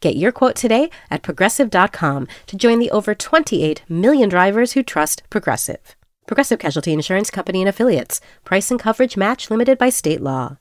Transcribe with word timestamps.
Get 0.00 0.16
your 0.16 0.32
quote 0.32 0.56
today 0.56 0.90
at 1.10 1.22
progressive.com 1.22 2.28
to 2.46 2.56
join 2.56 2.80
the 2.80 2.90
over 2.90 3.14
28 3.14 3.82
million 3.88 4.28
drivers 4.28 4.72
who 4.72 4.82
trust 4.82 5.22
Progressive. 5.30 5.96
Progressive 6.26 6.58
Casualty 6.58 6.92
Insurance 6.92 7.30
Company 7.30 7.62
and 7.62 7.68
Affiliates. 7.68 8.20
Price 8.44 8.70
and 8.70 8.80
coverage 8.80 9.16
match 9.16 9.50
limited 9.50 9.78
by 9.78 9.88
state 9.88 10.20
law. 10.20 10.58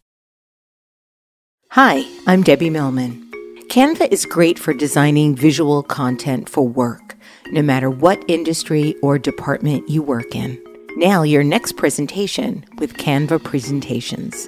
Hi, 1.71 2.05
I'm 2.25 2.43
Debbie 2.43 2.69
Millman. 2.69 3.29
Canva 3.69 4.09
is 4.09 4.25
great 4.25 4.57
for 4.57 4.73
designing 4.73 5.35
visual 5.35 5.83
content 5.83 6.47
for 6.47 6.65
work, 6.65 7.17
no 7.47 7.61
matter 7.61 7.89
what 7.89 8.23
industry 8.29 8.95
or 9.03 9.19
department 9.19 9.89
you 9.89 10.01
work 10.01 10.33
in. 10.33 10.57
Now, 10.95 11.23
your 11.23 11.43
next 11.43 11.73
presentation 11.73 12.63
with 12.79 12.93
Canva 12.93 13.43
Presentations. 13.43 14.47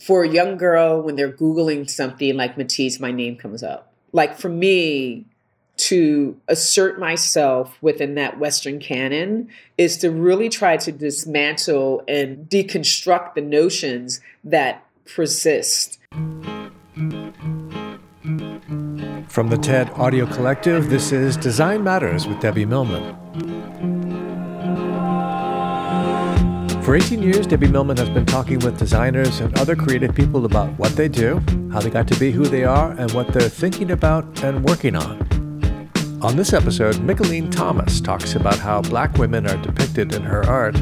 for 0.00 0.24
a 0.24 0.28
young 0.28 0.56
girl 0.56 1.02
when 1.02 1.16
they're 1.16 1.30
googling 1.30 1.88
something 1.88 2.36
like 2.36 2.56
matisse 2.56 2.98
my 2.98 3.12
name 3.12 3.36
comes 3.36 3.62
up. 3.62 3.92
Like 4.12 4.38
for 4.38 4.48
me 4.48 5.26
to 5.76 6.36
assert 6.48 6.98
myself 6.98 7.76
within 7.80 8.14
that 8.14 8.38
western 8.38 8.80
canon 8.80 9.48
is 9.78 9.96
to 9.98 10.10
really 10.10 10.48
try 10.48 10.76
to 10.76 10.90
dismantle 10.92 12.02
and 12.08 12.48
deconstruct 12.48 13.34
the 13.34 13.40
notions 13.40 14.20
that 14.44 14.84
persist. 15.06 15.98
From 19.28 19.48
the 19.48 19.58
ted 19.58 19.90
audio 19.90 20.26
collective 20.26 20.90
this 20.90 21.12
is 21.12 21.36
design 21.36 21.84
matters 21.84 22.26
with 22.26 22.40
debbie 22.40 22.66
millman 22.66 23.59
For 26.90 26.96
18 26.96 27.22
years, 27.22 27.46
Debbie 27.46 27.68
Millman 27.68 27.98
has 27.98 28.10
been 28.10 28.26
talking 28.26 28.58
with 28.58 28.76
designers 28.76 29.38
and 29.38 29.56
other 29.60 29.76
creative 29.76 30.12
people 30.12 30.44
about 30.44 30.76
what 30.76 30.96
they 30.96 31.06
do, 31.06 31.40
how 31.72 31.78
they 31.78 31.88
got 31.88 32.08
to 32.08 32.18
be 32.18 32.32
who 32.32 32.46
they 32.46 32.64
are, 32.64 32.90
and 32.98 33.08
what 33.12 33.28
they're 33.28 33.48
thinking 33.48 33.92
about 33.92 34.42
and 34.42 34.64
working 34.64 34.96
on. 34.96 35.88
On 36.20 36.34
this 36.34 36.52
episode, 36.52 36.96
Mickalene 36.96 37.48
Thomas 37.52 38.00
talks 38.00 38.34
about 38.34 38.58
how 38.58 38.82
black 38.82 39.16
women 39.18 39.46
are 39.46 39.56
depicted 39.58 40.12
in 40.16 40.22
her 40.22 40.44
art 40.48 40.74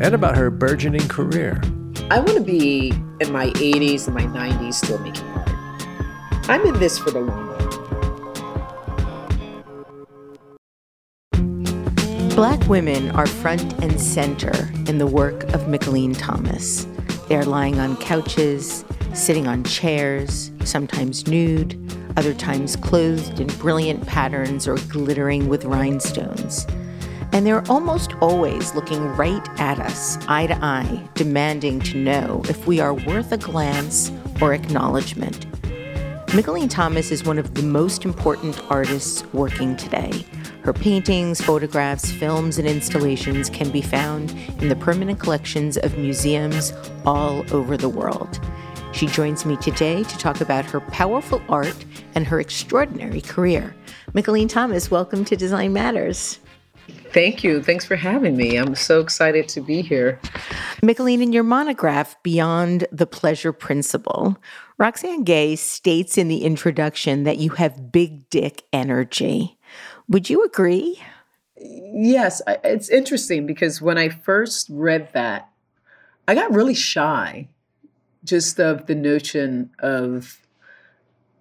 and 0.00 0.12
about 0.12 0.36
her 0.36 0.50
burgeoning 0.50 1.06
career. 1.06 1.62
I 2.10 2.18
want 2.18 2.34
to 2.34 2.40
be 2.40 2.88
in 3.20 3.30
my 3.30 3.50
80s 3.50 4.08
and 4.08 4.16
my 4.16 4.24
90s 4.24 4.74
still 4.74 4.98
making 4.98 5.22
art. 5.22 5.50
I'm 6.50 6.66
in 6.66 6.80
this 6.80 6.98
for 6.98 7.12
the 7.12 7.20
long 7.20 7.46
run. 7.46 7.53
Black 12.34 12.68
women 12.68 13.12
are 13.12 13.28
front 13.28 13.80
and 13.80 14.00
center 14.00 14.68
in 14.88 14.98
the 14.98 15.06
work 15.06 15.44
of 15.54 15.68
Mickalene 15.68 16.18
Thomas. 16.18 16.84
They 17.28 17.36
are 17.36 17.44
lying 17.44 17.78
on 17.78 17.96
couches, 17.98 18.84
sitting 19.14 19.46
on 19.46 19.62
chairs, 19.62 20.50
sometimes 20.64 21.28
nude, 21.28 21.78
other 22.16 22.34
times 22.34 22.74
clothed 22.74 23.38
in 23.38 23.46
brilliant 23.58 24.04
patterns 24.08 24.66
or 24.66 24.78
glittering 24.88 25.48
with 25.48 25.64
rhinestones. 25.64 26.66
And 27.30 27.46
they're 27.46 27.64
almost 27.70 28.14
always 28.14 28.74
looking 28.74 29.00
right 29.14 29.48
at 29.60 29.78
us, 29.78 30.18
eye 30.26 30.48
to 30.48 30.56
eye, 30.56 31.08
demanding 31.14 31.78
to 31.82 31.98
know 31.98 32.42
if 32.48 32.66
we 32.66 32.80
are 32.80 32.94
worth 32.94 33.30
a 33.30 33.38
glance 33.38 34.10
or 34.42 34.54
acknowledgement. 34.54 35.46
Mickalene 36.32 36.68
Thomas 36.68 37.12
is 37.12 37.22
one 37.22 37.38
of 37.38 37.54
the 37.54 37.62
most 37.62 38.04
important 38.04 38.60
artists 38.68 39.24
working 39.32 39.76
today. 39.76 40.24
Her 40.64 40.72
paintings, 40.72 41.42
photographs, 41.42 42.10
films, 42.10 42.56
and 42.56 42.66
installations 42.66 43.50
can 43.50 43.68
be 43.68 43.82
found 43.82 44.30
in 44.62 44.70
the 44.70 44.76
permanent 44.76 45.20
collections 45.20 45.76
of 45.76 45.98
museums 45.98 46.72
all 47.04 47.44
over 47.54 47.76
the 47.76 47.90
world. 47.90 48.40
She 48.92 49.06
joins 49.06 49.44
me 49.44 49.58
today 49.58 50.04
to 50.04 50.18
talk 50.18 50.40
about 50.40 50.64
her 50.64 50.80
powerful 50.80 51.42
art 51.50 51.84
and 52.14 52.26
her 52.26 52.40
extraordinary 52.40 53.20
career. 53.20 53.76
Mickalene 54.14 54.48
Thomas, 54.48 54.90
welcome 54.90 55.22
to 55.26 55.36
Design 55.36 55.74
Matters. 55.74 56.38
Thank 57.12 57.44
you. 57.44 57.62
Thanks 57.62 57.84
for 57.84 57.96
having 57.96 58.34
me. 58.34 58.56
I'm 58.56 58.74
so 58.74 59.00
excited 59.00 59.48
to 59.48 59.60
be 59.60 59.82
here. 59.82 60.18
Mickalene, 60.82 61.22
in 61.22 61.34
your 61.34 61.44
monograph, 61.44 62.16
Beyond 62.22 62.86
the 62.90 63.06
Pleasure 63.06 63.52
Principle, 63.52 64.38
Roxane 64.78 65.24
Gay 65.24 65.56
states 65.56 66.16
in 66.16 66.28
the 66.28 66.42
introduction 66.42 67.24
that 67.24 67.36
you 67.36 67.50
have 67.50 67.92
big 67.92 68.30
dick 68.30 68.64
energy. 68.72 69.58
Would 70.08 70.28
you 70.28 70.44
agree? 70.44 71.00
Yes, 71.56 72.42
it's 72.46 72.88
interesting 72.88 73.46
because 73.46 73.80
when 73.80 73.96
I 73.96 74.08
first 74.08 74.68
read 74.70 75.10
that, 75.12 75.48
I 76.26 76.34
got 76.34 76.52
really 76.52 76.74
shy 76.74 77.48
just 78.24 78.58
of 78.58 78.86
the 78.86 78.94
notion 78.94 79.70
of 79.78 80.40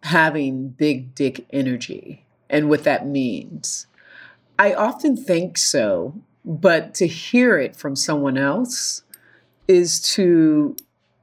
having 0.03 0.69
big 0.69 1.15
dick 1.15 1.45
energy 1.51 2.25
and 2.49 2.69
what 2.69 2.83
that 2.83 3.07
means. 3.07 3.87
I 4.59 4.73
often 4.73 5.17
think 5.17 5.57
so, 5.57 6.21
but 6.45 6.93
to 6.95 7.07
hear 7.07 7.57
it 7.57 7.75
from 7.75 7.95
someone 7.95 8.37
else 8.37 9.03
is 9.67 9.99
to 10.13 10.75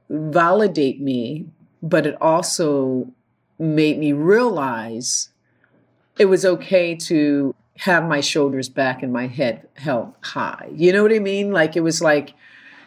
validate 0.09 0.99
me, 0.99 1.45
but 1.81 2.05
it 2.05 2.17
also 2.21 3.11
made 3.57 3.97
me 3.99 4.13
realize 4.13 5.30
it 6.21 6.29
was 6.29 6.45
okay 6.45 6.93
to 6.93 7.55
have 7.77 8.07
my 8.07 8.21
shoulders 8.21 8.69
back 8.69 9.01
and 9.01 9.11
my 9.11 9.25
head 9.25 9.67
held 9.73 10.13
high. 10.21 10.69
You 10.71 10.93
know 10.93 11.01
what 11.01 11.11
I 11.11 11.17
mean? 11.17 11.51
Like 11.51 11.75
it 11.75 11.79
was 11.81 11.99
like 11.99 12.35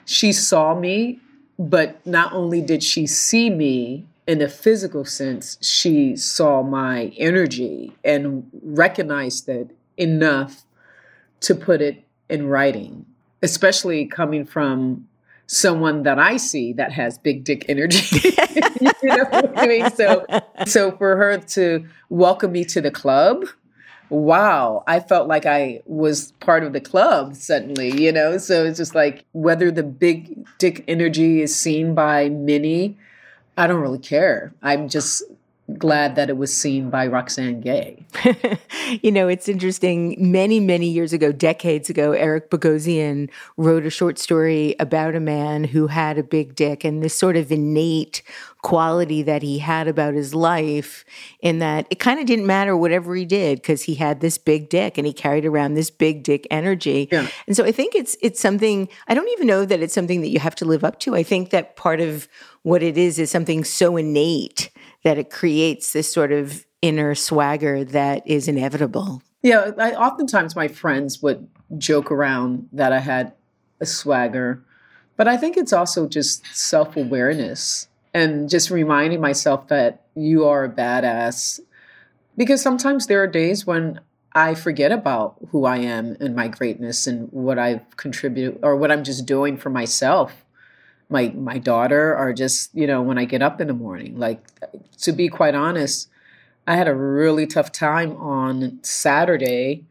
she 0.04 0.32
saw 0.32 0.78
me, 0.78 1.18
but 1.58 2.06
not 2.06 2.32
only 2.32 2.60
did 2.60 2.84
she 2.84 3.08
see 3.08 3.50
me 3.50 4.06
in 4.28 4.40
a 4.40 4.48
physical 4.48 5.04
sense, 5.04 5.58
she 5.60 6.14
saw 6.14 6.62
my 6.62 7.06
energy 7.16 7.92
and 8.04 8.48
recognized 8.62 9.48
it 9.48 9.74
enough 9.96 10.62
to 11.40 11.56
put 11.56 11.82
it 11.82 12.04
in 12.28 12.46
writing, 12.46 13.04
especially 13.42 14.06
coming 14.06 14.44
from 14.44 15.08
someone 15.46 16.02
that 16.04 16.18
I 16.18 16.36
see 16.36 16.72
that 16.74 16.92
has 16.92 17.18
big 17.18 17.44
dick 17.44 17.64
energy. 17.68 18.30
you 18.80 18.90
know 19.02 19.24
what 19.30 19.58
I 19.58 19.66
mean? 19.66 19.90
So, 19.90 20.24
so 20.66 20.92
for 20.92 21.16
her 21.16 21.38
to 21.38 21.86
welcome 22.08 22.52
me 22.52 22.64
to 22.66 22.80
the 22.80 22.90
club, 22.90 23.44
wow, 24.10 24.84
I 24.86 25.00
felt 25.00 25.28
like 25.28 25.46
I 25.46 25.82
was 25.86 26.32
part 26.40 26.64
of 26.64 26.72
the 26.72 26.80
club 26.80 27.34
suddenly, 27.34 28.02
you 28.02 28.12
know? 28.12 28.38
So 28.38 28.64
it's 28.64 28.78
just 28.78 28.94
like 28.94 29.24
whether 29.32 29.70
the 29.70 29.82
big 29.82 30.46
dick 30.58 30.84
energy 30.88 31.42
is 31.42 31.54
seen 31.54 31.94
by 31.94 32.28
many, 32.28 32.96
I 33.56 33.66
don't 33.66 33.80
really 33.80 33.98
care. 33.98 34.52
I'm 34.62 34.88
just 34.88 35.22
glad 35.78 36.14
that 36.16 36.28
it 36.28 36.36
was 36.36 36.52
seen 36.52 36.90
by 36.90 37.06
Roxane 37.06 37.60
Gay. 37.60 38.04
you 39.02 39.10
know, 39.10 39.28
it's 39.28 39.48
interesting. 39.48 40.14
Many, 40.18 40.60
many 40.60 40.88
years 40.88 41.12
ago, 41.12 41.32
decades 41.32 41.88
ago, 41.88 42.12
Eric 42.12 42.50
Bogosian 42.50 43.30
wrote 43.56 43.86
a 43.86 43.90
short 43.90 44.18
story 44.18 44.76
about 44.78 45.14
a 45.14 45.20
man 45.20 45.64
who 45.64 45.86
had 45.86 46.18
a 46.18 46.22
big 46.22 46.54
dick 46.54 46.84
and 46.84 47.02
this 47.02 47.14
sort 47.14 47.36
of 47.36 47.50
innate 47.50 48.22
quality 48.62 49.22
that 49.22 49.42
he 49.42 49.58
had 49.58 49.88
about 49.88 50.14
his 50.14 50.34
life 50.34 51.04
in 51.40 51.58
that 51.58 51.86
it 51.90 51.98
kind 51.98 52.18
of 52.18 52.24
didn't 52.26 52.46
matter 52.46 52.74
whatever 52.74 53.14
he 53.14 53.24
did 53.24 53.60
because 53.60 53.82
he 53.82 53.94
had 53.94 54.20
this 54.20 54.38
big 54.38 54.70
dick 54.70 54.96
and 54.96 55.06
he 55.06 55.12
carried 55.12 55.44
around 55.44 55.74
this 55.74 55.90
big 55.90 56.22
dick 56.22 56.46
energy. 56.50 57.08
Yeah. 57.12 57.28
And 57.46 57.56
so 57.56 57.64
I 57.64 57.72
think 57.72 57.94
it's 57.94 58.16
it's 58.22 58.40
something 58.40 58.88
I 59.06 59.14
don't 59.14 59.28
even 59.30 59.46
know 59.46 59.64
that 59.64 59.80
it's 59.80 59.94
something 59.94 60.22
that 60.22 60.28
you 60.28 60.40
have 60.40 60.54
to 60.56 60.64
live 60.64 60.82
up 60.82 60.98
to. 61.00 61.14
I 61.14 61.22
think 61.22 61.50
that 61.50 61.76
part 61.76 62.00
of 62.00 62.26
what 62.62 62.82
it 62.82 62.96
is 62.96 63.18
is 63.18 63.30
something 63.30 63.64
so 63.64 63.98
innate 63.98 64.70
that 65.04 65.18
it 65.18 65.30
creates 65.30 65.92
this 65.92 66.12
sort 66.12 66.32
of 66.32 66.66
inner 66.82 67.14
swagger 67.14 67.84
that 67.84 68.26
is 68.26 68.48
inevitable. 68.48 69.22
Yeah, 69.42 69.70
I, 69.78 69.92
oftentimes 69.92 70.56
my 70.56 70.68
friends 70.68 71.22
would 71.22 71.46
joke 71.78 72.10
around 72.10 72.68
that 72.72 72.92
I 72.92 72.98
had 72.98 73.32
a 73.80 73.86
swagger, 73.86 74.62
but 75.16 75.28
I 75.28 75.36
think 75.36 75.56
it's 75.56 75.72
also 75.72 76.08
just 76.08 76.44
self 76.54 76.96
awareness 76.96 77.88
and 78.12 78.48
just 78.48 78.70
reminding 78.70 79.20
myself 79.20 79.68
that 79.68 80.06
you 80.14 80.46
are 80.46 80.64
a 80.64 80.68
badass. 80.68 81.60
Because 82.36 82.62
sometimes 82.62 83.06
there 83.06 83.22
are 83.22 83.26
days 83.26 83.66
when 83.66 84.00
I 84.34 84.54
forget 84.54 84.90
about 84.90 85.36
who 85.50 85.64
I 85.64 85.76
am 85.78 86.16
and 86.20 86.34
my 86.34 86.48
greatness 86.48 87.06
and 87.06 87.28
what 87.30 87.58
I've 87.58 87.96
contributed 87.96 88.58
or 88.62 88.76
what 88.76 88.90
I'm 88.90 89.04
just 89.04 89.26
doing 89.26 89.56
for 89.56 89.70
myself. 89.70 90.43
My 91.08 91.28
my 91.30 91.58
daughter 91.58 92.16
or 92.16 92.32
just, 92.32 92.74
you 92.74 92.86
know, 92.86 93.02
when 93.02 93.18
I 93.18 93.24
get 93.24 93.42
up 93.42 93.60
in 93.60 93.66
the 93.66 93.74
morning. 93.74 94.18
Like 94.18 94.42
to 95.02 95.12
be 95.12 95.28
quite 95.28 95.54
honest, 95.54 96.08
I 96.66 96.76
had 96.76 96.88
a 96.88 96.94
really 96.94 97.46
tough 97.46 97.72
time 97.72 98.16
on 98.16 98.78
Saturday 98.82 99.84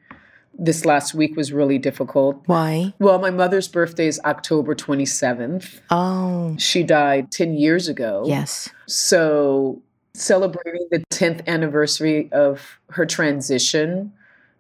this 0.58 0.86
last 0.86 1.14
week 1.14 1.36
was 1.36 1.52
really 1.52 1.78
difficult. 1.78 2.42
Why? 2.46 2.94
Well, 3.00 3.20
my 3.20 3.32
mother's 3.32 3.68
birthday 3.68 4.08
is 4.08 4.20
October 4.24 4.76
27th. 4.76 5.82
Oh. 5.90 6.56
She 6.60 6.84
died 6.84 7.32
10 7.32 7.56
years 7.56 7.88
ago. 7.88 8.24
Yes. 8.26 8.70
So, 8.88 9.82
celebrating 10.14 10.88
the 10.92 11.04
10th 11.12 11.46
anniversary 11.48 12.32
of 12.32 12.80
her 12.92 13.06
transition 13.06 14.14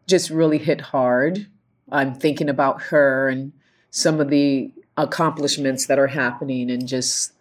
just 0.07 0.29
really 0.29 0.57
hit 0.57 0.81
hard. 0.81 1.47
I'm 1.91 2.15
thinking 2.15 2.49
about 2.49 2.81
her 2.83 3.29
and 3.29 3.53
some 3.91 4.19
of 4.19 4.29
the 4.29 4.71
accomplishments 4.97 5.87
that 5.87 5.99
are 5.99 6.07
happening 6.07 6.69
and 6.69 6.87
just 6.87 7.33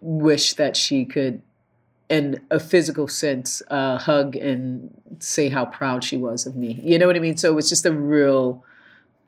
wish 0.00 0.54
that 0.54 0.76
she 0.76 1.04
could 1.04 1.42
in 2.08 2.40
a 2.50 2.58
physical 2.58 3.06
sense, 3.06 3.60
uh, 3.68 3.98
hug 3.98 4.34
and 4.34 4.90
say 5.18 5.48
how 5.48 5.66
proud 5.66 6.02
she 6.02 6.16
was 6.16 6.46
of 6.46 6.56
me. 6.56 6.80
You 6.82 6.98
know 6.98 7.06
what 7.06 7.16
I 7.16 7.18
mean? 7.18 7.36
So 7.36 7.50
it 7.50 7.54
was 7.54 7.68
just 7.68 7.84
a 7.84 7.92
real 7.92 8.64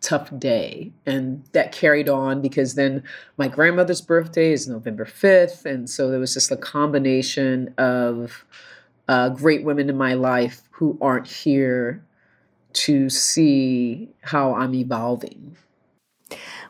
tough 0.00 0.30
day. 0.38 0.90
And 1.04 1.44
that 1.52 1.72
carried 1.72 2.08
on 2.08 2.40
because 2.40 2.74
then 2.74 3.02
my 3.36 3.48
grandmother's 3.48 4.00
birthday 4.00 4.52
is 4.52 4.66
November 4.66 5.04
5th. 5.04 5.66
And 5.66 5.90
so 5.90 6.10
there 6.10 6.20
was 6.20 6.32
just 6.32 6.50
a 6.50 6.56
combination 6.56 7.74
of 7.76 8.46
uh, 9.08 9.28
great 9.28 9.62
women 9.62 9.90
in 9.90 9.96
my 9.96 10.14
life 10.14 10.62
who 10.70 10.96
aren't 11.02 11.26
here 11.26 12.02
to 12.72 13.10
see 13.10 14.08
how 14.22 14.54
I'm 14.54 14.74
evolving. 14.74 15.56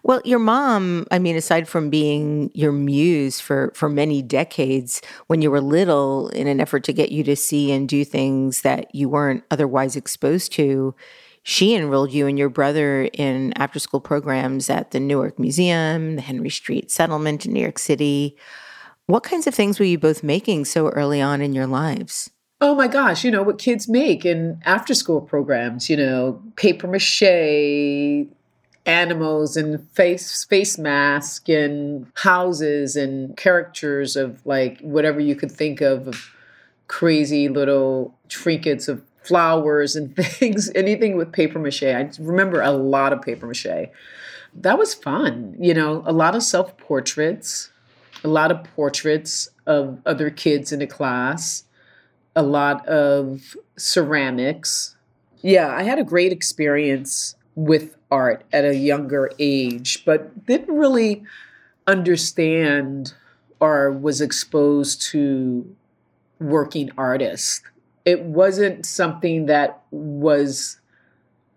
Well, 0.02 0.22
your 0.24 0.38
mom, 0.38 1.06
I 1.10 1.18
mean, 1.18 1.36
aside 1.36 1.68
from 1.68 1.90
being 1.90 2.50
your 2.54 2.72
muse 2.72 3.38
for, 3.38 3.70
for 3.74 3.88
many 3.88 4.22
decades, 4.22 5.02
when 5.26 5.42
you 5.42 5.50
were 5.50 5.60
little, 5.60 6.28
in 6.28 6.46
an 6.46 6.60
effort 6.60 6.84
to 6.84 6.92
get 6.92 7.12
you 7.12 7.22
to 7.24 7.36
see 7.36 7.70
and 7.70 7.88
do 7.88 8.04
things 8.04 8.62
that 8.62 8.94
you 8.94 9.08
weren't 9.08 9.44
otherwise 9.50 9.96
exposed 9.96 10.52
to, 10.52 10.94
she 11.42 11.74
enrolled 11.74 12.12
you 12.12 12.26
and 12.26 12.38
your 12.38 12.48
brother 12.48 13.08
in 13.12 13.52
after 13.56 13.78
school 13.78 14.00
programs 14.00 14.70
at 14.70 14.90
the 14.90 15.00
Newark 15.00 15.38
Museum, 15.38 16.16
the 16.16 16.22
Henry 16.22 16.50
Street 16.50 16.90
Settlement 16.90 17.46
in 17.46 17.52
New 17.52 17.60
York 17.60 17.78
City. 17.78 18.36
What 19.06 19.22
kinds 19.22 19.46
of 19.46 19.54
things 19.54 19.78
were 19.78 19.86
you 19.86 19.98
both 19.98 20.22
making 20.22 20.66
so 20.66 20.88
early 20.90 21.20
on 21.20 21.40
in 21.40 21.52
your 21.52 21.66
lives? 21.66 22.30
Oh 22.60 22.74
my 22.74 22.88
gosh, 22.88 23.24
you 23.24 23.30
know 23.30 23.42
what 23.42 23.58
kids 23.58 23.88
make 23.88 24.26
in 24.26 24.60
after 24.66 24.92
school 24.94 25.22
programs, 25.22 25.88
you 25.88 25.96
know, 25.96 26.42
paper 26.56 26.86
mache, 26.86 27.22
animals 28.86 29.56
and 29.56 29.88
face 29.90 30.44
face 30.44 30.78
mask 30.78 31.48
and 31.48 32.06
houses 32.14 32.96
and 32.96 33.36
characters 33.36 34.16
of 34.16 34.44
like 34.46 34.80
whatever 34.80 35.20
you 35.20 35.34
could 35.34 35.50
think 35.50 35.80
of, 35.80 36.08
of 36.08 36.34
crazy 36.88 37.48
little 37.48 38.14
trinkets 38.28 38.88
of 38.88 39.02
flowers 39.22 39.94
and 39.94 40.16
things 40.16 40.70
anything 40.74 41.16
with 41.16 41.32
paper 41.32 41.58
mache. 41.58 41.82
I 41.82 42.10
remember 42.18 42.60
a 42.60 42.72
lot 42.72 43.12
of 43.12 43.22
paper 43.22 43.46
mache. 43.46 43.88
That 44.54 44.78
was 44.78 44.94
fun 44.94 45.56
you 45.60 45.74
know 45.74 46.02
a 46.06 46.12
lot 46.12 46.34
of 46.34 46.42
self 46.42 46.76
portraits 46.78 47.70
a 48.24 48.28
lot 48.28 48.50
of 48.50 48.64
portraits 48.74 49.48
of 49.66 50.00
other 50.04 50.30
kids 50.30 50.72
in 50.72 50.80
the 50.80 50.86
class 50.86 51.64
a 52.36 52.42
lot 52.42 52.86
of 52.88 53.56
ceramics. 53.76 54.96
Yeah 55.42 55.68
i 55.68 55.84
had 55.84 55.98
a 55.98 56.04
great 56.04 56.32
experience 56.32 57.36
with 57.60 57.96
art 58.10 58.42
at 58.52 58.64
a 58.64 58.74
younger 58.74 59.30
age, 59.38 60.02
but 60.06 60.46
didn't 60.46 60.74
really 60.74 61.22
understand 61.86 63.12
or 63.60 63.92
was 63.92 64.22
exposed 64.22 65.02
to 65.02 65.76
working 66.40 66.90
artists. 66.96 67.62
It 68.06 68.22
wasn't 68.22 68.86
something 68.86 69.44
that 69.46 69.82
was 69.90 70.80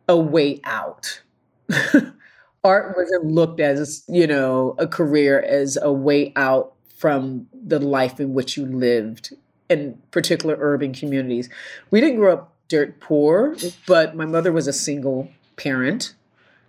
a 0.10 0.18
way 0.18 0.60
out. 0.66 1.22
art 2.64 2.98
wasn't 2.98 3.26
looked 3.26 3.62
as, 3.62 4.04
you 4.10 4.28
know, 4.28 4.76
a 4.78 4.88
career 4.88 5.42
as 5.42 5.78
a 5.82 5.92
way 5.92 6.34
out 6.36 6.74
from 6.98 7.48
the 7.54 7.80
life 7.80 8.20
in 8.20 8.34
which 8.34 8.58
you 8.58 8.66
lived 8.66 9.34
in 9.70 9.98
particular 10.12 10.58
urban 10.60 10.94
communities. 10.94 11.50
We 11.92 12.02
didn't 12.02 12.18
grow 12.18 12.34
up 12.34 12.54
dirt 12.68 13.00
poor, 13.00 13.56
but 13.88 14.16
my 14.16 14.26
mother 14.26 14.52
was 14.52 14.68
a 14.68 14.74
single 14.74 15.30
parent. 15.56 16.14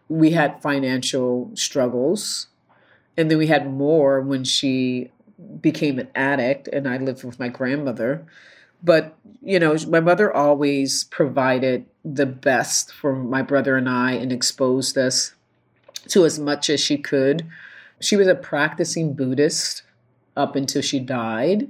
We 0.08 0.30
had 0.30 0.60
financial 0.62 1.50
struggles. 1.54 2.48
And 3.16 3.30
then 3.30 3.38
we 3.38 3.46
had 3.46 3.70
more 3.70 4.20
when 4.20 4.44
she 4.44 5.10
became 5.60 5.98
an 5.98 6.08
addict 6.14 6.68
and 6.68 6.88
I 6.88 6.96
lived 6.98 7.24
with 7.24 7.38
my 7.38 7.48
grandmother. 7.48 8.26
But, 8.82 9.16
you 9.42 9.58
know, 9.58 9.76
my 9.88 10.00
mother 10.00 10.32
always 10.32 11.04
provided 11.04 11.86
the 12.04 12.26
best 12.26 12.92
for 12.92 13.14
my 13.14 13.40
brother 13.40 13.76
and 13.76 13.88
I 13.88 14.12
and 14.12 14.30
exposed 14.30 14.98
us 14.98 15.34
to 16.08 16.24
as 16.24 16.38
much 16.38 16.68
as 16.68 16.80
she 16.80 16.98
could. 16.98 17.46
She 18.00 18.16
was 18.16 18.26
a 18.26 18.34
practicing 18.34 19.14
Buddhist 19.14 19.82
up 20.36 20.54
until 20.54 20.82
she 20.82 21.00
died. 21.00 21.68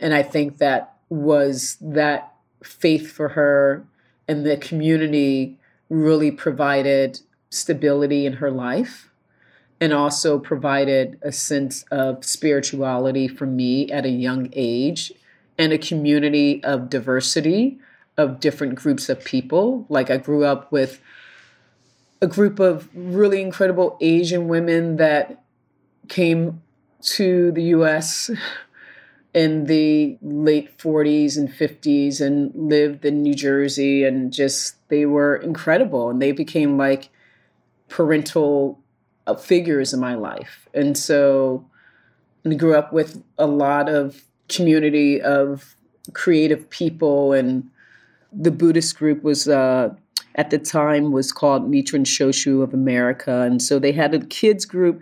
And 0.00 0.14
I 0.14 0.22
think 0.22 0.58
that 0.58 0.96
was 1.10 1.76
that 1.80 2.32
faith 2.64 3.10
for 3.10 3.30
her 3.30 3.84
and 4.26 4.46
the 4.46 4.56
community 4.56 5.58
really 5.92 6.30
provided 6.30 7.20
stability 7.50 8.24
in 8.24 8.34
her 8.34 8.50
life 8.50 9.10
and 9.80 9.92
also 9.92 10.38
provided 10.38 11.18
a 11.22 11.32
sense 11.32 11.84
of 11.90 12.24
spirituality 12.24 13.28
for 13.28 13.46
me 13.46 13.90
at 13.90 14.06
a 14.06 14.10
young 14.10 14.48
age 14.54 15.12
and 15.58 15.72
a 15.72 15.78
community 15.78 16.62
of 16.64 16.88
diversity 16.88 17.78
of 18.16 18.40
different 18.40 18.74
groups 18.74 19.08
of 19.08 19.24
people. 19.24 19.84
Like 19.88 20.10
I 20.10 20.16
grew 20.16 20.44
up 20.44 20.72
with 20.72 21.00
a 22.20 22.26
group 22.26 22.58
of 22.58 22.88
really 22.94 23.42
incredible 23.42 23.98
Asian 24.00 24.48
women 24.48 24.96
that 24.96 25.42
came 26.08 26.62
to 27.02 27.52
the 27.52 27.64
US 27.64 28.30
in 29.34 29.64
the 29.64 30.16
late 30.22 30.78
40s 30.78 31.36
and 31.36 31.50
50s 31.50 32.20
and 32.20 32.54
lived 32.54 33.04
in 33.04 33.22
New 33.22 33.34
Jersey 33.34 34.04
and 34.04 34.32
just 34.32 34.76
they 34.92 35.06
were 35.06 35.36
incredible 35.36 36.10
and 36.10 36.20
they 36.20 36.32
became 36.32 36.76
like 36.76 37.08
parental 37.88 38.78
uh, 39.26 39.34
figures 39.34 39.94
in 39.94 40.00
my 40.00 40.14
life. 40.14 40.68
And 40.74 40.98
so 40.98 41.66
I 42.44 42.52
grew 42.52 42.74
up 42.74 42.92
with 42.92 43.24
a 43.38 43.46
lot 43.46 43.88
of 43.88 44.24
community 44.50 45.18
of 45.18 45.76
creative 46.12 46.68
people 46.68 47.32
and 47.32 47.70
the 48.30 48.50
Buddhist 48.50 48.98
group 48.98 49.22
was 49.22 49.48
uh, 49.48 49.94
at 50.34 50.50
the 50.50 50.58
time 50.58 51.10
was 51.10 51.32
called 51.32 51.70
Nichiren 51.70 52.04
Shoshu 52.04 52.62
of 52.62 52.74
America 52.74 53.40
and 53.40 53.62
so 53.62 53.78
they 53.78 53.92
had 53.92 54.12
a 54.14 54.20
kids 54.26 54.66
group 54.66 55.00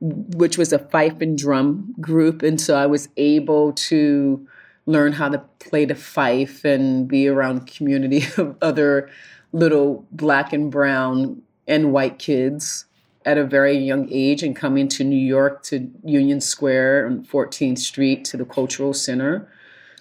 which 0.00 0.56
was 0.56 0.72
a 0.72 0.78
fife 0.78 1.20
and 1.20 1.36
drum 1.36 1.94
group. 2.00 2.42
And 2.42 2.60
so 2.60 2.76
I 2.76 2.86
was 2.86 3.08
able 3.16 3.72
to 3.72 4.46
learn 4.88 5.12
how 5.12 5.28
to 5.28 5.38
play 5.58 5.84
the 5.84 5.94
fife 5.94 6.64
and 6.64 7.06
be 7.06 7.28
around 7.28 7.66
community 7.66 8.24
of 8.38 8.56
other 8.62 9.10
little 9.52 10.06
black 10.10 10.52
and 10.52 10.70
brown 10.70 11.42
and 11.66 11.92
white 11.92 12.18
kids 12.18 12.86
at 13.26 13.36
a 13.36 13.44
very 13.44 13.76
young 13.76 14.08
age 14.10 14.42
and 14.42 14.56
coming 14.56 14.88
to 14.88 15.04
New 15.04 15.14
York 15.14 15.62
to 15.62 15.90
Union 16.04 16.40
Square 16.40 17.06
on 17.06 17.22
14th 17.26 17.78
Street 17.78 18.24
to 18.24 18.38
the 18.38 18.46
Cultural 18.46 18.94
Center. 18.94 19.52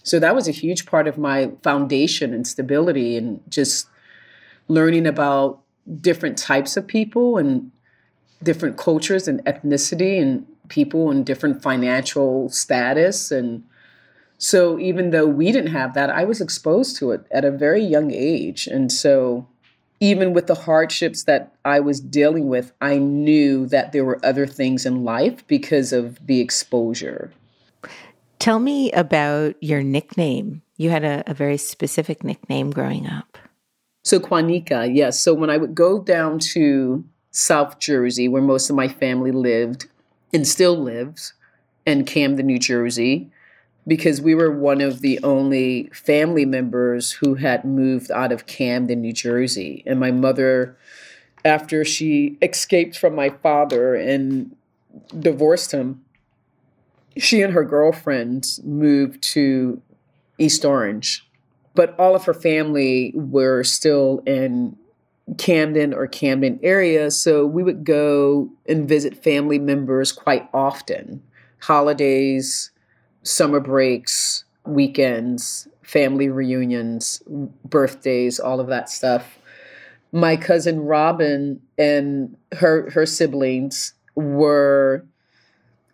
So 0.04 0.20
that 0.20 0.34
was 0.34 0.48
a 0.48 0.52
huge 0.52 0.86
part 0.86 1.06
of 1.06 1.18
my 1.18 1.52
foundation 1.64 2.34
and 2.34 2.48
stability 2.48 3.18
and 3.18 3.42
just 3.50 3.90
learning 4.70 5.06
about 5.06 5.60
different 6.00 6.38
types 6.38 6.78
of 6.78 6.88
people 6.88 7.38
and 7.38 7.72
different 8.42 8.78
cultures 8.78 9.28
and 9.28 9.44
ethnicity 9.44 10.22
and 10.22 10.48
people 10.70 11.12
in 11.12 11.26
different 11.26 11.62
financial 11.62 12.48
status 12.50 13.32
and 13.32 13.66
so 14.38 14.80
even 14.80 15.10
though 15.12 15.26
we 15.26 15.52
didn't 15.52 15.72
have 15.72 15.94
that, 15.96 16.10
I 16.10 16.24
was 16.24 16.42
exposed 16.42 16.98
to 16.98 17.12
it 17.12 17.26
at 17.32 17.46
a 17.46 17.52
very 17.52 17.84
young 17.84 18.12
age. 18.12 18.68
And 18.68 18.92
so 18.92 19.48
even 20.00 20.34
with 20.34 20.48
the 20.48 20.56
hardships 20.56 21.24
that 21.24 21.56
I 21.66 21.80
was 21.80 22.00
dealing 22.00 22.48
with, 22.48 22.72
I 22.80 22.98
knew 22.98 23.66
that 23.68 23.92
there 23.92 24.06
were 24.06 24.24
other 24.24 24.46
things 24.46 24.86
in 24.86 25.04
life 25.04 25.46
because 25.48 25.92
of 25.92 26.26
the 26.28 26.40
exposure. 26.40 27.32
Tell 28.38 28.60
me 28.60 28.92
about 28.92 29.56
your 29.64 29.82
nickname. 29.82 30.62
You 30.78 30.92
had 30.92 31.04
a, 31.04 31.24
a 31.26 31.34
very 31.34 31.58
specific 31.58 32.24
nickname 32.24 32.70
growing 32.70 33.08
up. 33.08 33.40
So, 34.04 34.20
Kwanika, 34.20 34.94
yes. 34.94 35.20
So, 35.20 35.34
when 35.34 35.50
I 35.50 35.58
would 35.58 35.74
go 35.74 36.02
down 36.02 36.38
to 36.54 37.04
South 37.32 37.80
Jersey, 37.80 38.28
where 38.28 38.44
most 38.44 38.70
of 38.70 38.76
my 38.76 38.88
family 38.88 39.32
lived 39.32 39.88
and 40.32 40.48
still 40.48 40.78
lives, 40.78 41.34
in 41.88 42.04
Camden, 42.04 42.46
New 42.46 42.60
Jersey, 42.60 43.32
because 43.88 44.22
we 44.22 44.36
were 44.36 44.52
one 44.52 44.82
of 44.82 45.00
the 45.00 45.18
only 45.24 45.90
family 45.94 46.46
members 46.46 47.14
who 47.14 47.36
had 47.36 47.64
moved 47.64 48.12
out 48.12 48.34
of 48.34 48.46
Camden, 48.46 49.02
New 49.02 49.14
Jersey. 49.14 49.82
And 49.88 50.00
my 50.00 50.12
mother, 50.12 50.78
after 51.46 51.86
she 51.86 52.38
escaped 52.42 52.98
from 52.98 53.16
my 53.16 53.30
father 53.30 53.96
and 53.96 54.54
divorced 55.18 55.72
him, 55.72 56.04
she 57.18 57.42
and 57.42 57.54
her 57.54 57.64
girlfriends 57.64 58.62
moved 58.64 59.24
to 59.24 59.82
East 60.38 60.66
Orange. 60.66 61.26
But 61.74 61.98
all 61.98 62.14
of 62.14 62.26
her 62.26 62.34
family 62.34 63.14
were 63.16 63.64
still 63.64 64.22
in 64.26 64.76
Camden 65.38 65.94
or 65.94 66.08
Camden 66.08 66.60
area. 66.62 67.10
So 67.10 67.46
we 67.46 67.64
would 67.64 67.86
go 67.86 68.50
and 68.68 68.88
visit 68.88 69.24
family 69.24 69.60
members 69.60 70.12
quite 70.12 70.50
often. 70.54 71.24
Holidays, 71.62 72.72
summer 73.28 73.60
breaks, 73.60 74.46
weekends, 74.66 75.68
family 75.84 76.30
reunions, 76.30 77.22
birthdays, 77.66 78.40
all 78.40 78.60
of 78.60 78.68
that 78.68 78.90
stuff. 78.90 79.38
My 80.12 80.38
cousin 80.38 80.82
Robin 80.82 81.62
and 81.78 82.38
her 82.54 82.90
her 82.92 83.06
siblings 83.06 83.94
were 84.16 85.06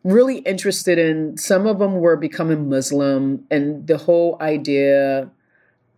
really 0.04 0.40
interested 0.40 1.00
in 1.00 1.38
some 1.38 1.66
of 1.66 1.80
them 1.80 1.96
were 1.96 2.16
becoming 2.16 2.70
Muslim 2.70 3.46
and 3.50 3.88
the 3.88 3.98
whole 3.98 4.38
idea 4.42 5.30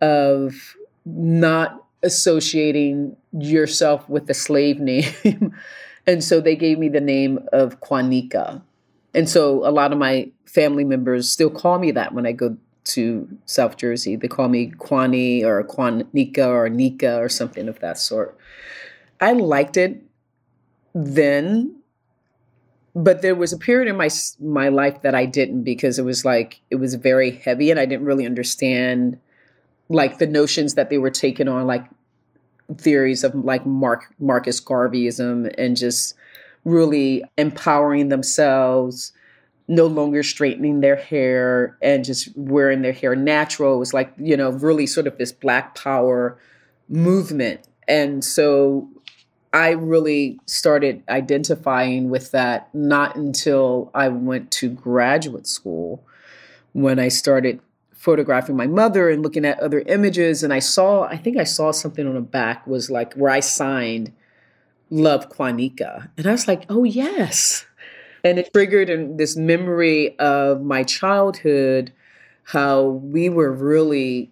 of 0.00 0.76
not 1.04 1.84
associating 2.02 3.16
yourself 3.32 4.08
with 4.08 4.26
the 4.26 4.34
slave 4.34 4.80
name. 4.80 5.54
and 6.06 6.24
so 6.24 6.40
they 6.40 6.56
gave 6.56 6.78
me 6.78 6.88
the 6.88 7.00
name 7.00 7.40
of 7.52 7.80
Kwanika. 7.80 8.62
And 9.16 9.28
so 9.28 9.66
a 9.66 9.72
lot 9.72 9.92
of 9.92 9.98
my 9.98 10.30
family 10.44 10.84
members 10.84 11.28
still 11.28 11.50
call 11.50 11.78
me 11.78 11.90
that 11.92 12.12
when 12.12 12.26
I 12.26 12.32
go 12.32 12.56
to 12.84 13.28
South 13.46 13.76
Jersey. 13.76 14.14
They 14.14 14.28
call 14.28 14.48
me 14.48 14.70
Kwani 14.70 15.42
or 15.42 15.64
Kwanika 15.64 16.46
or 16.46 16.68
Nika 16.68 17.18
or 17.18 17.28
something 17.28 17.68
of 17.68 17.80
that 17.80 17.98
sort. 17.98 18.38
I 19.20 19.32
liked 19.32 19.76
it 19.76 20.02
then, 20.94 21.76
but 22.94 23.22
there 23.22 23.34
was 23.34 23.52
a 23.52 23.58
period 23.58 23.88
in 23.88 23.96
my 23.96 24.08
my 24.40 24.68
life 24.68 25.02
that 25.02 25.14
I 25.14 25.26
didn't 25.26 25.64
because 25.64 25.98
it 25.98 26.04
was 26.04 26.24
like 26.24 26.60
it 26.70 26.76
was 26.76 26.94
very 26.94 27.30
heavy 27.30 27.70
and 27.70 27.80
I 27.80 27.86
didn't 27.86 28.06
really 28.06 28.26
understand 28.26 29.18
like 29.88 30.18
the 30.18 30.26
notions 30.26 30.74
that 30.74 30.90
they 30.90 30.98
were 30.98 31.10
taking 31.10 31.48
on 31.48 31.66
like 31.66 31.84
theories 32.78 33.24
of 33.24 33.34
like 33.34 33.66
Mark 33.66 34.14
Marcus 34.18 34.60
Garveyism 34.60 35.52
and 35.58 35.76
just 35.76 36.14
really 36.66 37.22
empowering 37.38 38.08
themselves, 38.08 39.12
no 39.68 39.86
longer 39.86 40.22
straightening 40.24 40.80
their 40.80 40.96
hair 40.96 41.78
and 41.80 42.04
just 42.04 42.36
wearing 42.36 42.82
their 42.82 42.92
hair 42.92 43.14
natural. 43.14 43.76
It 43.76 43.78
was 43.78 43.94
like, 43.94 44.12
you 44.18 44.36
know, 44.36 44.50
really 44.50 44.86
sort 44.86 45.06
of 45.06 45.16
this 45.16 45.30
black 45.30 45.76
power 45.76 46.38
movement. 46.88 47.60
And 47.86 48.24
so 48.24 48.88
I 49.52 49.70
really 49.70 50.40
started 50.46 51.04
identifying 51.08 52.10
with 52.10 52.32
that 52.32 52.74
not 52.74 53.14
until 53.14 53.92
I 53.94 54.08
went 54.08 54.50
to 54.52 54.68
graduate 54.68 55.46
school 55.46 56.04
when 56.72 56.98
I 56.98 57.08
started 57.08 57.60
photographing 57.94 58.56
my 58.56 58.66
mother 58.66 59.08
and 59.08 59.22
looking 59.22 59.44
at 59.44 59.60
other 59.60 59.80
images 59.80 60.42
and 60.42 60.52
I 60.52 60.58
saw 60.58 61.04
I 61.04 61.16
think 61.16 61.38
I 61.38 61.44
saw 61.44 61.72
something 61.72 62.06
on 62.06 62.14
the 62.14 62.20
back 62.20 62.64
was 62.66 62.88
like 62.90 63.14
where 63.14 63.30
I 63.30 63.40
signed 63.40 64.12
love 64.90 65.28
Kwanika. 65.28 66.08
And 66.16 66.26
I 66.26 66.32
was 66.32 66.48
like, 66.48 66.64
oh, 66.68 66.84
yes. 66.84 67.66
And 68.24 68.38
it 68.38 68.52
triggered 68.52 68.90
in 68.90 69.16
this 69.16 69.36
memory 69.36 70.18
of 70.18 70.62
my 70.62 70.82
childhood, 70.82 71.92
how 72.44 72.82
we 72.82 73.28
were 73.28 73.52
really 73.52 74.30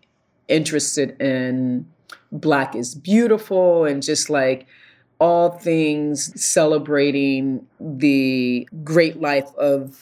interested 0.48 1.20
in 1.20 1.86
Black 2.32 2.74
is 2.74 2.94
Beautiful 2.94 3.84
and 3.84 4.02
just 4.02 4.28
like 4.28 4.66
all 5.20 5.50
things 5.50 6.40
celebrating 6.40 7.66
the 7.80 8.68
great 8.82 9.20
life 9.20 9.48
of 9.56 10.00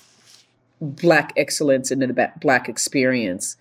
Black 0.80 1.32
excellence 1.36 1.90
and 1.90 2.02
the 2.02 2.32
Black 2.40 2.68
experience 2.68 3.56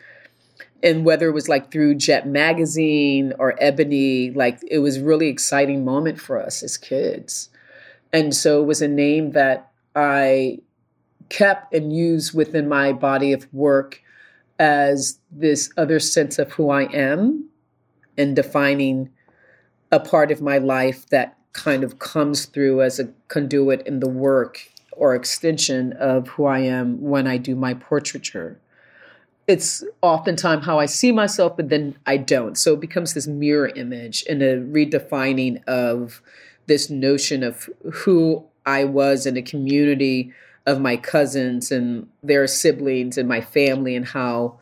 and 0.83 1.05
whether 1.05 1.27
it 1.27 1.33
was 1.33 1.49
like 1.49 1.71
through 1.71 1.95
Jet 1.95 2.27
magazine 2.27 3.33
or 3.39 3.55
Ebony, 3.59 4.31
like 4.31 4.59
it 4.69 4.79
was 4.79 4.99
really 4.99 5.27
exciting 5.27 5.85
moment 5.85 6.19
for 6.19 6.41
us 6.41 6.63
as 6.63 6.77
kids. 6.77 7.49
And 8.13 8.35
so 8.35 8.61
it 8.61 8.65
was 8.65 8.81
a 8.81 8.87
name 8.87 9.31
that 9.31 9.71
I 9.95 10.59
kept 11.29 11.73
and 11.73 11.95
used 11.95 12.33
within 12.33 12.67
my 12.67 12.91
body 12.93 13.31
of 13.31 13.51
work 13.53 14.01
as 14.59 15.19
this 15.31 15.71
other 15.77 15.99
sense 15.99 16.37
of 16.37 16.51
who 16.53 16.69
I 16.69 16.83
am 16.91 17.49
and 18.17 18.35
defining 18.35 19.09
a 19.91 19.99
part 19.99 20.31
of 20.31 20.41
my 20.41 20.57
life 20.57 21.07
that 21.07 21.37
kind 21.53 21.83
of 21.83 21.99
comes 21.99 22.45
through 22.45 22.81
as 22.81 22.99
a 22.99 23.09
conduit 23.27 23.85
in 23.87 23.99
the 23.99 24.09
work 24.09 24.69
or 24.91 25.15
extension 25.15 25.93
of 25.93 26.27
who 26.29 26.45
I 26.45 26.59
am 26.59 27.01
when 27.01 27.27
I 27.27 27.37
do 27.37 27.55
my 27.55 27.73
portraiture 27.73 28.59
it's 29.51 29.83
oftentimes 30.01 30.65
how 30.65 30.79
I 30.79 30.85
see 30.85 31.11
myself, 31.11 31.57
but 31.57 31.69
then 31.69 31.95
I 32.05 32.17
don't. 32.17 32.57
So 32.57 32.73
it 32.73 32.79
becomes 32.79 33.13
this 33.13 33.27
mirror 33.27 33.67
image 33.67 34.23
and 34.29 34.41
a 34.41 34.57
redefining 34.57 35.63
of 35.65 36.21
this 36.67 36.89
notion 36.89 37.43
of 37.43 37.69
who 37.91 38.45
I 38.65 38.85
was 38.85 39.25
in 39.25 39.37
a 39.37 39.41
community 39.41 40.31
of 40.65 40.79
my 40.79 40.95
cousins 40.95 41.71
and 41.71 42.07
their 42.23 42.47
siblings 42.47 43.17
and 43.17 43.27
my 43.27 43.41
family, 43.41 43.95
and 43.95 44.05
how 44.05 44.59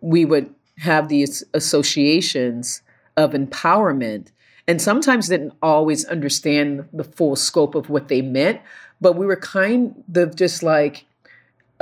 we 0.00 0.24
would 0.24 0.52
have 0.78 1.08
these 1.08 1.44
associations 1.54 2.82
of 3.16 3.32
empowerment. 3.32 4.28
And 4.66 4.80
sometimes 4.80 5.28
didn't 5.28 5.54
always 5.62 6.04
understand 6.06 6.88
the 6.92 7.04
full 7.04 7.36
scope 7.36 7.74
of 7.74 7.90
what 7.90 8.08
they 8.08 8.22
meant, 8.22 8.60
but 9.00 9.12
we 9.12 9.26
were 9.26 9.36
kind 9.36 10.02
of 10.14 10.34
just 10.34 10.62
like, 10.62 11.04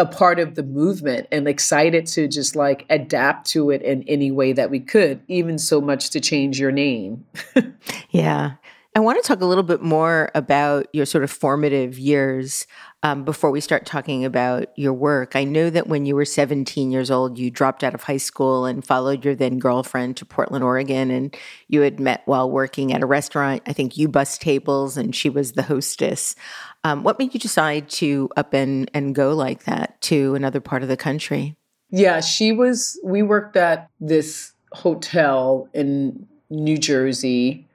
a 0.01 0.07
part 0.07 0.39
of 0.39 0.55
the 0.55 0.63
movement 0.63 1.27
and 1.31 1.47
excited 1.47 2.07
to 2.07 2.27
just 2.27 2.57
like 2.57 2.87
adapt 2.89 3.47
to 3.49 3.71
it 3.71 3.83
in 3.83 4.03
any 4.09 4.31
way 4.31 4.55
that 4.55 4.71
we 4.71 4.81
could, 4.81 5.21
even 5.29 5.59
so 5.59 5.79
much 5.79 6.09
to 6.09 6.21
change 6.21 6.59
your 6.59 6.73
name. 6.73 7.27
yeah. 8.11 8.53
I 8.97 8.99
want 8.99 9.23
to 9.23 9.27
talk 9.27 9.41
a 9.41 9.47
little 9.47 9.63
bit 9.63 9.83
more 9.83 10.33
about 10.35 10.89
your 10.93 11.07
sort 11.07 11.23
of 11.23 11.31
formative 11.31 11.97
years 11.97 12.67
um, 13.05 13.25
before 13.25 13.53
we 13.53 13.61
start 13.61 13.87
talking 13.87 14.25
about 14.25 14.77
your 14.77 14.93
work. 14.93 15.37
I 15.37 15.45
know 15.45 15.71
that 15.71 15.87
when 15.87 16.07
you 16.07 16.17
were 16.17 16.25
17 16.25 16.91
years 16.91 17.09
old, 17.09 17.39
you 17.39 17.53
dropped 17.53 17.85
out 17.85 17.95
of 17.95 18.03
high 18.03 18.17
school 18.17 18.65
and 18.65 18.85
followed 18.85 19.25
your 19.25 19.37
then 19.37 19.61
girlfriend 19.61 20.17
to 20.17 20.25
Portland, 20.25 20.65
Oregon, 20.65 21.13
and 21.13 21.37
you 21.69 21.83
had 21.83 22.01
met 22.01 22.23
while 22.25 22.51
working 22.51 22.93
at 22.93 23.01
a 23.01 23.07
restaurant. 23.07 23.63
I 23.65 23.73
think 23.73 23.97
you 23.97 24.09
bus 24.09 24.37
tables 24.37 24.97
and 24.97 25.15
she 25.15 25.31
was 25.31 25.53
the 25.53 25.63
hostess. 25.63 26.35
Um, 26.83 27.05
what 27.05 27.17
made 27.17 27.33
you 27.33 27.39
decide 27.39 27.89
to 27.91 28.29
up 28.37 28.53
and, 28.55 28.91
and 28.93 29.15
go 29.15 29.35
like 29.35 29.65
that 29.65 30.01
to 30.03 30.35
another 30.35 30.61
part 30.61 30.83
of 30.83 30.89
the 30.89 30.97
country? 30.97 31.55
Yeah, 31.91 32.21
she 32.21 32.51
was, 32.51 32.99
we 33.05 33.23
worked 33.23 33.57
at 33.57 33.89
this 34.01 34.53
hotel 34.73 35.69
in 35.73 36.27
New 36.51 36.77
Jersey, 36.77 37.69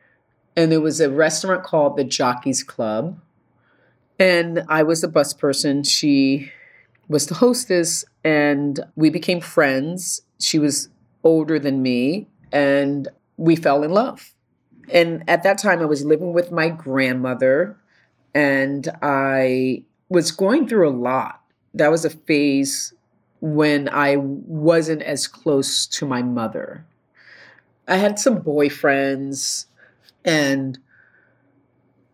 and 0.55 0.71
there 0.71 0.81
was 0.81 1.00
a 1.00 1.09
restaurant 1.09 1.63
called 1.63 1.97
the 1.97 2.03
Jockey's 2.03 2.63
Club. 2.63 3.19
And 4.17 4.63
I 4.69 4.83
was 4.83 5.01
the 5.01 5.07
bus 5.07 5.33
person. 5.33 5.83
She 5.83 6.51
was 7.07 7.27
the 7.27 7.35
hostess, 7.35 8.05
and 8.24 8.79
we 8.95 9.09
became 9.09 9.41
friends. 9.41 10.21
She 10.39 10.57
was 10.57 10.89
older 11.24 11.59
than 11.59 11.81
me, 11.81 12.27
and 12.51 13.07
we 13.38 13.55
fell 13.55 13.83
in 13.83 13.91
love. 13.91 14.33
And 14.91 15.24
at 15.27 15.43
that 15.43 15.57
time, 15.57 15.81
I 15.81 15.85
was 15.85 16.05
living 16.05 16.33
with 16.33 16.51
my 16.51 16.69
grandmother 16.69 17.77
and 18.35 18.89
I 19.01 19.83
was 20.09 20.31
going 20.31 20.67
through 20.67 20.89
a 20.89 20.91
lot. 20.91 21.41
That 21.74 21.89
was 21.89 22.05
a 22.05 22.09
phase 22.09 22.93
when 23.41 23.89
I 23.89 24.17
wasn't 24.17 25.01
as 25.03 25.27
close 25.27 25.88
to 25.88 26.05
my 26.05 26.21
mother. 26.21 26.85
I 27.88 27.97
had 27.97 28.19
some 28.19 28.41
boyfriends, 28.41 29.65
and 30.25 30.77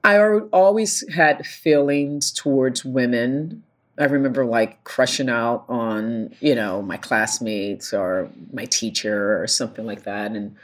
I 0.04 0.20
always 0.20 1.08
had 1.14 1.46
feelings 1.46 2.32
towards 2.32 2.84
women, 2.84 3.64
I 3.98 4.06
remember 4.06 4.46
like 4.46 4.84
crushing 4.84 5.30
out 5.30 5.66
on, 5.70 6.34
you 6.40 6.56
know, 6.56 6.82
my 6.82 6.98
classmates 6.98 7.94
or 7.94 8.30
my 8.52 8.66
teacher 8.66 9.42
or 9.42 9.48
something 9.48 9.86
like 9.86 10.04
that. 10.04 10.32
And 10.32 10.56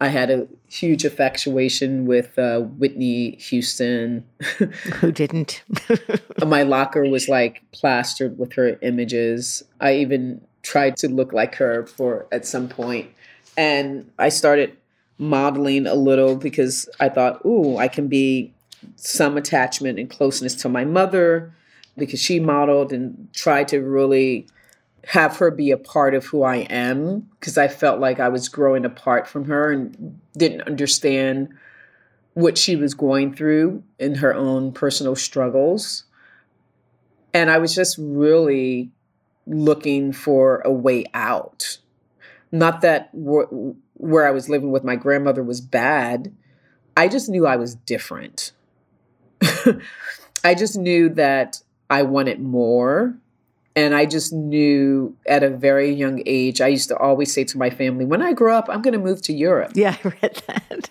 I 0.00 0.08
had 0.08 0.30
a 0.30 0.48
huge 0.68 1.04
infatuation 1.04 2.06
with 2.06 2.38
uh, 2.38 2.60
Whitney 2.60 3.36
Houston. 3.36 4.24
Who 5.00 5.12
didn't? 5.12 5.62
my 6.46 6.62
locker 6.62 7.04
was 7.04 7.28
like 7.28 7.62
plastered 7.72 8.38
with 8.38 8.54
her 8.54 8.78
images. 8.82 9.62
I 9.80 9.96
even 9.96 10.40
tried 10.62 10.96
to 10.98 11.08
look 11.08 11.32
like 11.32 11.54
her 11.56 11.86
for 11.86 12.26
at 12.32 12.46
some 12.46 12.68
point. 12.68 13.10
And 13.56 14.10
I 14.18 14.30
started 14.30 14.76
modeling 15.20 15.86
a 15.86 15.94
little 15.94 16.34
because 16.34 16.88
I 16.98 17.10
thought, 17.10 17.44
ooh, 17.44 17.76
I 17.76 17.88
can 17.88 18.08
be 18.08 18.52
some 18.96 19.36
attachment 19.36 19.98
and 19.98 20.08
closeness 20.08 20.54
to 20.56 20.68
my 20.68 20.84
mother 20.84 21.54
because 21.98 22.20
she 22.20 22.40
modeled 22.40 22.92
and 22.92 23.28
tried 23.34 23.68
to 23.68 23.80
really 23.80 24.46
have 25.04 25.36
her 25.36 25.50
be 25.50 25.70
a 25.70 25.76
part 25.76 26.14
of 26.14 26.24
who 26.24 26.42
I 26.42 26.56
am 26.70 27.28
because 27.38 27.58
I 27.58 27.68
felt 27.68 28.00
like 28.00 28.18
I 28.18 28.28
was 28.28 28.48
growing 28.48 28.84
apart 28.84 29.28
from 29.28 29.44
her 29.44 29.70
and 29.70 30.20
didn't 30.36 30.62
understand 30.62 31.50
what 32.34 32.56
she 32.56 32.76
was 32.76 32.94
going 32.94 33.34
through 33.34 33.82
in 33.98 34.16
her 34.16 34.34
own 34.34 34.72
personal 34.72 35.16
struggles. 35.16 36.04
And 37.34 37.50
I 37.50 37.58
was 37.58 37.74
just 37.74 37.96
really 37.98 38.90
looking 39.46 40.12
for 40.12 40.62
a 40.64 40.72
way 40.72 41.04
out. 41.12 41.78
Not 42.52 42.80
that 42.80 43.10
where 44.00 44.26
I 44.26 44.30
was 44.30 44.48
living 44.48 44.72
with 44.72 44.84
my 44.84 44.96
grandmother 44.96 45.42
was 45.42 45.60
bad. 45.60 46.34
I 46.96 47.08
just 47.08 47.28
knew 47.28 47.46
I 47.46 47.56
was 47.56 47.74
different. 47.74 48.52
I 50.44 50.54
just 50.54 50.76
knew 50.76 51.08
that 51.10 51.62
I 51.88 52.02
wanted 52.02 52.40
more. 52.40 53.16
And 53.76 53.94
I 53.94 54.04
just 54.04 54.32
knew 54.32 55.16
at 55.26 55.42
a 55.42 55.50
very 55.50 55.92
young 55.92 56.22
age, 56.26 56.60
I 56.60 56.68
used 56.68 56.88
to 56.88 56.96
always 56.96 57.32
say 57.32 57.44
to 57.44 57.58
my 57.58 57.70
family, 57.70 58.04
when 58.04 58.20
I 58.20 58.32
grow 58.32 58.56
up, 58.56 58.68
I'm 58.68 58.82
going 58.82 58.94
to 58.94 58.98
move 58.98 59.22
to 59.22 59.32
Europe. 59.32 59.72
Yeah, 59.74 59.96
I 60.04 60.08
read 60.22 60.42
that 60.46 60.90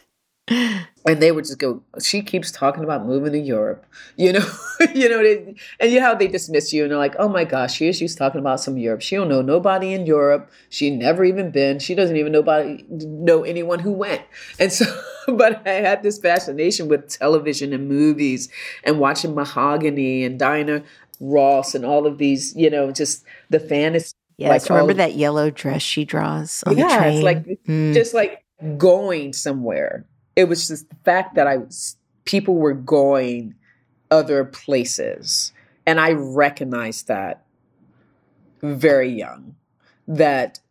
and 1.10 1.22
they 1.22 1.32
would 1.32 1.46
just 1.46 1.60
go 1.60 1.82
she 2.01 2.22
keeps 2.22 2.51
talking 2.51 2.84
about 2.84 3.06
moving 3.06 3.34
to 3.34 3.39
europe. 3.39 3.86
You 4.18 4.34
know 4.34 4.46
you 4.94 5.08
know 5.10 5.24
they, 5.24 5.56
and 5.80 5.92
you 5.92 6.00
know 6.00 6.06
how 6.06 6.16
they 6.16 6.28
dismiss 6.28 6.74
you 6.74 6.84
and 6.84 6.92
they're 6.92 6.98
like 6.98 7.16
oh 7.20 7.30
my 7.30 7.46
gosh 7.46 7.78
here 7.78 7.94
she's 7.94 8.16
talking 8.16 8.39
about 8.39 8.60
some 8.60 8.78
europe. 8.78 9.01
She 9.01 9.16
don't 9.16 9.30
know 9.30 9.42
nobody 9.42 9.94
in 9.94 10.06
europe. 10.06 10.50
She 10.70 10.89
never 10.89 11.24
even 11.24 11.51
been. 11.51 11.80
She 11.80 11.96
doesn't 11.96 12.18
even 12.18 12.32
nobody 12.32 12.86
know 12.89 13.44
anyone 13.44 13.80
who 13.80 13.92
went. 13.92 14.22
And 14.60 14.72
so 14.72 14.86
but 15.28 15.66
i 15.68 15.72
had 15.72 16.04
this 16.04 16.18
fascination 16.18 16.88
with 16.88 17.10
television 17.10 17.74
and 17.74 17.88
movies 17.88 18.50
and 18.84 19.00
watching 19.00 19.36
mahogany 19.36 20.24
and 20.24 20.39
diana 20.39 20.84
ross 21.20 21.75
and 21.75 21.86
all 21.86 22.08
of 22.08 22.18
these 22.18 22.56
you 22.56 22.70
know 22.70 22.92
just 22.92 23.24
the 23.50 23.60
fantasy 23.60 24.16
Yes, 24.39 24.50
like 24.50 24.70
remember 24.70 24.94
that 24.94 25.16
yellow 25.16 25.50
dress 25.50 25.82
she 25.82 26.06
draws 26.06 26.63
on 26.66 26.78
yeah, 26.78 26.88
the 26.88 26.96
train? 26.96 27.16
It's 27.16 27.24
like 27.24 27.63
mm. 27.68 27.94
just 27.94 28.13
like 28.13 28.46
going 28.78 29.34
somewhere 29.34 30.06
it 30.39 30.48
was 30.48 30.69
just 30.69 30.88
the 30.88 30.96
fact 31.03 31.36
that 31.36 31.48
I 31.48 31.58
was 31.58 31.98
people 32.24 32.55
were 32.55 32.74
going 32.74 33.55
other 34.10 34.46
places. 34.46 35.51
And 35.86 36.00
I 36.00 36.13
recognized 36.13 37.10
that 37.10 37.46
very 38.62 39.10
young. 39.10 39.55
That 40.08 40.62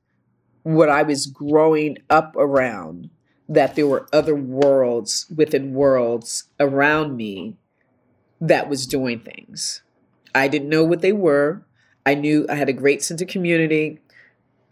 what 0.63 0.89
I 0.89 1.03
was 1.03 1.27
growing 1.27 1.99
up 2.09 2.35
around, 2.37 3.11
that 3.47 3.75
there 3.75 3.87
were 3.87 4.09
other 4.11 4.35
worlds 4.35 5.27
within 5.37 5.75
worlds 5.75 6.45
around 6.59 7.15
me 7.15 7.59
that 8.41 8.71
was 8.71 8.87
doing 8.87 9.21
things. 9.21 9.83
I 10.35 10.49
didn't 10.49 10.71
know 10.71 10.85
what 10.85 11.03
they 11.03 11.13
were. 11.13 11.63
I 12.07 12.15
knew 12.15 12.47
I 12.49 12.55
had 12.55 12.71
a 12.71 12.73
great 12.73 13.03
sense 13.03 13.21
of 13.21 13.29
community. 13.29 13.99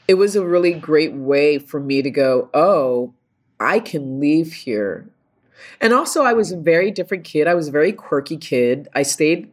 It 0.08 0.14
was 0.14 0.36
a 0.36 0.46
really 0.46 0.72
great 0.72 1.12
way 1.12 1.58
for 1.58 1.80
me 1.80 2.00
to 2.00 2.10
go, 2.10 2.48
oh, 2.54 3.12
I 3.58 3.80
can 3.80 4.20
leave 4.20 4.52
here. 4.52 5.08
And 5.80 5.92
also, 5.92 6.22
I 6.22 6.32
was 6.32 6.52
a 6.52 6.56
very 6.56 6.90
different 6.90 7.25
kid. 7.25 7.46
I 7.46 7.54
was 7.54 7.68
a 7.68 7.72
very 7.72 7.92
quirky 7.92 8.36
kid. 8.36 8.88
I 8.94 9.02
stayed 9.02 9.50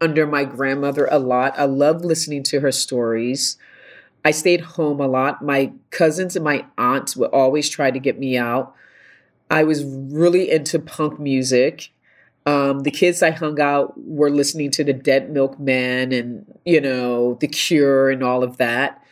under 0.00 0.26
my 0.26 0.44
grandmother 0.44 1.08
a 1.10 1.18
lot. 1.18 1.54
I 1.58 1.64
loved 1.64 2.04
listening 2.04 2.42
to 2.44 2.60
her 2.60 2.72
stories. 2.72 3.56
I 4.24 4.30
stayed 4.30 4.62
home 4.62 5.00
a 5.00 5.06
lot. 5.06 5.42
My 5.42 5.72
cousins 5.90 6.34
and 6.34 6.44
my 6.44 6.64
aunts 6.78 7.16
would 7.16 7.30
always 7.30 7.68
try 7.68 7.90
to 7.90 7.98
get 7.98 8.18
me 8.18 8.36
out. 8.36 8.74
I 9.50 9.64
was 9.64 9.84
really 9.84 10.50
into 10.50 10.78
punk 10.78 11.20
music. 11.20 11.90
Um, 12.46 12.80
the 12.80 12.90
kids 12.90 13.22
I 13.22 13.30
hung 13.30 13.60
out 13.60 13.94
were 13.96 14.30
listening 14.30 14.70
to 14.72 14.84
the 14.84 14.92
Dead 14.92 15.30
Milkmen 15.30 16.12
and, 16.12 16.58
you 16.64 16.80
know, 16.80 17.34
The 17.34 17.48
Cure 17.48 18.10
and 18.10 18.22
all 18.22 18.42
of 18.42 18.56
that. 18.58 19.02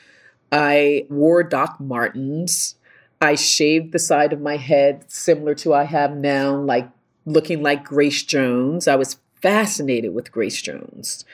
I 0.51 1.07
wore 1.09 1.43
Doc 1.43 1.79
Martens. 1.81 2.75
I 3.23 3.37
shaved 3.37 3.93
the 3.93 4.01
side 4.01 4.33
of 4.33 4.41
my 4.41 4.57
head 4.57 5.05
similar 5.07 5.55
to 5.57 5.73
I 5.73 5.85
have 5.85 6.17
now, 6.17 6.57
like 6.57 6.91
looking 7.25 7.63
like 7.63 7.85
Grace 7.85 8.25
Jones. 8.25 8.89
I 8.89 8.97
was 8.97 9.19
fascinated 9.41 10.13
with 10.13 10.33
Grace 10.33 10.61
Jones. 10.61 11.25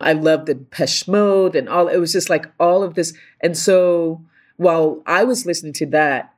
I 0.00 0.12
loved 0.12 0.46
the 0.46 0.54
Depeche 0.54 1.08
Mode 1.08 1.56
and 1.56 1.68
all. 1.68 1.88
It 1.88 1.96
was 1.96 2.12
just 2.12 2.30
like 2.30 2.46
all 2.60 2.84
of 2.84 2.94
this. 2.94 3.14
And 3.40 3.58
so 3.58 4.22
while 4.58 5.02
I 5.06 5.24
was 5.24 5.44
listening 5.44 5.72
to 5.74 5.86
that, 5.86 6.32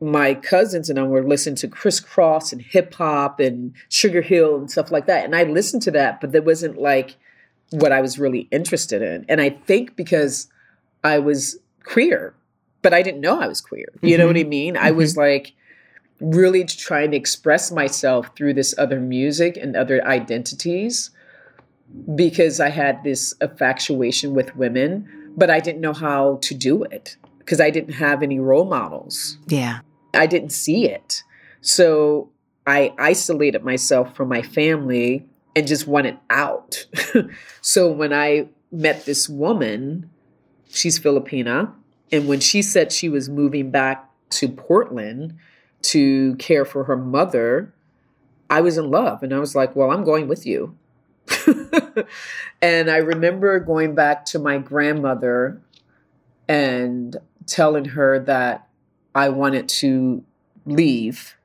my 0.00 0.34
cousins 0.34 0.90
and 0.90 0.98
I 0.98 1.04
were 1.04 1.22
listening 1.22 1.54
to 1.56 1.68
Kris 1.68 2.00
Kross 2.00 2.52
and 2.52 2.60
hip 2.60 2.94
hop 2.94 3.38
and 3.38 3.72
Sugar 3.88 4.20
Hill 4.20 4.56
and 4.56 4.68
stuff 4.68 4.90
like 4.90 5.06
that. 5.06 5.24
And 5.24 5.36
I 5.36 5.44
listened 5.44 5.82
to 5.82 5.92
that, 5.92 6.20
but 6.20 6.32
that 6.32 6.44
wasn't 6.44 6.76
like 6.76 7.14
what 7.70 7.92
I 7.92 8.00
was 8.00 8.18
really 8.18 8.48
interested 8.50 9.00
in. 9.00 9.24
And 9.28 9.40
I 9.40 9.50
think 9.50 9.94
because 9.94 10.48
I 11.04 11.20
was 11.20 11.56
queer, 11.84 12.34
but 12.82 12.92
I 12.92 13.02
didn't 13.02 13.20
know 13.20 13.40
I 13.40 13.46
was 13.46 13.60
queer. 13.60 13.86
You 14.00 14.10
mm-hmm. 14.10 14.20
know 14.20 14.26
what 14.26 14.36
I 14.36 14.40
mm-hmm. 14.40 14.48
mean? 14.48 14.74
Mm-hmm. 14.74 14.84
I 14.84 14.90
was 14.90 15.16
like 15.16 15.54
really 16.20 16.64
trying 16.64 17.10
to 17.12 17.16
express 17.16 17.72
myself 17.72 18.30
through 18.36 18.54
this 18.54 18.74
other 18.78 19.00
music 19.00 19.56
and 19.56 19.76
other 19.76 20.04
identities 20.06 21.10
because 22.14 22.60
I 22.60 22.70
had 22.70 23.02
this 23.04 23.34
infatuation 23.40 24.34
with 24.34 24.54
women, 24.56 25.32
but 25.36 25.50
I 25.50 25.60
didn't 25.60 25.80
know 25.80 25.92
how 25.92 26.38
to 26.42 26.54
do 26.54 26.84
it 26.84 27.16
because 27.38 27.60
I 27.60 27.70
didn't 27.70 27.94
have 27.94 28.22
any 28.22 28.38
role 28.38 28.64
models. 28.64 29.36
Yeah. 29.48 29.80
I 30.14 30.26
didn't 30.26 30.50
see 30.50 30.86
it. 30.86 31.22
So 31.60 32.30
I 32.66 32.94
isolated 32.98 33.64
myself 33.64 34.14
from 34.14 34.28
my 34.28 34.42
family 34.42 35.26
and 35.54 35.66
just 35.66 35.86
wanted 35.86 36.18
out. 36.30 36.86
so 37.60 37.90
when 37.90 38.12
I 38.12 38.48
met 38.70 39.04
this 39.04 39.28
woman, 39.28 40.08
she's 40.70 40.98
Filipina, 40.98 41.72
and 42.12 42.28
when 42.28 42.40
she 42.40 42.62
said 42.62 42.92
she 42.92 43.08
was 43.08 43.28
moving 43.28 43.70
back 43.70 44.08
to 44.30 44.48
Portland 44.48 45.34
to 45.82 46.36
care 46.36 46.64
for 46.64 46.84
her 46.84 46.96
mother, 46.96 47.74
I 48.50 48.60
was 48.60 48.76
in 48.76 48.90
love. 48.90 49.22
And 49.22 49.34
I 49.34 49.38
was 49.38 49.54
like, 49.54 49.74
well, 49.74 49.90
I'm 49.90 50.04
going 50.04 50.28
with 50.28 50.46
you. 50.46 50.76
and 52.62 52.90
I 52.90 52.98
remember 52.98 53.58
going 53.60 53.94
back 53.94 54.26
to 54.26 54.38
my 54.38 54.58
grandmother 54.58 55.60
and 56.48 57.16
telling 57.46 57.86
her 57.86 58.18
that 58.20 58.68
I 59.14 59.30
wanted 59.30 59.68
to 59.68 60.22
leave 60.66 61.36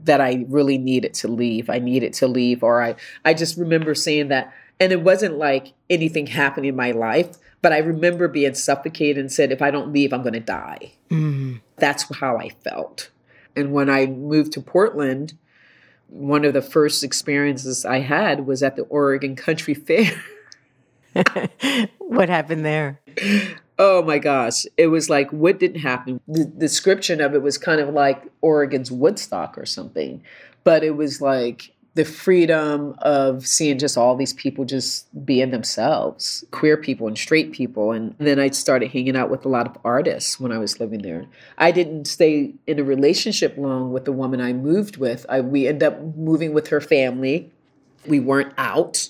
that 0.00 0.20
I 0.20 0.44
really 0.48 0.76
needed 0.76 1.14
to 1.14 1.28
leave. 1.28 1.70
I 1.70 1.78
needed 1.78 2.12
to 2.14 2.28
leave 2.28 2.62
or 2.62 2.82
I 2.82 2.96
I 3.24 3.32
just 3.32 3.56
remember 3.56 3.94
saying 3.94 4.28
that 4.28 4.52
and 4.78 4.92
it 4.92 5.02
wasn't 5.02 5.38
like 5.38 5.72
anything 5.88 6.26
happened 6.26 6.66
in 6.66 6.76
my 6.76 6.90
life, 6.90 7.38
but 7.64 7.72
I 7.72 7.78
remember 7.78 8.28
being 8.28 8.52
suffocated 8.52 9.16
and 9.16 9.32
said, 9.32 9.50
if 9.50 9.62
I 9.62 9.70
don't 9.70 9.90
leave, 9.90 10.12
I'm 10.12 10.20
going 10.20 10.34
to 10.34 10.38
die. 10.40 10.92
Mm. 11.08 11.62
That's 11.76 12.04
how 12.16 12.36
I 12.36 12.50
felt. 12.62 13.08
And 13.56 13.72
when 13.72 13.88
I 13.88 14.04
moved 14.04 14.52
to 14.52 14.60
Portland, 14.60 15.32
one 16.08 16.44
of 16.44 16.52
the 16.52 16.60
first 16.60 17.02
experiences 17.02 17.86
I 17.86 18.00
had 18.00 18.46
was 18.46 18.62
at 18.62 18.76
the 18.76 18.82
Oregon 18.82 19.34
Country 19.34 19.72
Fair. 19.74 20.12
what 22.00 22.28
happened 22.28 22.66
there? 22.66 23.00
Oh 23.78 24.02
my 24.02 24.18
gosh. 24.18 24.66
It 24.76 24.88
was 24.88 25.08
like, 25.08 25.30
what 25.30 25.58
didn't 25.58 25.80
happen? 25.80 26.20
The 26.28 26.44
description 26.44 27.22
of 27.22 27.34
it 27.34 27.40
was 27.40 27.56
kind 27.56 27.80
of 27.80 27.94
like 27.94 28.30
Oregon's 28.42 28.92
Woodstock 28.92 29.56
or 29.56 29.64
something. 29.64 30.22
But 30.64 30.84
it 30.84 30.96
was 30.96 31.22
like 31.22 31.73
the 31.94 32.04
freedom 32.04 32.96
of 32.98 33.46
seeing 33.46 33.78
just 33.78 33.96
all 33.96 34.16
these 34.16 34.32
people 34.32 34.64
just 34.64 35.06
being 35.24 35.50
themselves, 35.52 36.44
queer 36.50 36.76
people 36.76 37.06
and 37.06 37.16
straight 37.16 37.52
people. 37.52 37.92
And 37.92 38.16
then 38.18 38.40
I 38.40 38.50
started 38.50 38.90
hanging 38.90 39.16
out 39.16 39.30
with 39.30 39.44
a 39.44 39.48
lot 39.48 39.66
of 39.66 39.78
artists 39.84 40.40
when 40.40 40.50
I 40.50 40.58
was 40.58 40.80
living 40.80 41.02
there. 41.02 41.26
I 41.56 41.70
didn't 41.70 42.06
stay 42.06 42.52
in 42.66 42.80
a 42.80 42.84
relationship 42.84 43.56
long 43.56 43.92
with 43.92 44.06
the 44.06 44.12
woman 44.12 44.40
I 44.40 44.52
moved 44.52 44.96
with. 44.96 45.24
I, 45.28 45.40
we 45.40 45.68
ended 45.68 45.84
up 45.84 46.00
moving 46.16 46.52
with 46.52 46.68
her 46.68 46.80
family. 46.80 47.52
We 48.06 48.18
weren't 48.18 48.52
out. 48.58 49.08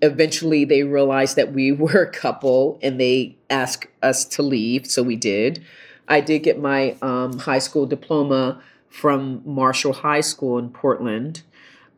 Eventually, 0.00 0.64
they 0.64 0.84
realized 0.84 1.34
that 1.34 1.52
we 1.52 1.72
were 1.72 2.02
a 2.02 2.10
couple 2.10 2.78
and 2.82 3.00
they 3.00 3.36
asked 3.50 3.88
us 4.00 4.24
to 4.26 4.42
leave. 4.42 4.86
So 4.86 5.02
we 5.02 5.16
did. 5.16 5.64
I 6.06 6.20
did 6.20 6.44
get 6.44 6.60
my 6.60 6.96
um, 7.02 7.40
high 7.40 7.58
school 7.58 7.84
diploma 7.84 8.62
from 8.88 9.42
Marshall 9.44 9.92
High 9.92 10.20
School 10.20 10.56
in 10.56 10.70
Portland 10.70 11.42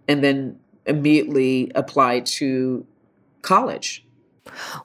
and 0.09 0.25
then 0.25 0.59
immediately 0.87 1.71
applied 1.75 2.27
to 2.27 2.85
college. 3.42 4.05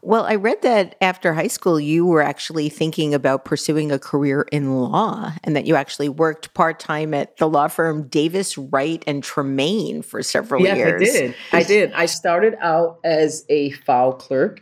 Well, 0.02 0.26
I 0.26 0.36
read 0.36 0.62
that 0.64 0.96
after 1.00 1.34
high 1.34 1.48
school, 1.48 1.80
you 1.80 2.06
were 2.06 2.22
actually 2.22 2.68
thinking 2.68 3.14
about 3.14 3.46
pursuing 3.46 3.94
a 3.94 3.98
career 3.98 4.46
in 4.52 4.76
law 4.76 5.32
and 5.44 5.56
that 5.56 5.66
you 5.66 5.76
actually 5.76 6.10
worked 6.10 6.54
part 6.54 6.80
time 6.80 7.14
at 7.14 7.38
the 7.38 7.48
law 7.48 7.70
firm 7.70 8.08
Davis, 8.10 8.58
Wright, 8.58 9.02
and 9.08 9.24
Tremaine 9.24 10.02
for 10.02 10.22
several 10.22 10.62
yes, 10.62 10.78
years. 10.78 11.02
I 11.02 11.06
did. 11.06 11.36
I 11.54 11.64
did. 11.64 11.94
I 11.94 12.06
started 12.08 12.56
out 12.60 13.00
as 13.06 13.46
a 13.48 13.72
file 13.72 14.14
clerk, 14.14 14.60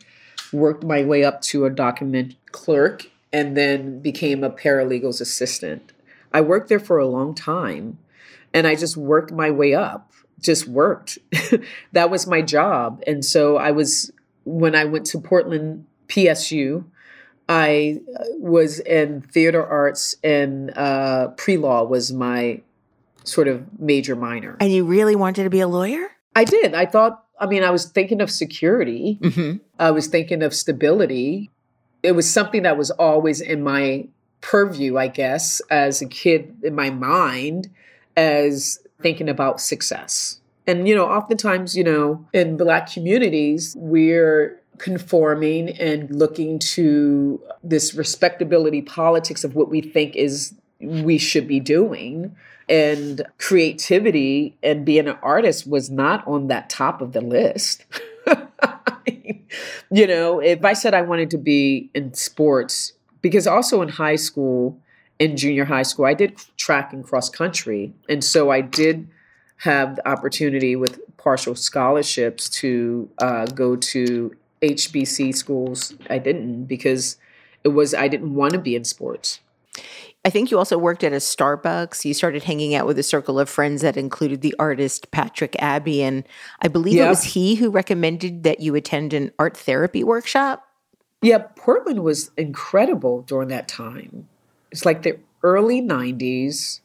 worked 0.53 0.83
my 0.83 1.03
way 1.03 1.23
up 1.23 1.41
to 1.41 1.65
a 1.65 1.71
document 1.71 2.35
clerk, 2.51 3.07
and 3.33 3.57
then 3.57 3.99
became 4.01 4.43
a 4.43 4.51
paralegal's 4.51 5.19
assistant. 5.19 5.93
I 6.31 6.41
worked 6.41 6.69
there 6.69 6.79
for 6.79 6.99
a 6.99 7.07
long 7.07 7.33
time 7.33 7.97
and 8.53 8.67
I 8.67 8.75
just 8.75 8.97
worked 8.97 9.31
my 9.31 9.51
way 9.51 9.73
up, 9.73 10.11
just 10.41 10.67
worked. 10.67 11.17
that 11.91 12.09
was 12.09 12.27
my 12.27 12.41
job. 12.41 13.03
And 13.07 13.23
so 13.23 13.57
I 13.57 13.71
was 13.71 14.11
when 14.43 14.75
I 14.75 14.85
went 14.85 15.05
to 15.07 15.19
Portland 15.19 15.85
PSU, 16.07 16.83
I 17.47 17.99
uh, 18.17 18.23
was 18.37 18.79
in 18.79 19.21
theater 19.21 19.65
arts 19.65 20.15
and 20.23 20.75
uh, 20.77 21.29
pre 21.29 21.57
law 21.57 21.83
was 21.83 22.11
my 22.11 22.61
sort 23.23 23.47
of 23.47 23.79
major 23.79 24.15
minor. 24.15 24.57
And 24.59 24.71
you 24.71 24.85
really 24.85 25.15
wanted 25.15 25.43
to 25.43 25.49
be 25.49 25.59
a 25.59 25.67
lawyer? 25.67 26.07
I 26.35 26.43
did. 26.43 26.73
I 26.73 26.85
thought, 26.85 27.23
I 27.39 27.45
mean, 27.45 27.63
I 27.63 27.71
was 27.71 27.85
thinking 27.85 28.21
of 28.21 28.31
security, 28.31 29.19
Mm-hmm. 29.21 29.57
I 29.79 29.91
was 29.91 30.07
thinking 30.07 30.43
of 30.43 30.53
stability. 30.53 31.49
It 32.03 32.13
was 32.13 32.31
something 32.31 32.63
that 32.63 32.77
was 32.77 32.91
always 32.91 33.41
in 33.41 33.63
my 33.63 34.07
purview, 34.41 34.97
I 34.97 35.07
guess, 35.07 35.61
as 35.69 36.01
a 36.01 36.07
kid 36.07 36.55
in 36.63 36.75
my 36.75 36.89
mind, 36.89 37.69
as 38.15 38.79
thinking 39.01 39.29
about 39.29 39.61
success. 39.61 40.39
And, 40.67 40.87
you 40.87 40.95
know, 40.95 41.05
oftentimes, 41.05 41.75
you 41.75 41.83
know, 41.83 42.25
in 42.33 42.55
Black 42.55 42.91
communities, 42.91 43.75
we're 43.77 44.61
conforming 44.77 45.69
and 45.79 46.09
looking 46.09 46.59
to 46.59 47.41
this 47.63 47.93
respectability 47.93 48.81
politics 48.81 49.43
of 49.43 49.55
what 49.55 49.69
we 49.69 49.81
think 49.81 50.15
is 50.15 50.53
we 50.79 51.17
should 51.17 51.47
be 51.47 51.59
doing. 51.59 52.35
And 52.69 53.23
creativity 53.37 54.57
and 54.63 54.85
being 54.85 55.07
an 55.07 55.17
artist 55.21 55.67
was 55.67 55.89
not 55.89 56.25
on 56.25 56.47
that 56.47 56.69
top 56.69 57.01
of 57.01 57.11
the 57.11 57.21
list. 57.21 57.85
you 59.91 60.07
know, 60.07 60.39
if 60.39 60.63
I 60.63 60.73
said 60.73 60.93
I 60.93 61.01
wanted 61.01 61.29
to 61.31 61.37
be 61.37 61.89
in 61.93 62.13
sports, 62.13 62.93
because 63.21 63.45
also 63.45 63.81
in 63.81 63.89
high 63.89 64.15
school, 64.15 64.79
in 65.21 65.37
junior 65.37 65.65
high 65.65 65.83
school, 65.83 66.05
I 66.05 66.15
did 66.15 66.41
track 66.57 66.91
and 66.91 67.03
cross 67.05 67.29
country. 67.29 67.93
And 68.09 68.23
so 68.23 68.49
I 68.49 68.61
did 68.61 69.07
have 69.57 69.97
the 69.97 70.07
opportunity 70.07 70.75
with 70.75 70.99
partial 71.17 71.53
scholarships 71.53 72.49
to 72.49 73.07
uh, 73.19 73.45
go 73.45 73.75
to 73.75 74.35
HBC 74.63 75.35
schools. 75.35 75.93
I 76.09 76.17
didn't 76.17 76.65
because 76.65 77.17
it 77.63 77.67
was, 77.67 77.93
I 77.93 78.07
didn't 78.07 78.33
want 78.33 78.53
to 78.53 78.59
be 78.59 78.75
in 78.75 78.83
sports. 78.83 79.41
I 80.25 80.31
think 80.31 80.49
you 80.49 80.57
also 80.57 80.79
worked 80.79 81.03
at 81.03 81.13
a 81.13 81.17
Starbucks. 81.17 82.03
You 82.03 82.15
started 82.15 82.43
hanging 82.43 82.73
out 82.73 82.87
with 82.87 82.97
a 82.97 83.03
circle 83.03 83.39
of 83.39 83.47
friends 83.47 83.83
that 83.83 83.97
included 83.97 84.41
the 84.41 84.55
artist 84.57 85.11
Patrick 85.11 85.55
Abbey. 85.59 86.01
And 86.01 86.23
I 86.63 86.67
believe 86.67 86.99
it 86.99 87.07
was 87.07 87.23
he 87.23 87.53
who 87.53 87.69
recommended 87.69 88.41
that 88.41 88.59
you 88.59 88.73
attend 88.73 89.13
an 89.13 89.31
art 89.37 89.55
therapy 89.55 90.03
workshop. 90.03 90.67
Yeah, 91.21 91.45
Portland 91.55 92.03
was 92.03 92.31
incredible 92.37 93.21
during 93.21 93.49
that 93.49 93.67
time. 93.67 94.27
It's 94.71 94.85
like 94.85 95.03
the 95.03 95.19
early 95.43 95.81
90s. 95.81 96.79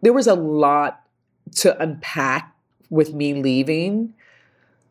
There 0.00 0.12
was 0.12 0.26
a 0.26 0.34
lot 0.34 1.02
to 1.56 1.80
unpack 1.80 2.54
with 2.90 3.14
me 3.14 3.34
leaving. 3.34 4.14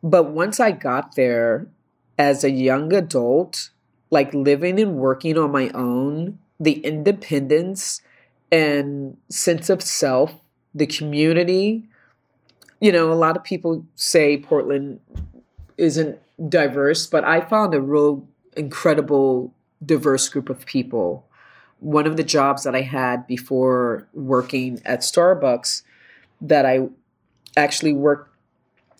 But 0.02 0.30
once 0.30 0.58
I 0.58 0.72
got 0.72 1.14
there 1.14 1.66
as 2.18 2.44
a 2.44 2.50
young 2.50 2.92
adult, 2.92 3.70
like 4.10 4.34
living 4.34 4.78
and 4.78 4.96
working 4.96 5.38
on 5.38 5.50
my 5.50 5.70
own, 5.70 6.38
the 6.60 6.84
independence 6.84 8.02
and 8.50 9.16
sense 9.28 9.70
of 9.70 9.82
self, 9.82 10.34
the 10.74 10.86
community. 10.86 11.84
You 12.80 12.92
know, 12.92 13.12
a 13.12 13.14
lot 13.14 13.36
of 13.36 13.44
people 13.44 13.86
say 13.94 14.36
Portland 14.38 15.00
isn't 15.78 16.18
diverse, 16.48 17.06
but 17.06 17.24
I 17.24 17.40
found 17.40 17.74
a 17.74 17.80
real 17.80 18.26
incredible 18.56 19.54
diverse 19.84 20.28
group 20.28 20.50
of 20.50 20.66
people. 20.66 21.26
One 21.82 22.06
of 22.06 22.16
the 22.16 22.22
jobs 22.22 22.62
that 22.62 22.74
I 22.74 22.82
had 22.82 23.26
before 23.26 24.06
working 24.14 24.80
at 24.84 25.00
Starbucks 25.00 25.82
that 26.40 26.64
I 26.64 26.88
actually 27.56 27.92
worked 27.92 28.34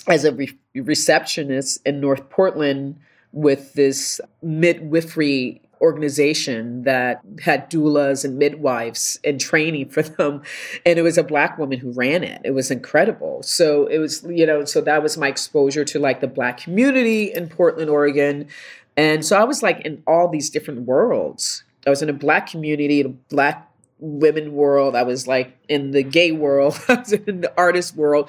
as 0.08 0.24
a 0.24 0.32
re- 0.32 0.58
receptionist 0.74 1.80
in 1.86 2.00
North 2.00 2.28
Portland 2.28 2.98
with 3.32 3.74
this 3.74 4.20
midwifery 4.42 5.62
organization 5.82 6.84
that 6.84 7.20
had 7.40 7.68
doulas 7.68 8.24
and 8.24 8.38
midwives 8.38 9.18
and 9.24 9.40
training 9.40 9.88
for 9.88 10.02
them. 10.02 10.42
And 10.86 10.98
it 10.98 11.02
was 11.02 11.18
a 11.18 11.24
black 11.24 11.58
woman 11.58 11.80
who 11.80 11.90
ran 11.90 12.22
it. 12.22 12.40
It 12.44 12.52
was 12.52 12.70
incredible. 12.70 13.42
So 13.42 13.86
it 13.86 13.98
was 13.98 14.24
you 14.28 14.46
know 14.46 14.64
so 14.64 14.80
that 14.80 15.02
was 15.02 15.18
my 15.18 15.28
exposure 15.28 15.84
to 15.84 15.98
like 15.98 16.20
the 16.20 16.28
black 16.28 16.58
community 16.58 17.32
in 17.32 17.48
portland 17.48 17.90
oregon. 17.90 18.48
And 18.96 19.24
so 19.24 19.36
i 19.36 19.44
was 19.44 19.62
like 19.62 19.80
in 19.80 20.02
all 20.06 20.28
these 20.28 20.50
different 20.50 20.82
worlds 20.82 21.64
i 21.86 21.90
was 21.90 22.02
in 22.02 22.08
a 22.08 22.14
black 22.14 22.46
community 22.46 23.00
in 23.00 23.06
a 23.06 23.08
black 23.08 23.68
women 23.98 24.52
world 24.52 24.96
i 24.96 25.02
was 25.02 25.26
like 25.26 25.56
in 25.68 25.92
the 25.92 26.02
gay 26.02 26.32
world 26.32 26.78
i 26.88 26.94
was 26.94 27.12
in 27.12 27.40
the 27.40 27.52
artist 27.56 27.96
world 27.96 28.28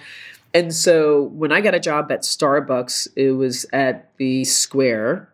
and 0.53 0.73
so 0.73 1.23
when 1.23 1.51
I 1.51 1.61
got 1.61 1.73
a 1.73 1.79
job 1.79 2.11
at 2.11 2.21
Starbucks, 2.21 3.07
it 3.15 3.31
was 3.31 3.65
at 3.73 4.15
the 4.17 4.43
Square. 4.45 5.29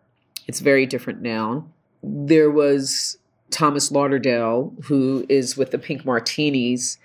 It's 0.46 0.60
very 0.60 0.86
different 0.86 1.20
now. 1.20 1.66
There 2.02 2.50
was 2.50 3.18
Thomas 3.50 3.90
Lauderdale, 3.90 4.72
who 4.84 5.26
is 5.28 5.56
with 5.56 5.72
the 5.72 5.78
Pink 5.78 6.06
Martinis, 6.06 6.98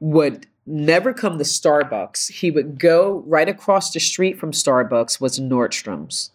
would 0.00 0.46
never 0.66 1.12
come 1.12 1.38
to 1.38 1.44
Starbucks. 1.44 2.32
He 2.32 2.50
would 2.50 2.80
go 2.80 3.22
right 3.26 3.48
across 3.48 3.92
the 3.92 4.00
street 4.00 4.38
from 4.38 4.50
Starbucks 4.50 5.20
was 5.20 5.38
Nordstrom's. 5.38 6.32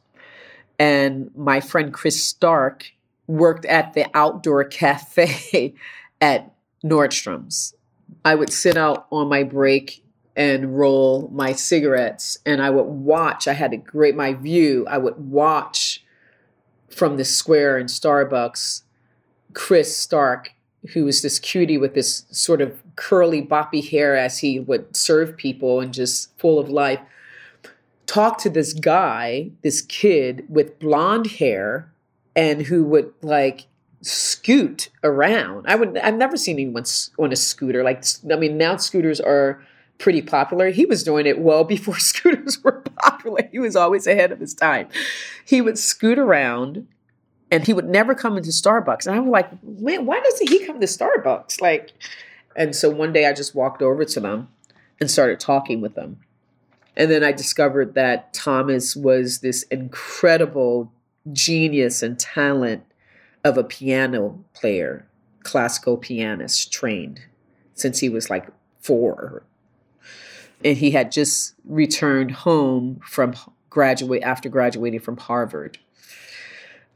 And 0.77 1.29
my 1.35 1.59
friend 1.59 1.93
Chris 1.93 2.23
Stark 2.23 2.93
worked 3.29 3.65
at 3.65 3.93
the 3.93 4.07
outdoor 4.15 4.63
cafe 4.63 5.75
at 6.21 6.51
Nordstrom's. 6.83 7.75
I 8.25 8.33
would 8.33 8.51
sit 8.51 8.75
out 8.75 9.05
on 9.11 9.29
my 9.29 9.43
break 9.43 10.03
and 10.35 10.77
roll 10.77 11.29
my 11.31 11.53
cigarettes 11.53 12.39
and 12.45 12.61
I 12.61 12.71
would 12.71 12.87
watch. 12.87 13.47
I 13.47 13.53
had 13.53 13.71
a 13.71 13.77
great 13.77 14.15
my 14.15 14.33
view. 14.33 14.85
I 14.89 14.97
would 14.97 15.17
watch 15.17 16.03
from 16.89 17.17
the 17.17 17.25
square 17.25 17.77
in 17.77 17.85
Starbucks 17.85 18.81
Chris 19.53 19.95
Stark, 19.95 20.53
who 20.93 21.05
was 21.05 21.21
this 21.21 21.37
cutie 21.37 21.77
with 21.77 21.93
this 21.93 22.25
sort 22.31 22.61
of 22.61 22.81
curly 22.95 23.43
boppy 23.43 23.87
hair 23.87 24.15
as 24.15 24.39
he 24.39 24.59
would 24.59 24.95
serve 24.95 25.37
people 25.37 25.79
and 25.79 25.93
just 25.93 26.35
full 26.39 26.57
of 26.57 26.69
life, 26.69 26.99
talk 28.07 28.39
to 28.39 28.49
this 28.49 28.73
guy, 28.73 29.51
this 29.61 29.81
kid 29.81 30.45
with 30.49 30.79
blonde 30.79 31.27
hair 31.27 31.91
and 32.39 32.61
who 32.61 32.85
would 32.85 33.11
like 33.21 33.67
scoot 34.01 34.89
around. 35.03 35.65
I 35.67 35.75
would 35.75 35.97
I've 35.97 36.15
never 36.15 36.37
seen 36.37 36.55
anyone 36.55 36.85
on 37.19 37.33
a 37.33 37.35
scooter. 37.35 37.83
Like 37.83 38.05
I 38.31 38.37
mean 38.37 38.57
now 38.57 38.77
scooters 38.77 39.19
are 39.19 39.61
pretty 39.97 40.21
popular. 40.21 40.69
He 40.69 40.85
was 40.85 41.03
doing 41.03 41.25
it 41.25 41.39
well 41.39 41.63
before 41.75 41.99
scooters 41.99 42.63
were 42.63 42.81
popular. 42.95 43.49
He 43.51 43.59
was 43.59 43.75
always 43.75 44.07
ahead 44.07 44.31
of 44.31 44.39
his 44.39 44.53
time. 44.53 44.87
He 45.43 45.59
would 45.59 45.77
scoot 45.77 46.17
around 46.17 46.87
and 47.51 47.67
he 47.67 47.73
would 47.73 47.89
never 47.89 48.15
come 48.15 48.37
into 48.37 48.51
Starbucks. 48.51 49.05
And 49.05 49.17
I 49.17 49.19
was 49.19 49.31
like, 49.31 49.63
man, 49.63 50.05
why 50.05 50.21
doesn't 50.21 50.49
he 50.49 50.65
come 50.65 50.79
to 50.79 50.85
Starbucks? 50.85 51.59
Like, 51.59 51.91
and 52.55 52.73
so 52.73 52.89
one 52.89 53.11
day 53.11 53.27
I 53.27 53.33
just 53.33 53.53
walked 53.53 53.81
over 53.81 54.05
to 54.05 54.19
them 54.21 54.47
and 55.01 55.11
started 55.11 55.41
talking 55.41 55.81
with 55.81 55.95
them. 55.95 56.19
And 56.95 57.11
then 57.11 57.23
I 57.23 57.33
discovered 57.33 57.95
that 57.95 58.33
Thomas 58.33 58.95
was 58.95 59.39
this 59.39 59.63
incredible 59.63 60.93
genius 61.31 62.01
and 62.03 62.19
talent 62.19 62.83
of 63.43 63.57
a 63.57 63.63
piano 63.63 64.43
player, 64.53 65.07
classical 65.43 65.97
pianist 65.97 66.71
trained 66.71 67.21
since 67.73 67.99
he 67.99 68.09
was 68.09 68.29
like 68.29 68.47
four 68.81 69.43
and 70.63 70.77
he 70.77 70.91
had 70.91 71.11
just 71.11 71.53
returned 71.65 72.31
home 72.31 72.99
from 73.05 73.33
graduate 73.69 74.23
after 74.23 74.49
graduating 74.49 74.99
from 74.99 75.17
Harvard. 75.17 75.77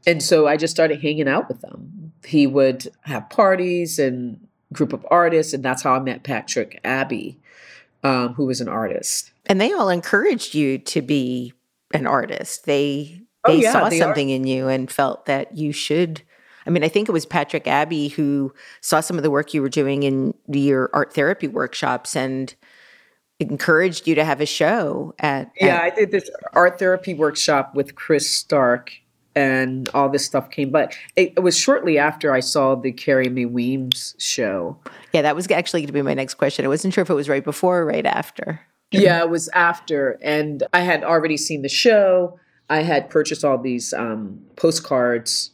And 0.06 0.22
so 0.22 0.46
I 0.46 0.56
just 0.56 0.74
started 0.74 1.00
hanging 1.00 1.28
out 1.28 1.48
with 1.48 1.60
them. 1.62 2.12
He 2.24 2.46
would 2.46 2.88
have 3.02 3.30
parties 3.30 3.98
and 3.98 4.46
group 4.72 4.92
of 4.92 5.06
artists, 5.10 5.54
and 5.54 5.64
that's 5.64 5.82
how 5.82 5.94
I 5.94 6.00
met 6.00 6.24
Patrick 6.24 6.80
Abbey, 6.84 7.38
um, 8.02 8.34
who 8.34 8.44
was 8.44 8.60
an 8.60 8.68
artist. 8.68 9.30
And 9.46 9.60
they 9.60 9.72
all 9.72 9.88
encouraged 9.88 10.54
you 10.54 10.78
to 10.78 11.00
be 11.00 11.54
an 11.92 12.06
artist. 12.06 12.66
They 12.66 13.22
Oh, 13.44 13.52
they 13.52 13.62
yeah, 13.62 13.72
saw 13.72 13.88
they 13.88 13.96
are. 13.96 14.04
something 14.04 14.30
in 14.30 14.46
you 14.46 14.68
and 14.68 14.90
felt 14.90 15.26
that 15.26 15.56
you 15.56 15.72
should. 15.72 16.22
I 16.66 16.70
mean, 16.70 16.82
I 16.82 16.88
think 16.88 17.08
it 17.08 17.12
was 17.12 17.26
Patrick 17.26 17.66
Abbey 17.66 18.08
who 18.08 18.52
saw 18.80 19.00
some 19.00 19.16
of 19.18 19.22
the 19.22 19.30
work 19.30 19.52
you 19.52 19.60
were 19.60 19.68
doing 19.68 20.02
in 20.02 20.34
your 20.48 20.90
art 20.94 21.12
therapy 21.12 21.46
workshops 21.48 22.16
and 22.16 22.54
encouraged 23.40 24.06
you 24.06 24.14
to 24.14 24.24
have 24.24 24.40
a 24.40 24.46
show 24.46 25.12
at, 25.18 25.50
yeah 25.60 25.76
at- 25.76 25.82
i 25.82 25.90
did 25.90 26.12
this 26.12 26.30
art 26.52 26.78
therapy 26.78 27.14
workshop 27.14 27.74
with 27.74 27.96
chris 27.96 28.30
stark 28.30 28.92
and 29.34 29.88
all 29.92 30.08
this 30.08 30.24
stuff 30.24 30.48
came 30.50 30.70
but 30.70 30.94
it, 31.16 31.32
it 31.36 31.40
was 31.40 31.58
shortly 31.58 31.98
after 31.98 32.32
i 32.32 32.38
saw 32.38 32.76
the 32.76 32.92
Carrie 32.92 33.28
Mae 33.28 33.44
Weems 33.44 34.14
show 34.18 34.78
yeah 35.12 35.20
that 35.22 35.34
was 35.34 35.50
actually 35.50 35.80
going 35.80 35.88
to 35.88 35.92
be 35.92 36.00
my 36.00 36.14
next 36.14 36.34
question 36.34 36.64
i 36.64 36.68
wasn't 36.68 36.94
sure 36.94 37.02
if 37.02 37.10
it 37.10 37.14
was 37.14 37.28
right 37.28 37.42
before 37.42 37.80
or 37.80 37.84
right 37.86 38.06
after 38.06 38.60
yeah 38.92 39.18
it 39.20 39.28
was 39.28 39.48
after 39.48 40.16
and 40.22 40.62
i 40.72 40.78
had 40.80 41.02
already 41.02 41.36
seen 41.36 41.62
the 41.62 41.68
show 41.68 42.38
i 42.74 42.82
had 42.82 43.08
purchased 43.10 43.44
all 43.44 43.58
these 43.58 43.92
um, 43.94 44.40
postcards 44.56 45.50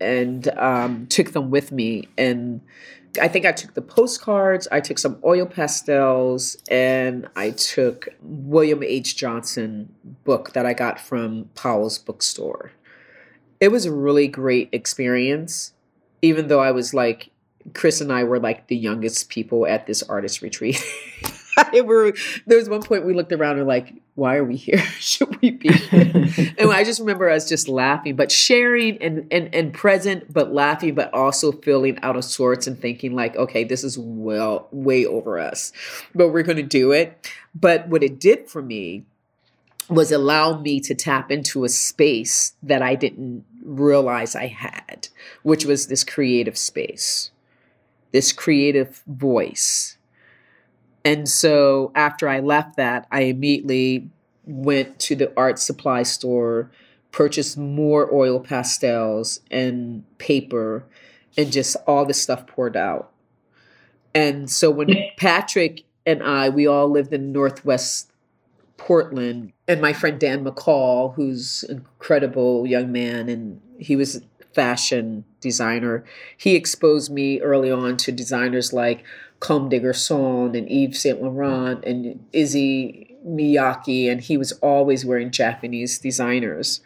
and 0.00 0.48
um, 0.58 1.06
took 1.06 1.32
them 1.32 1.50
with 1.50 1.70
me 1.70 2.08
and 2.18 2.60
I 3.20 3.28
think 3.28 3.44
I 3.44 3.52
took 3.52 3.74
the 3.74 3.82
postcards, 3.82 4.66
I 4.72 4.80
took 4.80 4.98
some 4.98 5.18
oil 5.24 5.44
pastels, 5.44 6.56
and 6.70 7.28
I 7.36 7.50
took 7.50 8.08
William 8.22 8.82
H. 8.82 9.16
Johnson 9.16 9.94
book 10.24 10.52
that 10.54 10.64
I 10.64 10.72
got 10.72 10.98
from 10.98 11.50
Powell's 11.54 11.98
bookstore. 11.98 12.72
It 13.60 13.70
was 13.70 13.84
a 13.84 13.92
really 13.92 14.28
great 14.28 14.70
experience, 14.72 15.74
even 16.22 16.48
though 16.48 16.60
I 16.60 16.70
was 16.70 16.94
like, 16.94 17.30
Chris 17.74 18.00
and 18.00 18.12
I 18.12 18.24
were 18.24 18.40
like 18.40 18.68
the 18.68 18.76
youngest 18.76 19.28
people 19.28 19.66
at 19.66 19.86
this 19.86 20.02
artist 20.04 20.40
retreat. 20.40 20.82
were, 21.84 22.14
there 22.46 22.58
was 22.58 22.68
one 22.68 22.82
point 22.82 23.04
we 23.04 23.12
looked 23.12 23.32
around 23.32 23.58
and 23.58 23.68
like, 23.68 23.92
why 24.14 24.36
are 24.36 24.44
we 24.44 24.56
here? 24.56 24.78
Should 24.98 25.40
we 25.40 25.52
be 25.52 25.72
here? 25.72 26.54
and 26.58 26.70
I 26.70 26.84
just 26.84 27.00
remember 27.00 27.30
us 27.30 27.48
just 27.48 27.68
laughing, 27.68 28.16
but 28.16 28.30
sharing 28.30 29.00
and, 29.02 29.26
and 29.30 29.54
and 29.54 29.72
present, 29.72 30.32
but 30.32 30.52
laughing, 30.52 30.94
but 30.94 31.12
also 31.14 31.52
feeling 31.52 31.98
out 32.02 32.16
of 32.16 32.24
sorts 32.24 32.66
and 32.66 32.78
thinking 32.78 33.14
like, 33.14 33.36
okay, 33.36 33.64
this 33.64 33.84
is 33.84 33.98
well 33.98 34.68
way 34.70 35.06
over 35.06 35.38
us, 35.38 35.72
but 36.14 36.28
we're 36.28 36.42
going 36.42 36.56
to 36.56 36.62
do 36.62 36.92
it. 36.92 37.30
But 37.54 37.88
what 37.88 38.02
it 38.02 38.20
did 38.20 38.48
for 38.48 38.62
me 38.62 39.04
was 39.88 40.12
allow 40.12 40.58
me 40.58 40.80
to 40.80 40.94
tap 40.94 41.30
into 41.30 41.64
a 41.64 41.68
space 41.68 42.52
that 42.62 42.82
I 42.82 42.94
didn't 42.94 43.44
realize 43.64 44.34
I 44.34 44.46
had, 44.46 45.08
which 45.42 45.64
was 45.64 45.86
this 45.86 46.04
creative 46.04 46.56
space, 46.56 47.30
this 48.12 48.32
creative 48.32 49.02
voice 49.06 49.96
and 51.04 51.28
so 51.28 51.92
after 51.94 52.28
I 52.28 52.40
left 52.40 52.76
that, 52.76 53.06
I 53.10 53.22
immediately 53.22 54.08
went 54.44 54.98
to 55.00 55.16
the 55.16 55.32
art 55.36 55.58
supply 55.58 56.02
store, 56.02 56.70
purchased 57.10 57.58
more 57.58 58.12
oil 58.12 58.40
pastels 58.40 59.40
and 59.50 60.04
paper, 60.18 60.84
and 61.36 61.52
just 61.52 61.76
all 61.86 62.04
this 62.04 62.20
stuff 62.20 62.46
poured 62.46 62.76
out. 62.76 63.10
And 64.14 64.50
so 64.50 64.70
when 64.70 64.94
Patrick 65.16 65.84
and 66.06 66.22
I, 66.22 66.48
we 66.48 66.66
all 66.66 66.88
lived 66.88 67.12
in 67.12 67.32
Northwest 67.32 68.10
Portland, 68.76 69.52
and 69.68 69.80
my 69.80 69.92
friend 69.92 70.18
Dan 70.18 70.44
McCall, 70.44 71.14
who's 71.14 71.64
an 71.68 71.78
incredible 71.78 72.66
young 72.66 72.90
man, 72.90 73.28
and 73.28 73.60
he 73.78 73.94
was 73.94 74.16
a 74.16 74.20
fashion 74.54 75.24
designer, 75.40 76.04
he 76.36 76.56
exposed 76.56 77.10
me 77.10 77.40
early 77.40 77.70
on 77.70 77.96
to 77.98 78.12
designers 78.12 78.72
like 78.72 79.04
Comme 79.42 79.68
des 79.68 79.80
Garçons 79.80 80.56
and 80.56 80.68
Yves 80.70 81.00
Saint 81.00 81.20
Laurent 81.20 81.84
and 81.84 82.24
Issey 82.32 83.16
Miyake, 83.26 84.10
and 84.10 84.20
he 84.20 84.36
was 84.36 84.52
always 84.62 85.04
wearing 85.04 85.32
Japanese 85.32 85.98
designers. 85.98 86.80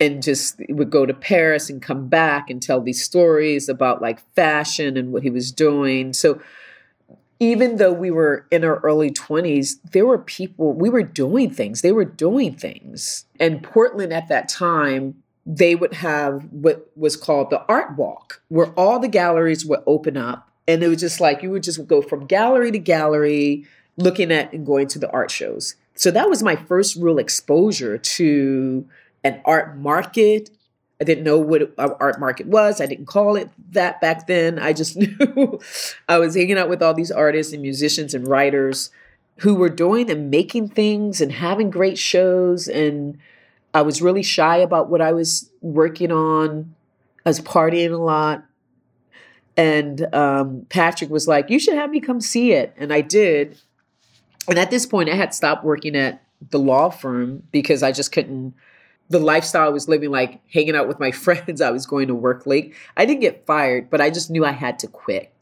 And 0.00 0.22
just 0.22 0.60
would 0.68 0.90
go 0.90 1.06
to 1.06 1.14
Paris 1.14 1.68
and 1.68 1.82
come 1.82 2.06
back 2.06 2.50
and 2.50 2.62
tell 2.62 2.80
these 2.80 3.02
stories 3.02 3.68
about 3.68 4.00
like 4.00 4.20
fashion 4.36 4.96
and 4.96 5.12
what 5.12 5.24
he 5.24 5.30
was 5.30 5.50
doing. 5.50 6.12
So 6.12 6.40
even 7.40 7.76
though 7.78 7.92
we 7.92 8.10
were 8.10 8.46
in 8.50 8.64
our 8.64 8.78
early 8.80 9.10
20s, 9.10 9.78
there 9.92 10.06
were 10.06 10.18
people, 10.18 10.72
we 10.72 10.88
were 10.88 11.02
doing 11.02 11.50
things. 11.50 11.80
They 11.80 11.90
were 11.90 12.04
doing 12.04 12.54
things. 12.54 13.24
And 13.40 13.62
Portland 13.62 14.12
at 14.12 14.28
that 14.28 14.48
time, 14.48 15.22
they 15.46 15.74
would 15.74 15.94
have 15.94 16.44
what 16.50 16.90
was 16.94 17.16
called 17.16 17.50
the 17.50 17.64
art 17.66 17.96
walk, 17.96 18.42
where 18.48 18.72
all 18.74 18.98
the 18.98 19.08
galleries 19.08 19.64
would 19.64 19.80
open 19.86 20.16
up 20.16 20.47
and 20.68 20.82
it 20.82 20.88
was 20.88 21.00
just 21.00 21.18
like 21.18 21.42
you 21.42 21.50
would 21.50 21.62
just 21.62 21.84
go 21.88 22.02
from 22.02 22.26
gallery 22.26 22.70
to 22.70 22.78
gallery 22.78 23.64
looking 23.96 24.30
at 24.30 24.52
and 24.52 24.66
going 24.66 24.86
to 24.88 24.98
the 24.98 25.10
art 25.10 25.30
shows. 25.30 25.74
So 25.94 26.10
that 26.12 26.28
was 26.28 26.42
my 26.42 26.54
first 26.54 26.94
real 26.94 27.18
exposure 27.18 27.98
to 27.98 28.86
an 29.24 29.40
art 29.44 29.78
market. 29.78 30.50
I 31.00 31.04
didn't 31.04 31.24
know 31.24 31.38
what 31.38 31.62
an 31.62 31.72
art 31.78 32.20
market 32.20 32.46
was. 32.46 32.80
I 32.80 32.86
didn't 32.86 33.06
call 33.06 33.34
it 33.34 33.48
that 33.72 34.00
back 34.00 34.26
then. 34.26 34.58
I 34.58 34.72
just 34.72 34.96
knew 34.96 35.58
i 36.08 36.18
was 36.18 36.36
hanging 36.36 36.58
out 36.58 36.68
with 36.68 36.82
all 36.82 36.94
these 36.94 37.10
artists 37.10 37.52
and 37.52 37.62
musicians 37.62 38.14
and 38.14 38.28
writers 38.28 38.90
who 39.38 39.54
were 39.54 39.68
doing 39.68 40.10
and 40.10 40.30
making 40.30 40.68
things 40.68 41.20
and 41.20 41.32
having 41.32 41.70
great 41.70 41.98
shows. 41.98 42.68
And 42.68 43.18
i 43.72 43.80
was 43.80 44.02
really 44.02 44.22
shy 44.22 44.58
about 44.58 44.90
what 44.90 45.00
i 45.00 45.12
was 45.12 45.50
working 45.62 46.12
on. 46.12 46.74
I 47.24 47.30
was 47.30 47.40
partying 47.40 47.92
a 47.92 47.96
lot 47.96 48.47
and 49.58 50.14
um, 50.14 50.66
Patrick 50.68 51.10
was 51.10 51.26
like, 51.26 51.50
You 51.50 51.58
should 51.58 51.74
have 51.74 51.90
me 51.90 52.00
come 52.00 52.20
see 52.20 52.52
it. 52.52 52.72
And 52.78 52.92
I 52.92 53.00
did. 53.00 53.58
And 54.48 54.58
at 54.58 54.70
this 54.70 54.86
point, 54.86 55.10
I 55.10 55.14
had 55.14 55.34
stopped 55.34 55.64
working 55.64 55.96
at 55.96 56.22
the 56.50 56.60
law 56.60 56.88
firm 56.88 57.42
because 57.50 57.82
I 57.82 57.92
just 57.92 58.12
couldn't. 58.12 58.54
The 59.10 59.18
lifestyle 59.18 59.66
I 59.66 59.70
was 59.70 59.88
living, 59.88 60.10
like 60.10 60.40
hanging 60.52 60.76
out 60.76 60.86
with 60.86 61.00
my 61.00 61.10
friends, 61.24 61.60
I 61.60 61.70
was 61.70 61.86
going 61.86 62.06
to 62.06 62.14
work 62.14 62.46
late. 62.46 62.72
I 62.96 63.04
didn't 63.04 63.20
get 63.20 63.46
fired, 63.46 63.90
but 63.90 64.00
I 64.00 64.10
just 64.10 64.30
knew 64.30 64.44
I 64.44 64.52
had 64.52 64.78
to 64.80 64.86
quit. 64.86 65.32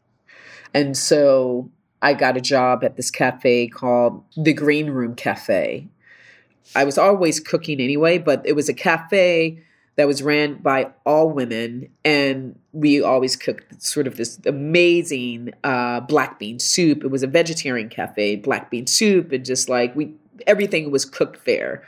And 0.73 0.97
so 0.97 1.69
I 2.01 2.13
got 2.13 2.37
a 2.37 2.41
job 2.41 2.83
at 2.83 2.95
this 2.95 3.11
cafe 3.11 3.67
called 3.67 4.23
the 4.35 4.53
Green 4.53 4.89
Room 4.89 5.15
Cafe. 5.15 5.87
I 6.75 6.83
was 6.83 6.97
always 6.97 7.39
cooking 7.39 7.79
anyway, 7.79 8.17
but 8.17 8.41
it 8.45 8.55
was 8.55 8.67
a 8.67 8.73
cafe 8.73 9.63
that 9.97 10.07
was 10.07 10.21
ran 10.21 10.55
by 10.55 10.91
all 11.05 11.29
women 11.29 11.89
and 12.05 12.57
we 12.71 13.01
always 13.01 13.35
cooked 13.35 13.81
sort 13.81 14.05
of 14.05 14.15
this 14.15 14.39
amazing 14.45 15.51
uh, 15.63 15.99
black 16.01 16.37
bean 16.37 16.59
soup. 16.59 17.03
It 17.03 17.07
was 17.07 17.23
a 17.23 17.27
vegetarian 17.27 17.89
cafe 17.89 18.35
black 18.35 18.69
bean 18.69 18.85
soup 18.85 19.31
and 19.31 19.43
just 19.43 19.67
like 19.67 19.95
we 19.95 20.13
everything 20.45 20.91
was 20.91 21.03
cooked 21.03 21.45
there. 21.45 21.83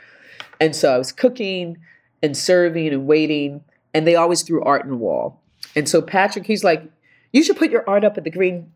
And 0.60 0.76
so 0.76 0.92
i 0.92 0.98
was 0.98 1.12
cooking 1.12 1.78
and 2.22 2.36
serving 2.36 2.88
and 2.88 3.06
waiting 3.06 3.62
and 3.94 4.06
they 4.06 4.16
always 4.16 4.42
threw 4.42 4.62
art 4.62 4.84
in 4.84 4.90
the 4.90 4.96
wall. 4.96 5.40
And 5.76 5.88
so 5.88 6.02
patrick 6.02 6.46
he's 6.46 6.64
like 6.64 6.82
you 7.32 7.44
should 7.44 7.56
put 7.56 7.70
your 7.70 7.88
art 7.88 8.04
up 8.04 8.18
at 8.18 8.24
the 8.24 8.30
green 8.30 8.72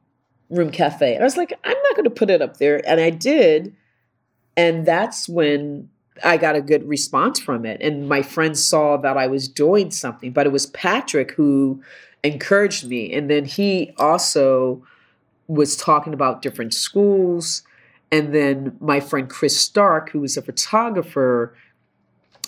room 0.49 0.71
cafe. 0.71 1.15
And 1.15 1.23
i 1.23 1.27
was 1.27 1.37
like 1.37 1.53
i'm 1.65 1.83
not 1.83 1.97
going 1.97 2.05
to 2.05 2.11
put 2.11 2.31
it 2.31 2.41
up 2.41 2.59
there. 2.59 2.89
And 2.89 3.01
i 3.01 3.11
did. 3.11 3.75
And 4.57 4.87
that's 4.87 5.29
when 5.29 5.91
I 6.23 6.37
got 6.37 6.55
a 6.55 6.61
good 6.61 6.87
response 6.89 7.41
from 7.41 7.65
it. 7.67 7.81
And 7.81 8.09
my 8.09 8.23
friends 8.23 8.65
saw 8.65 8.97
that 8.99 9.17
I 9.17 9.27
was 9.27 9.49
doing 9.49 9.91
something, 9.91 10.33
but 10.33 10.47
it 10.47 10.53
was 10.53 10.67
Patrick 10.67 11.33
who 11.33 11.83
encouraged 12.23 12.89
me. 12.89 13.13
And 13.13 13.29
then 13.29 13.45
he 13.45 13.93
also 13.99 14.85
was 15.49 15.77
talking 15.77 16.15
about 16.15 16.43
different 16.43 16.73
schools. 16.73 17.63
And 18.13 18.35
then 18.35 18.77
my 18.81 19.01
friend 19.01 19.29
Chris 19.29 19.59
Stark, 19.59 20.11
who 20.11 20.21
was 20.21 20.37
a 20.37 20.43
photographer, 20.43 21.55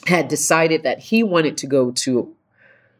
had 0.07 0.29
decided 0.29 0.85
that 0.85 1.01
he 1.01 1.23
wanted 1.23 1.57
to 1.59 1.67
go 1.67 1.91
to 1.91 2.33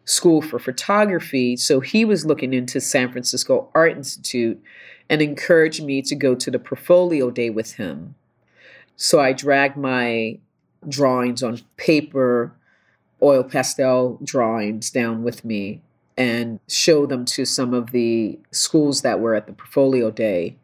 school 0.05 0.43
for 0.43 0.59
photography. 0.59 1.57
So 1.57 1.81
he 1.81 2.05
was 2.05 2.27
looking 2.27 2.53
into 2.53 2.81
San 2.81 3.13
Francisco 3.13 3.71
Art 3.75 3.97
Institute 3.97 4.61
and 5.09 5.23
encouraged 5.23 5.85
me 5.85 6.03
to 6.03 6.15
go 6.17 6.35
to 6.35 6.51
the 6.51 6.59
portfolio 6.59 7.31
day 7.31 7.51
with 7.51 7.75
him. 7.75 8.17
So 8.97 9.21
I 9.21 9.33
dragged 9.33 9.77
my 9.77 10.39
drawings 10.89 11.43
on 11.43 11.61
paper, 11.77 12.53
oil 13.23 13.43
pastel 13.43 14.19
drawings 14.23 14.91
down 14.91 15.23
with 15.23 15.45
me 15.45 15.83
and 16.17 16.61
show 16.69 17.07
them 17.07 17.25
to 17.25 17.45
some 17.45 17.75
of 17.75 17.91
the 17.91 18.39
schools 18.51 19.03
that 19.03 19.21
were 19.21 19.35
at 19.35 19.47
the 19.47 19.53
portfolio 19.53 20.11
day. 20.11 20.57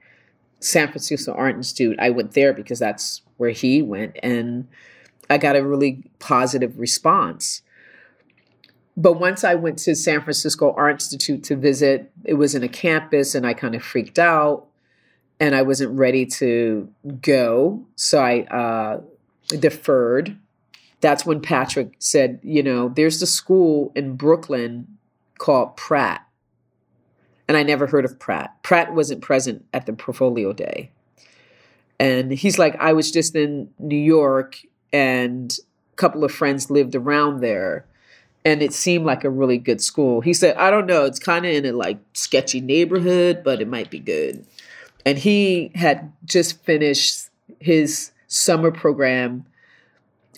San 0.60 0.88
Francisco 0.88 1.32
Art 1.34 1.56
Institute, 1.56 1.96
I 1.98 2.10
went 2.10 2.32
there 2.32 2.52
because 2.52 2.78
that's 2.78 3.22
where 3.36 3.50
he 3.50 3.82
went, 3.82 4.16
and 4.22 4.68
I 5.28 5.38
got 5.38 5.56
a 5.56 5.64
really 5.64 6.04
positive 6.20 6.78
response. 6.78 7.62
But 8.96 9.14
once 9.14 9.42
I 9.42 9.54
went 9.54 9.78
to 9.80 9.94
San 9.94 10.20
Francisco 10.22 10.72
Art 10.76 10.92
Institute 10.92 11.42
to 11.44 11.56
visit, 11.56 12.12
it 12.24 12.34
was 12.34 12.54
in 12.54 12.62
a 12.62 12.68
campus, 12.68 13.34
and 13.34 13.46
I 13.46 13.54
kind 13.54 13.74
of 13.74 13.82
freaked 13.82 14.18
out 14.18 14.68
and 15.42 15.56
I 15.56 15.62
wasn't 15.62 15.98
ready 15.98 16.24
to 16.24 16.88
go. 17.20 17.84
So 17.96 18.22
I 18.22 18.42
uh, 18.42 19.00
deferred. 19.60 20.36
That's 21.00 21.26
when 21.26 21.40
Patrick 21.40 21.94
said, 21.98 22.38
you 22.42 22.62
know, 22.62 22.88
there's 22.88 23.20
the 23.20 23.26
school 23.26 23.92
in 23.94 24.16
Brooklyn 24.16 24.86
called 25.38 25.76
Pratt. 25.76 26.26
And 27.48 27.56
I 27.56 27.64
never 27.64 27.86
heard 27.86 28.04
of 28.04 28.18
Pratt. 28.18 28.62
Pratt 28.62 28.94
wasn't 28.94 29.20
present 29.20 29.64
at 29.74 29.86
the 29.86 29.92
portfolio 29.92 30.52
day. 30.52 30.90
And 31.98 32.32
he's 32.32 32.58
like, 32.58 32.76
I 32.80 32.92
was 32.92 33.10
just 33.10 33.34
in 33.36 33.68
New 33.78 33.96
York 33.96 34.58
and 34.92 35.56
a 35.92 35.96
couple 35.96 36.24
of 36.24 36.32
friends 36.32 36.70
lived 36.70 36.94
around 36.94 37.40
there. 37.40 37.84
And 38.44 38.62
it 38.62 38.72
seemed 38.72 39.04
like 39.04 39.22
a 39.22 39.30
really 39.30 39.58
good 39.58 39.80
school. 39.80 40.20
He 40.20 40.34
said, 40.34 40.56
I 40.56 40.70
don't 40.70 40.86
know, 40.86 41.04
it's 41.04 41.18
kind 41.20 41.46
of 41.46 41.52
in 41.52 41.64
a 41.64 41.72
like 41.72 41.98
sketchy 42.12 42.60
neighborhood, 42.60 43.42
but 43.44 43.60
it 43.60 43.68
might 43.68 43.90
be 43.90 44.00
good. 44.00 44.44
And 45.04 45.18
he 45.18 45.70
had 45.74 46.12
just 46.24 46.62
finished 46.64 47.28
his 47.60 48.10
summer 48.32 48.70
program 48.70 49.44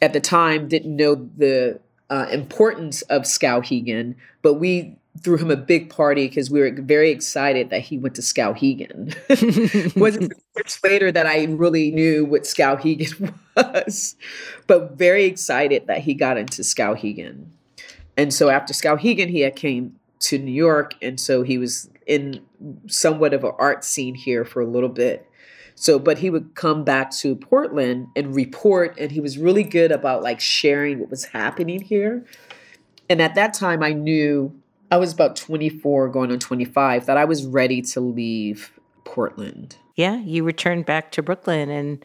at 0.03 0.13
the 0.13 0.21
time 0.21 0.67
didn't 0.67 0.97
know 0.97 1.15
the 1.15 1.79
uh, 2.11 2.27
importance 2.33 3.03
of 3.03 3.23
Skowhegan, 3.23 4.17
but 4.43 4.55
we 4.55 4.97
threw 5.21 5.37
him 5.37 5.51
a 5.51 5.57
big 5.57 5.91
party 5.91 6.27
because 6.27 6.51
we 6.51 6.61
were 6.61 6.73
very 6.73 7.11
excited 7.11 7.71
that 7.71 7.83
he 7.83 7.97
went 7.97 8.17
to 8.17 8.21
Skowhegan. 8.21 9.15
Wasn't 9.97 10.33
much 10.57 10.81
later 10.85 11.13
that 11.13 11.27
I 11.27 11.45
really 11.45 11.93
knew 11.93 12.25
what 12.25 12.43
Skowhegan 12.43 13.33
was, 13.57 14.17
but 14.67 14.99
very 14.99 15.25
excited 15.25 15.87
that 15.87 16.01
he 16.01 16.15
got 16.15 16.37
into 16.37 16.63
Skowhegan. 16.63 17.47
And 18.17 18.35
so 18.35 18.49
after 18.49 18.75
Skowhegan, 18.75 19.31
he 19.31 19.41
had 19.41 19.55
came 19.55 19.95
to 20.21 20.39
New 20.39 20.53
York, 20.53 20.95
and 21.01 21.21
so 21.21 21.43
he 21.43 21.59
was 21.59 21.89
in 22.07 22.45
somewhat 22.89 23.33
of 23.33 23.45
an 23.45 23.53
art 23.59 23.85
scene 23.85 24.17
here 24.17 24.45
for 24.45 24.61
a 24.61 24.67
little 24.67 24.89
bit. 24.89 25.29
So, 25.77 25.99
but 25.99 26.19
he 26.19 26.31
would 26.31 26.55
come 26.55 26.85
back 26.85 27.11
to 27.13 27.35
Portland 27.35 28.09
and 28.15 28.35
report, 28.35 28.97
and 28.99 29.11
he 29.11 29.21
was 29.21 29.39
really 29.39 29.65
good 29.65 29.91
about 29.91 30.23
like 30.23 30.41
sharing 30.41 31.01
what 31.01 31.11
was 31.11 31.25
happening 31.27 31.81
here. 31.81 32.25
And 33.11 33.21
at 33.21 33.35
that 33.35 33.55
time, 33.55 33.83
I 33.83 33.93
knew 33.93 34.55
I 34.91 34.97
was 34.97 35.13
about 35.13 35.37
24, 35.37 36.09
going 36.09 36.31
on 36.31 36.39
25, 36.39 37.07
that 37.07 37.17
I 37.17 37.25
was 37.25 37.45
ready 37.45 37.83
to 37.83 38.01
leave 38.01 38.79
Portland. 39.05 39.77
Yeah, 39.97 40.17
you 40.21 40.45
returned 40.45 40.87
back 40.87 41.11
to 41.13 41.23
Brooklyn 41.23 41.71
and 41.71 42.05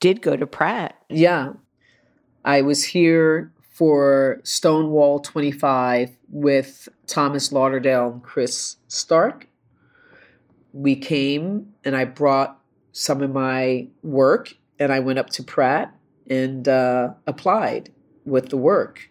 did 0.00 0.22
go 0.22 0.36
to 0.36 0.46
Pratt. 0.46 0.96
Yeah. 1.08 1.54
I 2.44 2.62
was 2.62 2.84
here 2.84 3.52
for 3.70 4.40
Stonewall 4.44 5.20
25 5.20 6.16
with 6.30 6.88
Thomas 7.06 7.52
Lauderdale 7.52 8.12
and 8.12 8.22
Chris 8.22 8.76
Stark. 8.88 9.46
We 10.72 10.96
came 10.96 11.74
and 11.84 11.96
I 11.96 12.04
brought 12.04 12.57
some 12.98 13.22
of 13.22 13.30
my 13.30 13.86
work 14.02 14.54
and 14.80 14.92
I 14.92 14.98
went 14.98 15.20
up 15.20 15.30
to 15.30 15.44
Pratt 15.44 15.94
and 16.28 16.66
uh, 16.66 17.10
applied 17.28 17.92
with 18.24 18.48
the 18.48 18.56
work. 18.56 19.08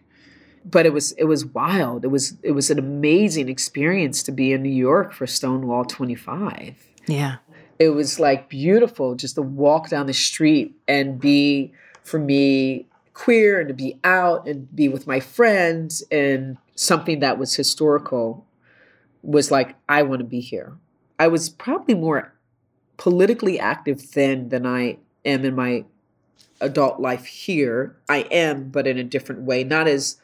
But 0.62 0.84
it 0.84 0.92
was 0.92 1.12
it 1.12 1.24
was 1.24 1.46
wild. 1.46 2.04
It 2.04 2.08
was 2.08 2.36
it 2.42 2.52
was 2.52 2.70
an 2.70 2.78
amazing 2.78 3.48
experience 3.48 4.22
to 4.24 4.32
be 4.32 4.52
in 4.52 4.62
New 4.62 4.68
York 4.68 5.14
for 5.14 5.26
Stonewall 5.26 5.86
25. 5.86 6.76
Yeah. 7.06 7.36
It 7.78 7.90
was 7.90 8.20
like 8.20 8.50
beautiful 8.50 9.14
just 9.14 9.36
to 9.36 9.42
walk 9.42 9.88
down 9.88 10.06
the 10.06 10.12
street 10.12 10.76
and 10.86 11.18
be 11.18 11.72
for 12.04 12.18
me 12.18 12.86
queer 13.14 13.60
and 13.60 13.68
to 13.68 13.74
be 13.74 13.98
out 14.04 14.46
and 14.46 14.74
be 14.76 14.90
with 14.90 15.06
my 15.06 15.18
friends 15.18 16.02
and 16.10 16.58
something 16.74 17.20
that 17.20 17.38
was 17.38 17.54
historical 17.56 18.44
was 19.22 19.50
like 19.50 19.76
I 19.88 20.02
want 20.02 20.18
to 20.18 20.26
be 20.26 20.40
here. 20.40 20.76
I 21.18 21.28
was 21.28 21.48
probably 21.48 21.94
more 21.94 22.34
politically 22.98 23.58
active 23.58 24.12
then 24.12 24.50
than 24.50 24.66
I 24.66 24.98
am 25.24 25.44
in 25.46 25.54
my 25.54 25.84
adult 26.60 27.00
life 27.00 27.24
here. 27.24 27.96
I 28.08 28.18
am, 28.30 28.68
but 28.68 28.86
in 28.86 28.98
a 28.98 29.04
different 29.04 29.42
way, 29.42 29.64
not 29.64 29.88
as 29.88 30.20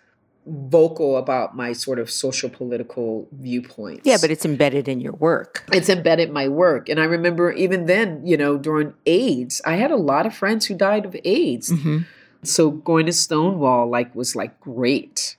vocal 0.46 1.16
about 1.16 1.56
my 1.56 1.72
sort 1.72 1.98
of 1.98 2.10
social 2.10 2.50
political 2.50 3.26
viewpoints. 3.32 4.02
Yeah, 4.04 4.18
but 4.20 4.30
it's 4.30 4.44
embedded 4.44 4.88
in 4.88 5.00
your 5.00 5.14
work. 5.14 5.64
It's 5.72 5.88
embedded 5.88 6.28
in 6.28 6.34
my 6.34 6.48
work. 6.48 6.90
And 6.90 7.00
I 7.00 7.04
remember 7.04 7.52
even 7.52 7.86
then, 7.86 8.26
you 8.26 8.36
know, 8.36 8.58
during 8.58 8.92
AIDS, 9.06 9.62
I 9.64 9.76
had 9.76 9.90
a 9.90 9.96
lot 9.96 10.26
of 10.26 10.34
friends 10.34 10.66
who 10.66 10.74
died 10.74 11.06
of 11.06 11.16
AIDS. 11.24 11.70
Mm-hmm. 11.70 11.98
So 12.42 12.70
going 12.70 13.06
to 13.06 13.12
Stonewall 13.12 13.88
like 13.88 14.14
was 14.14 14.36
like 14.36 14.60
great. 14.60 15.36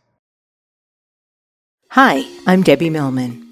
Hi, 1.92 2.24
I'm 2.48 2.64
Debbie 2.64 2.90
Millman. 2.90 3.52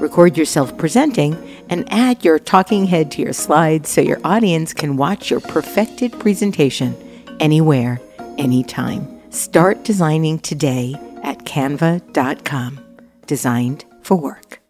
Record 0.00 0.36
yourself 0.36 0.76
presenting 0.76 1.34
and 1.70 1.90
add 1.92 2.24
your 2.24 2.38
talking 2.38 2.86
head 2.86 3.10
to 3.12 3.22
your 3.22 3.32
slides 3.32 3.88
so 3.88 4.00
your 4.00 4.20
audience 4.24 4.72
can 4.72 4.96
watch 4.96 5.30
your 5.30 5.40
perfected 5.40 6.12
presentation 6.20 6.94
anywhere, 7.40 8.00
anytime. 8.38 9.08
Start 9.30 9.84
designing 9.84 10.38
today 10.38 10.94
at 11.22 11.38
canva.com. 11.40 12.80
Designed 13.26 13.84
for 14.02 14.16
work. 14.16 14.60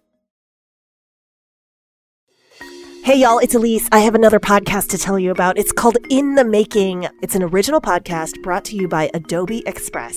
Hey, 3.06 3.20
y'all, 3.20 3.38
it's 3.38 3.54
Elise. 3.54 3.88
I 3.92 4.00
have 4.00 4.16
another 4.16 4.40
podcast 4.40 4.88
to 4.88 4.98
tell 4.98 5.16
you 5.16 5.30
about. 5.30 5.58
It's 5.58 5.70
called 5.70 5.96
In 6.10 6.34
the 6.34 6.44
Making. 6.44 7.06
It's 7.22 7.36
an 7.36 7.44
original 7.44 7.80
podcast 7.80 8.42
brought 8.42 8.64
to 8.64 8.76
you 8.76 8.88
by 8.88 9.10
Adobe 9.14 9.62
Express. 9.64 10.16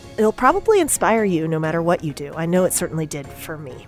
it'll 0.17 0.31
probably 0.31 0.79
inspire 0.79 1.23
you 1.23 1.47
no 1.47 1.59
matter 1.59 1.81
what 1.81 2.03
you 2.03 2.13
do. 2.13 2.33
I 2.35 2.45
know 2.45 2.65
it 2.65 2.73
certainly 2.73 3.05
did 3.05 3.27
for 3.27 3.57
me. 3.57 3.87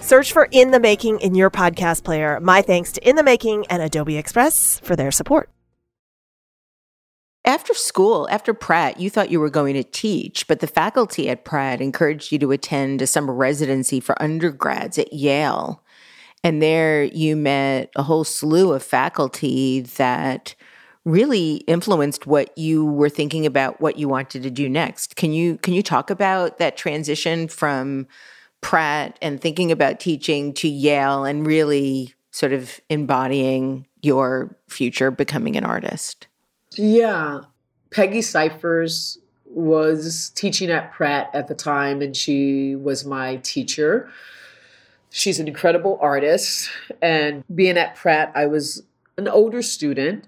Search 0.00 0.32
for 0.32 0.48
In 0.50 0.72
the 0.72 0.80
Making 0.80 1.20
in 1.20 1.34
your 1.34 1.50
podcast 1.50 2.02
player. 2.02 2.40
My 2.40 2.60
thanks 2.60 2.92
to 2.92 3.08
In 3.08 3.16
the 3.16 3.22
Making 3.22 3.66
and 3.68 3.80
Adobe 3.82 4.16
Express 4.16 4.80
for 4.80 4.96
their 4.96 5.12
support. 5.12 5.48
After 7.44 7.74
school, 7.74 8.28
after 8.30 8.54
Pratt, 8.54 9.00
you 9.00 9.10
thought 9.10 9.30
you 9.30 9.40
were 9.40 9.50
going 9.50 9.74
to 9.74 9.82
teach, 9.82 10.46
but 10.46 10.60
the 10.60 10.68
faculty 10.68 11.28
at 11.28 11.44
Pratt 11.44 11.80
encouraged 11.80 12.30
you 12.30 12.38
to 12.38 12.52
attend 12.52 13.02
a 13.02 13.06
summer 13.06 13.32
residency 13.32 13.98
for 13.98 14.20
undergrads 14.22 14.96
at 14.96 15.12
Yale. 15.12 15.82
And 16.44 16.62
there 16.62 17.02
you 17.02 17.36
met 17.36 17.90
a 17.96 18.02
whole 18.04 18.24
slew 18.24 18.72
of 18.72 18.82
faculty 18.82 19.80
that 19.80 20.54
really 21.04 21.56
influenced 21.66 22.26
what 22.26 22.56
you 22.56 22.84
were 22.84 23.08
thinking 23.08 23.44
about 23.46 23.80
what 23.80 23.98
you 23.98 24.08
wanted 24.08 24.42
to 24.42 24.50
do 24.50 24.68
next. 24.68 25.16
Can 25.16 25.32
you 25.32 25.58
can 25.58 25.74
you 25.74 25.82
talk 25.82 26.10
about 26.10 26.58
that 26.58 26.76
transition 26.76 27.48
from 27.48 28.06
Pratt 28.60 29.18
and 29.20 29.40
thinking 29.40 29.72
about 29.72 30.00
teaching 30.00 30.54
to 30.54 30.68
Yale 30.68 31.24
and 31.24 31.46
really 31.46 32.14
sort 32.30 32.52
of 32.52 32.80
embodying 32.88 33.86
your 34.00 34.56
future 34.68 35.10
becoming 35.10 35.56
an 35.56 35.64
artist? 35.64 36.26
Yeah. 36.72 37.40
Peggy 37.90 38.22
Cyphers 38.22 39.18
was 39.44 40.30
teaching 40.34 40.70
at 40.70 40.92
Pratt 40.92 41.30
at 41.34 41.48
the 41.48 41.54
time, 41.54 42.00
and 42.00 42.16
she 42.16 42.74
was 42.74 43.04
my 43.04 43.36
teacher. 43.36 44.08
She's 45.10 45.38
an 45.38 45.46
incredible 45.46 45.98
artist. 46.00 46.70
And 47.02 47.44
being 47.54 47.76
at 47.76 47.94
Pratt, 47.96 48.32
I 48.34 48.46
was 48.46 48.82
an 49.18 49.28
older 49.28 49.60
student. 49.60 50.26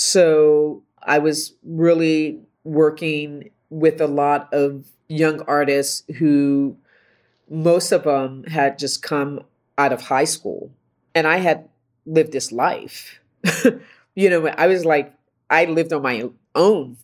So 0.00 0.84
I 1.02 1.18
was 1.18 1.54
really 1.64 2.38
working 2.62 3.50
with 3.68 4.00
a 4.00 4.06
lot 4.06 4.48
of 4.54 4.84
young 5.08 5.40
artists 5.40 6.04
who 6.18 6.76
most 7.50 7.90
of 7.90 8.04
them 8.04 8.44
had 8.44 8.78
just 8.78 9.02
come 9.02 9.40
out 9.76 9.92
of 9.92 10.02
high 10.02 10.22
school. 10.22 10.70
And 11.16 11.26
I 11.26 11.38
had 11.38 11.68
lived 12.06 12.30
this 12.30 12.52
life. 12.52 13.18
you 14.14 14.30
know, 14.30 14.46
I 14.46 14.68
was 14.68 14.84
like 14.84 15.12
I 15.50 15.64
lived 15.64 15.92
on 15.92 16.02
my 16.02 16.30
own 16.54 16.96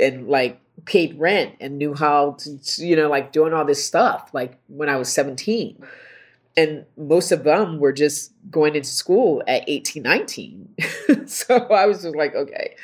and 0.00 0.26
like 0.26 0.58
paid 0.86 1.20
rent 1.20 1.56
and 1.60 1.76
knew 1.76 1.92
how 1.92 2.38
to, 2.38 2.58
you 2.78 2.96
know, 2.96 3.10
like 3.10 3.32
doing 3.32 3.52
all 3.52 3.66
this 3.66 3.84
stuff, 3.84 4.30
like 4.32 4.58
when 4.68 4.88
I 4.88 4.96
was 4.96 5.12
17. 5.12 5.76
And 6.56 6.84
most 6.96 7.32
of 7.32 7.42
them 7.42 7.78
were 7.78 7.92
just 7.92 8.32
going 8.50 8.76
into 8.76 8.88
school 8.88 9.42
at 9.48 9.64
18, 9.66 10.02
19. 10.02 10.68
so 11.26 11.56
I 11.56 11.86
was 11.86 12.02
just 12.02 12.14
like, 12.14 12.34
okay. 12.34 12.76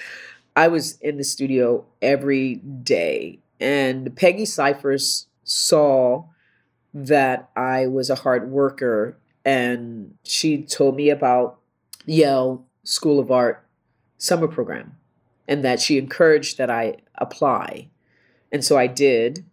I 0.57 0.69
was 0.69 0.99
in 1.01 1.17
the 1.17 1.25
studio 1.25 1.85
every 2.03 2.57
day. 2.57 3.39
And 3.61 4.15
Peggy 4.17 4.45
Cyphers 4.45 5.27
saw 5.45 6.25
that 6.93 7.51
I 7.55 7.87
was 7.87 8.11
a 8.11 8.17
hard 8.17 8.51
worker 8.51 9.17
and 9.45 10.15
she 10.25 10.63
told 10.63 10.97
me 10.97 11.11
about 11.11 11.59
Yale 12.07 12.65
School 12.85 13.21
of 13.21 13.31
Art 13.31 13.65
summer 14.19 14.49
program 14.49 14.97
and 15.49 15.65
that 15.65 15.81
she 15.81 15.99
encouraged 15.99 16.59
that 16.59 16.71
I 16.71 16.97
apply. 17.17 17.89
And 18.53 18.65
so 18.65 18.77
I 18.77 18.87
did, 18.87 19.45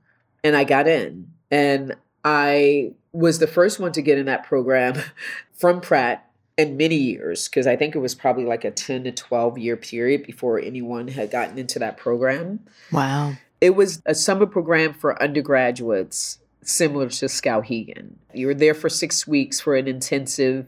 and 0.43 0.55
I 0.55 0.63
got 0.63 0.87
in. 0.87 1.31
And 1.49 1.95
I 2.23 2.93
was 3.17 3.39
the 3.39 3.47
first 3.47 3.79
one 3.79 3.91
to 3.93 4.01
get 4.01 4.17
in 4.17 4.27
that 4.27 4.43
program 4.43 5.01
from 5.53 5.81
Pratt 5.81 6.29
in 6.55 6.77
many 6.77 6.95
years, 6.95 7.47
because 7.47 7.67
I 7.67 7.75
think 7.75 7.95
it 7.95 7.99
was 7.99 8.15
probably 8.15 8.45
like 8.45 8.63
a 8.63 8.71
10 8.71 9.05
to 9.05 9.11
12 9.11 9.57
year 9.57 9.75
period 9.75 10.23
before 10.23 10.59
anyone 10.59 11.07
had 11.07 11.31
gotten 11.31 11.57
into 11.57 11.79
that 11.79 11.97
program. 11.97 12.59
Wow. 12.91 13.33
It 13.59 13.71
was 13.71 14.01
a 14.05 14.13
summer 14.13 14.45
program 14.45 14.93
for 14.93 15.21
undergraduates, 15.21 16.39
similar 16.61 17.09
to 17.09 17.25
Skowhegan. 17.25 18.13
You 18.33 18.47
were 18.47 18.53
there 18.53 18.75
for 18.75 18.89
six 18.89 19.27
weeks 19.27 19.59
for 19.59 19.75
an 19.75 19.87
intensive 19.87 20.67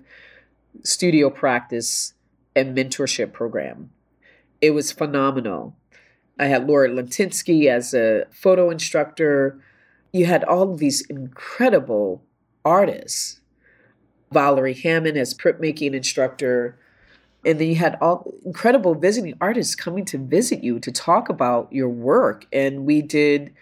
studio 0.84 1.30
practice 1.30 2.14
and 2.56 2.76
mentorship 2.76 3.32
program. 3.32 3.92
It 4.60 4.72
was 4.72 4.92
phenomenal. 4.92 5.76
I 6.40 6.46
had 6.48 6.68
Laura 6.68 6.90
Latinsky 6.90 7.68
as 7.68 7.94
a 7.94 8.26
photo 8.32 8.72
instructor. 8.72 9.60
You 10.12 10.26
had 10.26 10.44
all 10.44 10.74
of 10.74 10.80
these 10.80 11.02
incredible 11.02 12.24
artists. 12.66 13.40
Valerie 14.32 14.74
Hammond 14.74 15.18
as 15.18 15.34
printmaking 15.34 15.94
instructor. 15.94 16.78
And 17.46 17.60
then 17.60 17.70
you 17.70 17.76
had 17.76 17.98
all 18.02 18.34
incredible 18.46 18.96
visiting 18.96 19.34
artists 19.40 19.76
coming 19.76 20.06
to 20.06 20.18
visit 20.18 20.64
you 20.64 20.80
to 20.80 20.92
talk 20.92 21.30
about 21.30 21.72
your 21.72 21.90
work. 21.90 22.46
And 22.52 22.86
we 22.86 23.02
did 23.02 23.54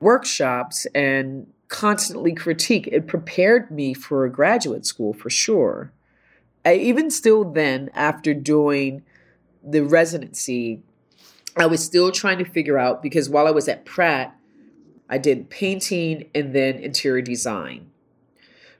workshops 0.00 0.86
and 0.94 1.46
constantly 1.68 2.34
critique. 2.34 2.88
It 2.88 3.06
prepared 3.06 3.70
me 3.70 3.94
for 3.94 4.28
graduate 4.28 4.84
school 4.84 5.12
for 5.12 5.30
sure. 5.30 5.92
I, 6.64 6.74
even 6.74 7.10
still 7.10 7.44
then, 7.44 7.90
after 7.94 8.34
doing 8.34 9.02
the 9.64 9.82
residency, 9.82 10.82
I 11.56 11.66
was 11.66 11.84
still 11.84 12.10
trying 12.10 12.38
to 12.38 12.44
figure 12.44 12.78
out 12.78 13.02
because 13.02 13.28
while 13.28 13.46
I 13.46 13.52
was 13.52 13.68
at 13.68 13.84
Pratt, 13.84 14.36
I 15.08 15.18
did 15.18 15.50
painting 15.50 16.28
and 16.34 16.54
then 16.54 16.76
interior 16.76 17.22
design. 17.22 17.91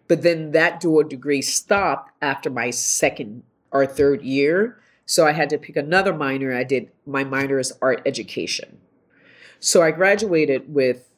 But 0.09 0.23
then 0.23 0.51
that 0.53 0.81
dual 0.81 1.05
degree 1.05 1.43
stopped 1.43 2.13
after 2.21 2.51
my 2.51 2.71
second 2.71 3.43
or 3.71 3.87
third 3.87 4.23
year. 4.23 4.79
So 5.07 5.27
I 5.27 5.33
had 5.33 5.51
to 5.51 5.59
pick 5.59 5.77
another 5.77 6.13
minor. 6.13 6.55
I 6.55 6.65
did 6.65 6.91
my 7.07 7.25
minor 7.25 7.59
is 7.59 7.73
art 7.81 8.03
education. 8.07 8.79
So 9.61 9.83
I 9.83 9.91
graduated 9.91 10.73
with 10.73 11.09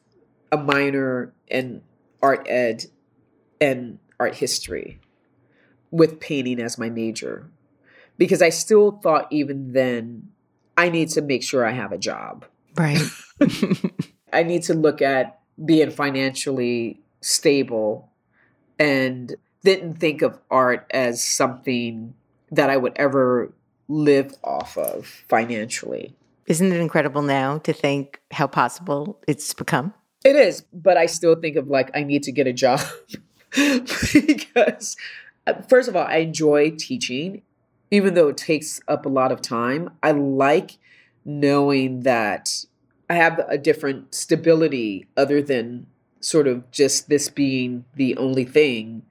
a 0.51 0.57
minor 0.57 1.33
in 1.47 1.81
art 2.21 2.45
ed 2.49 2.85
and 3.59 3.99
art 4.19 4.35
history 4.35 4.99
with 5.91 6.19
painting 6.19 6.59
as 6.59 6.77
my 6.77 6.89
major 6.89 7.49
because 8.17 8.41
I 8.41 8.49
still 8.49 8.91
thought 8.91 9.27
even 9.31 9.73
then 9.73 10.29
I 10.77 10.89
need 10.89 11.09
to 11.09 11.21
make 11.21 11.43
sure 11.43 11.65
I 11.65 11.71
have 11.71 11.91
a 11.91 11.97
job. 11.97 12.45
Right. 12.75 13.01
I 14.33 14.43
need 14.43 14.63
to 14.63 14.73
look 14.73 15.01
at 15.01 15.39
being 15.63 15.89
financially 15.89 17.01
stable 17.21 18.11
and 18.79 19.35
didn't 19.63 19.95
think 19.95 20.21
of 20.21 20.39
art 20.51 20.85
as 20.91 21.21
something 21.21 22.13
that 22.51 22.69
I 22.69 22.77
would 22.77 22.93
ever 22.95 23.51
live 23.87 24.33
off 24.43 24.77
of 24.77 25.05
financially. 25.27 26.15
Isn't 26.47 26.71
it 26.71 26.79
incredible 26.79 27.21
now 27.21 27.57
to 27.59 27.73
think 27.73 28.21
how 28.31 28.47
possible 28.47 29.19
it's 29.27 29.53
become? 29.53 29.93
It 30.23 30.35
is, 30.35 30.63
but 30.73 30.97
I 30.97 31.05
still 31.07 31.35
think 31.35 31.55
of 31.55 31.67
like 31.67 31.91
I 31.95 32.03
need 32.03 32.23
to 32.23 32.31
get 32.31 32.47
a 32.47 32.53
job 32.53 32.81
because 33.55 34.95
first 35.67 35.87
of 35.87 35.95
all, 35.95 36.05
I 36.05 36.17
enjoy 36.17 36.71
teaching 36.71 37.41
even 37.91 38.13
though 38.13 38.29
it 38.29 38.37
takes 38.37 38.81
up 38.87 39.05
a 39.05 39.09
lot 39.09 39.31
of 39.31 39.41
time, 39.41 39.91
I 40.01 40.11
like 40.11 40.77
knowing 41.23 42.01
that 42.01 42.65
I 43.09 43.15
have 43.15 43.39
a 43.47 43.57
different 43.57 44.13
stability 44.13 45.07
other 45.15 45.41
than 45.41 45.87
sort 46.25 46.47
of 46.47 46.69
just 46.71 47.07
this 47.07 47.29
being 47.29 47.85
the 47.93 48.17
only 48.17 48.45
thing 48.45 49.03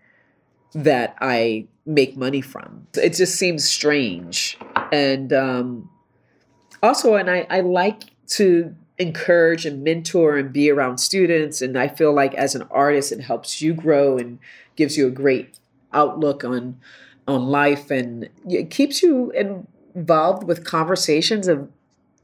that 0.74 1.16
I 1.20 1.66
make 1.86 2.16
money 2.16 2.40
from. 2.40 2.88
It 2.96 3.14
just 3.14 3.36
seems 3.36 3.64
strange. 3.64 4.58
And 4.90 5.32
um, 5.32 5.90
also, 6.82 7.14
and 7.14 7.30
I, 7.30 7.46
I 7.48 7.60
like 7.60 8.02
to 8.30 8.74
encourage 8.98 9.64
and 9.64 9.84
mentor 9.84 10.36
and 10.36 10.52
be 10.52 10.70
around 10.70 10.98
students. 10.98 11.62
And 11.62 11.78
I 11.78 11.86
feel 11.86 12.12
like 12.12 12.34
as 12.34 12.56
an 12.56 12.62
artist, 12.70 13.12
it 13.12 13.20
helps 13.20 13.62
you 13.62 13.74
grow 13.74 14.18
and 14.18 14.40
gives 14.74 14.96
you 14.96 15.06
a 15.06 15.10
great 15.10 15.58
outlook 15.92 16.42
on 16.42 16.80
on 17.26 17.46
life 17.46 17.90
and 17.90 18.28
it 18.46 18.68
keeps 18.68 19.02
you 19.02 19.30
involved 19.30 20.46
with 20.46 20.62
conversations 20.62 21.48
of 21.48 21.70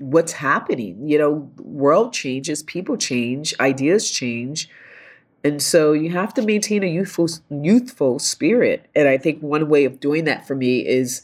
what's 0.00 0.32
happening. 0.32 1.08
You 1.08 1.18
know, 1.18 1.50
world 1.58 2.12
changes, 2.12 2.62
people 2.62 2.96
change, 2.96 3.54
ideas 3.60 4.10
change. 4.10 4.68
And 5.42 5.62
so 5.62 5.92
you 5.92 6.10
have 6.10 6.34
to 6.34 6.42
maintain 6.42 6.82
a 6.82 6.86
youthful 6.86 7.28
youthful 7.50 8.18
spirit. 8.18 8.86
And 8.94 9.08
I 9.08 9.16
think 9.16 9.42
one 9.42 9.68
way 9.68 9.84
of 9.84 10.00
doing 10.00 10.24
that 10.24 10.46
for 10.46 10.54
me 10.54 10.86
is 10.86 11.22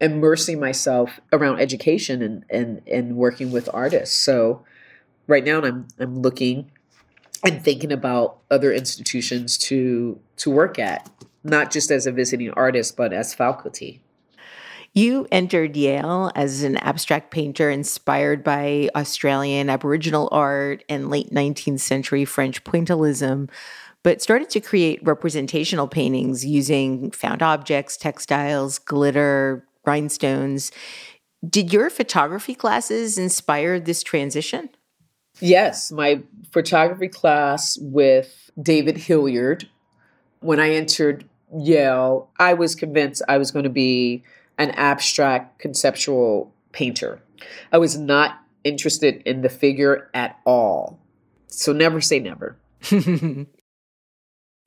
immersing 0.00 0.60
myself 0.60 1.20
around 1.32 1.60
education 1.60 2.22
and 2.22 2.44
and 2.50 2.82
and 2.86 3.16
working 3.16 3.50
with 3.50 3.68
artists. 3.72 4.16
So 4.16 4.64
right 5.26 5.44
now 5.44 5.62
I'm 5.62 5.88
I'm 5.98 6.20
looking 6.20 6.70
and 7.44 7.62
thinking 7.62 7.90
about 7.90 8.38
other 8.50 8.72
institutions 8.72 9.58
to 9.58 10.20
to 10.36 10.50
work 10.50 10.78
at 10.78 11.10
not 11.44 11.70
just 11.70 11.90
as 11.90 12.06
a 12.06 12.12
visiting 12.12 12.50
artist, 12.50 12.96
but 12.96 13.12
as 13.12 13.34
faculty. 13.34 14.01
You 14.94 15.26
entered 15.32 15.74
Yale 15.74 16.30
as 16.34 16.62
an 16.62 16.76
abstract 16.76 17.30
painter 17.30 17.70
inspired 17.70 18.44
by 18.44 18.90
Australian 18.94 19.70
Aboriginal 19.70 20.28
art 20.30 20.84
and 20.86 21.08
late 21.08 21.30
19th 21.30 21.80
century 21.80 22.26
French 22.26 22.62
pointillism, 22.62 23.48
but 24.02 24.20
started 24.20 24.50
to 24.50 24.60
create 24.60 25.02
representational 25.02 25.88
paintings 25.88 26.44
using 26.44 27.10
found 27.10 27.42
objects, 27.42 27.96
textiles, 27.96 28.78
glitter, 28.78 29.66
rhinestones. 29.86 30.70
Did 31.48 31.72
your 31.72 31.88
photography 31.88 32.54
classes 32.54 33.16
inspire 33.16 33.80
this 33.80 34.02
transition? 34.02 34.68
Yes, 35.40 35.90
my 35.90 36.22
photography 36.52 37.08
class 37.08 37.78
with 37.80 38.50
David 38.60 38.98
Hilliard. 38.98 39.70
When 40.40 40.60
I 40.60 40.72
entered 40.72 41.24
Yale, 41.56 42.28
I 42.38 42.52
was 42.52 42.74
convinced 42.74 43.22
I 43.26 43.38
was 43.38 43.50
going 43.50 43.64
to 43.64 43.70
be 43.70 44.22
an 44.58 44.70
abstract 44.72 45.58
conceptual 45.58 46.52
painter. 46.72 47.20
I 47.72 47.78
was 47.78 47.98
not 47.98 48.38
interested 48.64 49.22
in 49.26 49.42
the 49.42 49.48
figure 49.48 50.10
at 50.14 50.38
all. 50.44 50.98
So 51.48 51.72
never 51.72 52.00
say 52.00 52.18
never. 52.18 52.56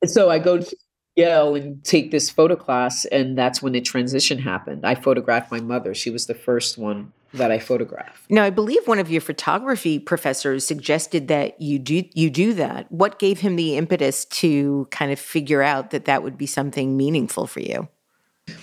so 0.06 0.30
I 0.30 0.40
go 0.40 0.60
to 0.60 0.78
Yale 1.16 1.56
and 1.56 1.84
take 1.84 2.12
this 2.12 2.30
photo 2.30 2.56
class, 2.56 3.06
and 3.06 3.38
that's 3.38 3.62
when 3.62 3.74
the 3.74 3.82
transition 3.82 4.40
happened. 4.40 4.86
I 4.86 4.96
photographed 4.96 5.52
my 5.52 5.62
mother. 5.62 5.94
She 5.94 6.10
was 6.10 6.26
the 6.26 6.34
first 6.34 6.78
one 6.78 7.14
that 7.34 7.52
I 7.52 7.60
photographed. 7.60 8.30
Now, 8.30 8.44
I 8.44 8.50
believe 8.50 8.88
one 8.88 9.00
of 9.00 9.10
your 9.10 9.22
photography 9.22 10.00
professors 10.00 10.66
suggested 10.66 11.28
that 11.30 11.60
you 11.62 11.80
do 11.80 12.04
you 12.14 12.30
do 12.30 12.54
that. 12.54 12.92
What 12.92 13.20
gave 13.20 13.40
him 13.40 13.56
the 13.56 13.78
impetus 13.78 14.26
to 14.26 14.88
kind 14.92 15.12
of 15.12 15.20
figure 15.20 15.62
out 15.62 15.92
that 15.92 16.06
that 16.06 16.24
would 16.24 16.38
be 16.38 16.46
something 16.46 16.98
meaningful 16.98 17.48
for 17.48 17.62
you? 17.62 17.88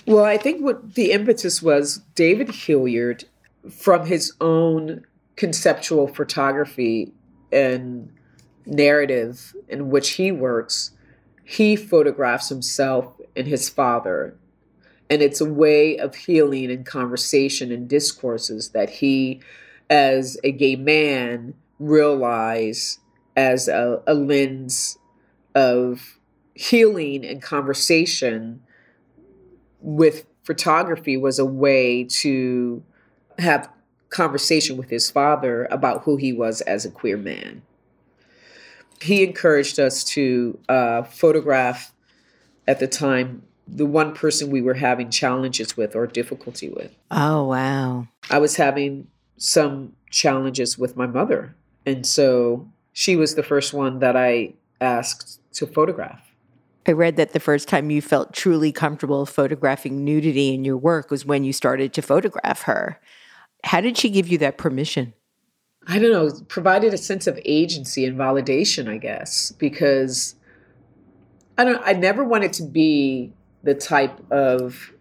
Well, 0.05 0.25
I 0.25 0.37
think 0.37 0.61
what 0.61 0.95
the 0.95 1.11
impetus 1.11 1.61
was 1.61 2.01
David 2.15 2.49
Hilliard 2.49 3.25
from 3.71 4.05
his 4.05 4.33
own 4.41 5.05
conceptual 5.35 6.07
photography 6.07 7.13
and 7.51 8.11
narrative 8.65 9.55
in 9.67 9.89
which 9.89 10.11
he 10.11 10.31
works, 10.31 10.91
he 11.43 11.75
photographs 11.75 12.49
himself 12.49 13.19
and 13.35 13.47
his 13.47 13.69
father. 13.69 14.35
And 15.09 15.21
it's 15.21 15.41
a 15.41 15.51
way 15.51 15.97
of 15.97 16.15
healing 16.15 16.71
and 16.71 16.85
conversation 16.85 17.71
and 17.71 17.87
discourses 17.87 18.69
that 18.69 18.89
he, 18.89 19.41
as 19.89 20.37
a 20.43 20.51
gay 20.51 20.75
man, 20.75 21.53
realize 21.79 22.99
as 23.35 23.67
a, 23.67 24.01
a 24.07 24.13
lens 24.13 24.97
of 25.55 26.19
healing 26.55 27.25
and 27.25 27.41
conversation 27.41 28.61
with 29.83 30.25
photography 30.43 31.17
was 31.17 31.37
a 31.37 31.45
way 31.45 32.05
to 32.05 32.81
have 33.37 33.69
conversation 34.09 34.77
with 34.77 34.89
his 34.89 35.11
father 35.11 35.67
about 35.69 36.03
who 36.03 36.17
he 36.17 36.33
was 36.33 36.61
as 36.61 36.85
a 36.85 36.89
queer 36.89 37.17
man. 37.17 37.61
He 39.01 39.23
encouraged 39.23 39.79
us 39.79 40.03
to 40.05 40.57
uh, 40.69 41.03
photograph 41.03 41.93
at 42.67 42.79
the 42.79 42.87
time 42.87 43.43
the 43.67 43.85
one 43.85 44.13
person 44.13 44.49
we 44.49 44.61
were 44.61 44.73
having 44.73 45.09
challenges 45.09 45.75
with 45.75 45.95
or 45.95 46.05
difficulty 46.07 46.69
with. 46.69 46.91
Oh, 47.11 47.45
wow. 47.45 48.07
I 48.29 48.39
was 48.39 48.55
having 48.57 49.07
some 49.37 49.93
challenges 50.09 50.77
with 50.77 50.95
my 50.95 51.07
mother. 51.07 51.55
And 51.85 52.05
so 52.05 52.69
she 52.91 53.15
was 53.15 53.35
the 53.35 53.43
first 53.43 53.73
one 53.73 53.99
that 53.99 54.15
I 54.15 54.53
asked 54.79 55.39
to 55.53 55.67
photograph. 55.67 56.32
I 56.85 56.91
read 56.91 57.15
that 57.15 57.31
the 57.31 57.39
first 57.39 57.69
time 57.69 57.89
you 57.89 58.01
felt 58.01 58.33
truly 58.33 58.71
comfortable 58.71 59.25
photographing 59.25 60.03
nudity 60.03 60.53
in 60.53 60.65
your 60.65 60.77
work 60.77 61.09
was 61.09 61.25
when 61.25 61.43
you 61.43 61.53
started 61.53 61.93
to 61.93 62.01
photograph 62.01 62.63
her. 62.63 62.99
How 63.63 63.79
did 63.79 63.97
she 63.97 64.09
give 64.09 64.27
you 64.27 64.37
that 64.39 64.57
permission? 64.57 65.13
I 65.87 65.99
don't 65.99 66.11
know, 66.11 66.31
provided 66.47 66.93
a 66.93 66.97
sense 66.97 67.27
of 67.27 67.39
agency 67.45 68.05
and 68.05 68.17
validation, 68.17 68.89
I 68.89 68.97
guess, 68.97 69.51
because 69.51 70.35
I 71.57 71.65
don't 71.65 71.81
I 71.85 71.93
never 71.93 72.23
wanted 72.23 72.53
to 72.53 72.63
be 72.63 73.33
the 73.63 73.73
type 73.73 74.19
of 74.31 74.93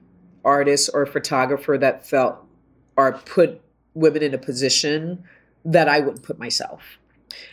artist 0.45 0.91
or 0.93 1.07
photographer 1.07 1.79
that 1.79 2.07
felt 2.07 2.45
or 2.97 3.13
put 3.13 3.61
women 3.95 4.23
in 4.23 4.35
a 4.35 4.39
position 4.39 5.25
that 5.65 5.89
I 5.89 6.01
wouldn't 6.01 6.23
put 6.23 6.39
myself. 6.39 6.99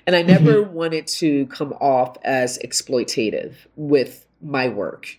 And 0.05 0.15
I 0.15 0.21
never 0.21 0.63
mm-hmm. 0.63 0.73
wanted 0.73 1.07
to 1.07 1.45
come 1.47 1.73
off 1.73 2.17
as 2.23 2.57
exploitative 2.59 3.55
with 3.75 4.25
my 4.41 4.69
work. 4.69 5.17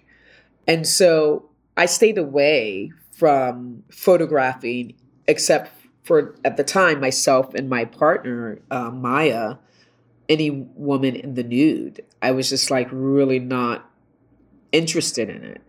And 0.66 0.86
so 0.86 1.50
I 1.76 1.86
stayed 1.86 2.18
away 2.18 2.92
from 3.12 3.82
photographing, 3.90 4.94
except 5.26 5.70
for 6.02 6.34
at 6.44 6.56
the 6.56 6.64
time 6.64 7.00
myself 7.00 7.54
and 7.54 7.68
my 7.68 7.84
partner, 7.84 8.58
uh, 8.70 8.90
Maya, 8.90 9.56
any 10.28 10.50
woman 10.50 11.16
in 11.16 11.34
the 11.34 11.42
nude. 11.42 12.04
I 12.22 12.30
was 12.30 12.48
just 12.48 12.70
like 12.70 12.88
really 12.90 13.38
not 13.38 13.90
interested 14.72 15.28
in 15.28 15.44
it. 15.44 15.60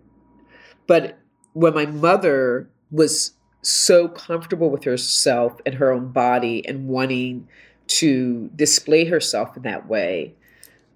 But 0.87 1.17
when 1.53 1.73
my 1.73 1.85
mother 1.85 2.69
was 2.91 3.33
so 3.61 4.07
comfortable 4.07 4.69
with 4.69 4.83
herself 4.83 5.59
and 5.65 5.75
her 5.75 5.91
own 5.91 6.11
body 6.11 6.65
and 6.67 6.87
wanting 6.87 7.47
to 7.87 8.49
display 8.55 9.05
herself 9.05 9.57
in 9.57 9.63
that 9.63 9.87
way, 9.87 10.33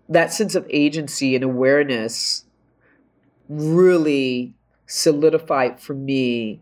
that 0.10 0.32
sense 0.32 0.56
of 0.56 0.66
agency 0.70 1.36
and 1.36 1.44
awareness 1.44 2.46
really 3.50 4.54
solidified 4.88 5.80
for 5.80 5.94
me 5.94 6.62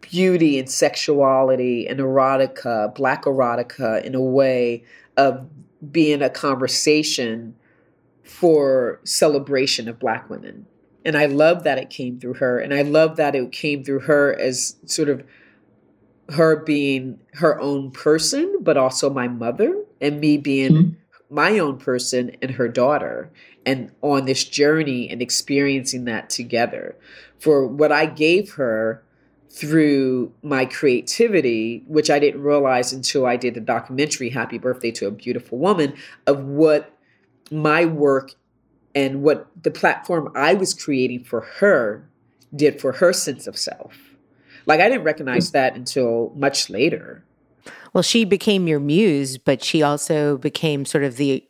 beauty 0.00 0.58
and 0.58 0.68
sexuality 0.68 1.86
and 1.86 2.00
erotica, 2.00 2.94
black 2.94 3.24
erotica, 3.24 4.02
in 4.04 4.14
a 4.14 4.20
way 4.20 4.84
of 5.16 5.48
being 5.90 6.22
a 6.22 6.28
conversation 6.28 7.54
for 8.22 9.00
celebration 9.04 9.88
of 9.88 9.98
black 9.98 10.28
women. 10.28 10.66
And 11.04 11.16
I 11.16 11.26
love 11.26 11.64
that 11.64 11.78
it 11.78 11.90
came 11.90 12.20
through 12.20 12.34
her. 12.34 12.58
And 12.58 12.74
I 12.74 12.82
love 12.82 13.16
that 13.16 13.34
it 13.34 13.52
came 13.52 13.82
through 13.82 14.00
her 14.00 14.38
as 14.38 14.76
sort 14.86 15.08
of 15.08 15.24
her 16.30 16.56
being 16.56 17.18
her 17.34 17.60
own 17.60 17.90
person, 17.90 18.58
but 18.60 18.76
also 18.76 19.10
my 19.10 19.28
mother, 19.28 19.84
and 20.00 20.20
me 20.20 20.36
being 20.36 20.72
mm-hmm. 20.72 21.34
my 21.34 21.58
own 21.58 21.78
person 21.78 22.36
and 22.40 22.52
her 22.52 22.68
daughter, 22.68 23.30
and 23.66 23.90
on 24.02 24.24
this 24.24 24.44
journey 24.44 25.08
and 25.08 25.20
experiencing 25.20 26.04
that 26.04 26.30
together. 26.30 26.96
For 27.38 27.66
what 27.66 27.92
I 27.92 28.06
gave 28.06 28.52
her 28.52 29.02
through 29.50 30.32
my 30.42 30.64
creativity, 30.64 31.84
which 31.86 32.08
I 32.08 32.18
didn't 32.18 32.42
realize 32.42 32.92
until 32.92 33.26
I 33.26 33.36
did 33.36 33.54
the 33.54 33.60
documentary 33.60 34.30
Happy 34.30 34.58
Birthday 34.58 34.90
to 34.92 35.06
a 35.06 35.10
Beautiful 35.10 35.58
Woman, 35.58 35.94
of 36.26 36.42
what 36.44 36.96
my 37.50 37.84
work 37.84 38.34
and 38.94 39.22
what 39.22 39.48
the 39.62 39.70
platform 39.70 40.32
I 40.34 40.54
was 40.54 40.72
creating 40.72 41.24
for 41.24 41.42
her 41.58 42.08
did 42.54 42.80
for 42.80 42.92
her 42.92 43.12
sense 43.12 43.46
of 43.46 43.58
self. 43.58 44.11
Like 44.66 44.80
I 44.80 44.88
didn't 44.88 45.04
recognize 45.04 45.50
that 45.52 45.74
until 45.74 46.32
much 46.36 46.70
later. 46.70 47.24
Well, 47.92 48.02
she 48.02 48.24
became 48.24 48.66
your 48.66 48.80
muse, 48.80 49.38
but 49.38 49.62
she 49.62 49.82
also 49.82 50.38
became 50.38 50.84
sort 50.84 51.04
of 51.04 51.16
the 51.16 51.46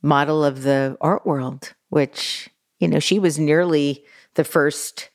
model 0.00 0.44
of 0.44 0.62
the 0.62 0.96
art 1.00 1.26
world, 1.26 1.74
which, 1.88 2.48
you 2.78 2.88
know, 2.88 3.00
she 3.00 3.18
was 3.18 3.38
nearly 3.38 4.04
the 4.34 4.44
first 4.44 5.10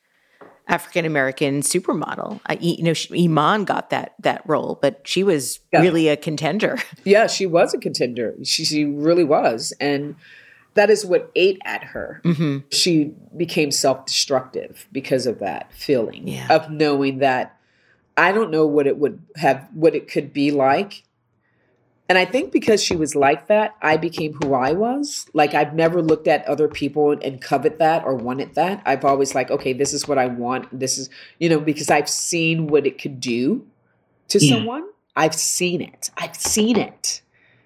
African 0.68 1.06
American 1.06 1.62
supermodel. 1.62 2.42
I, 2.46 2.58
you 2.60 2.84
know, 2.84 2.94
she, 2.94 3.26
Iman 3.26 3.64
got 3.64 3.90
that 3.90 4.16
that 4.20 4.42
role, 4.46 4.78
but 4.82 5.02
she 5.06 5.24
was 5.24 5.60
yeah. 5.72 5.82
really 5.82 6.10
a 6.10 6.18
contender. 6.18 6.78
Yeah, 7.06 7.28
she 7.28 7.46
was 7.46 7.74
a 7.74 7.78
contender. 7.78 8.36
She, 8.44 8.66
she 8.66 8.84
really 8.84 9.24
was, 9.24 9.74
and 9.80 10.16
that 10.78 10.90
is 10.90 11.06
what 11.06 11.32
ate 11.36 11.60
at 11.66 11.84
her. 11.84 12.22
Mm-hmm. 12.24 12.68
She 12.72 13.12
became 13.36 13.72
self 13.72 14.06
destructive 14.06 14.88
because 14.92 15.26
of 15.26 15.40
that 15.40 15.74
feeling 15.74 16.28
yeah. 16.28 16.48
of 16.50 16.70
knowing 16.70 17.20
that 17.20 17.58
I 18.16 18.32
don't 18.32 18.52
know 18.52 18.66
what 18.66 18.88
it 18.88 18.98
would 18.98 19.22
have, 19.36 19.68
what 19.74 19.96
it 19.96 20.10
could 20.10 20.34
be 20.34 20.52
like. 20.52 21.04
And 22.10 22.18
I 22.18 22.24
think 22.24 22.54
because 22.54 22.82
she 22.82 22.96
was 22.96 23.16
like 23.16 23.48
that, 23.48 23.76
I 23.82 23.98
became 23.98 24.34
who 24.42 24.54
I 24.54 24.72
was. 24.72 25.26
Like 25.34 25.54
I've 25.54 25.74
never 25.74 26.02
looked 26.02 26.28
at 26.28 26.46
other 26.48 26.68
people 26.70 27.12
and 27.12 27.42
covet 27.42 27.80
that 27.80 28.06
or 28.06 28.16
wanted 28.16 28.56
that. 28.56 28.82
I've 28.86 29.04
always 29.04 29.36
like, 29.36 29.52
okay, 29.52 29.74
this 29.74 29.94
is 29.94 30.08
what 30.08 30.18
I 30.18 30.28
want. 30.28 30.68
This 30.78 30.98
is, 30.98 31.10
you 31.40 31.50
know, 31.50 31.60
because 31.60 31.90
I've 31.90 32.08
seen 32.08 32.68
what 32.68 32.88
it 32.88 33.02
could 33.02 33.20
do 33.20 33.66
to 34.30 34.40
yeah. 34.40 34.56
someone. 34.56 34.88
I've 35.18 35.36
seen 35.36 35.82
it. 35.82 36.12
I've 36.18 36.36
seen 36.36 36.78
it. 36.78 37.22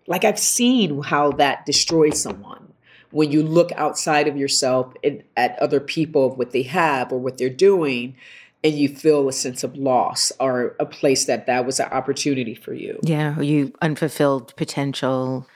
Like 0.08 0.24
I've 0.24 0.40
seen 0.40 1.04
how 1.04 1.32
that 1.34 1.66
destroys 1.66 2.20
someone 2.20 2.71
when 3.12 3.32
you 3.32 3.44
look 3.44 3.72
outside 3.74 4.28
of 4.28 4.38
yourself 4.38 4.94
and 5.04 5.24
at 5.38 5.58
other 5.60 5.80
people 5.80 6.28
of 6.28 6.38
what 6.38 6.52
they 6.52 6.64
have 6.64 7.12
or 7.12 7.20
what 7.20 7.38
they're 7.38 7.50
doing 7.50 8.16
and 8.64 8.76
you 8.76 8.88
feel 8.88 9.28
a 9.28 9.34
sense 9.34 9.64
of 9.64 9.76
loss 9.76 10.32
or 10.40 10.76
a 10.80 10.86
place 10.86 11.26
that 11.26 11.48
that 11.48 11.66
was 11.66 11.80
an 11.80 11.90
opportunity 11.92 12.56
for 12.56 12.74
you 12.74 13.00
yeah 13.04 13.40
you 13.40 13.74
unfulfilled 13.82 14.56
potential 14.56 15.48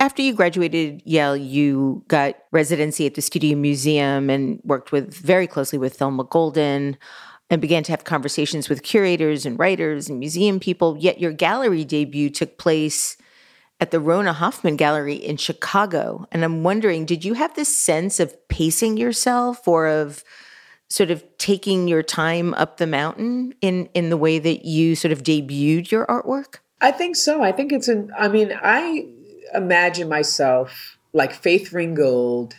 after 0.00 0.22
you 0.22 0.32
graduated 0.32 1.02
Yale, 1.04 1.36
you 1.36 2.02
got 2.08 2.34
residency 2.52 3.04
at 3.04 3.14
the 3.14 3.20
Studio 3.20 3.54
Museum 3.54 4.30
and 4.30 4.58
worked 4.64 4.92
with 4.92 5.14
very 5.14 5.46
closely 5.46 5.78
with 5.78 5.98
Thelma 5.98 6.24
Golden 6.24 6.96
and 7.50 7.60
began 7.60 7.82
to 7.82 7.92
have 7.92 8.04
conversations 8.04 8.70
with 8.70 8.82
curators 8.82 9.44
and 9.44 9.58
writers 9.58 10.08
and 10.08 10.18
museum 10.18 10.58
people. 10.58 10.96
Yet 10.98 11.20
your 11.20 11.32
gallery 11.32 11.84
debut 11.84 12.30
took 12.30 12.56
place 12.56 13.18
at 13.80 13.90
the 13.90 13.98
Rhona 13.98 14.34
Hoffman 14.34 14.76
Gallery 14.76 15.14
in 15.14 15.36
Chicago. 15.36 16.26
And 16.30 16.44
I'm 16.44 16.62
wondering, 16.62 17.06
did 17.06 17.24
you 17.24 17.34
have 17.34 17.54
this 17.54 17.76
sense 17.76 18.20
of 18.20 18.36
pacing 18.48 18.98
yourself 18.98 19.66
or 19.66 19.86
of 19.86 20.22
sort 20.88 21.10
of 21.10 21.24
taking 21.38 21.88
your 21.88 22.02
time 22.02 22.52
up 22.54 22.76
the 22.76 22.86
mountain 22.86 23.54
in, 23.62 23.88
in 23.94 24.10
the 24.10 24.16
way 24.16 24.38
that 24.38 24.64
you 24.64 24.94
sort 24.94 25.12
of 25.12 25.22
debuted 25.22 25.90
your 25.90 26.04
artwork? 26.06 26.56
I 26.80 26.92
think 26.92 27.16
so. 27.16 27.42
I 27.42 27.52
think 27.52 27.72
it's 27.72 27.88
an, 27.88 28.12
I 28.18 28.28
mean, 28.28 28.52
I 28.62 29.06
imagine 29.54 30.08
myself 30.08 30.98
like 31.12 31.32
Faith 31.32 31.72
Ringgold 31.72 32.54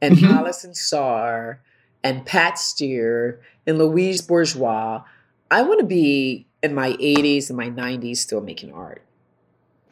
and 0.00 0.16
mm-hmm. 0.16 0.32
Alison 0.32 0.74
Saar 0.74 1.60
and 2.04 2.24
Pat 2.24 2.54
Steir 2.54 3.38
and 3.66 3.78
Louise 3.78 4.22
Bourgeois. 4.22 5.02
I 5.50 5.62
want 5.62 5.80
to 5.80 5.86
be 5.86 6.46
in 6.62 6.74
my 6.74 6.92
80s 6.92 7.48
and 7.48 7.56
my 7.56 7.70
90s 7.70 8.18
still 8.18 8.40
making 8.40 8.72
art. 8.72 9.02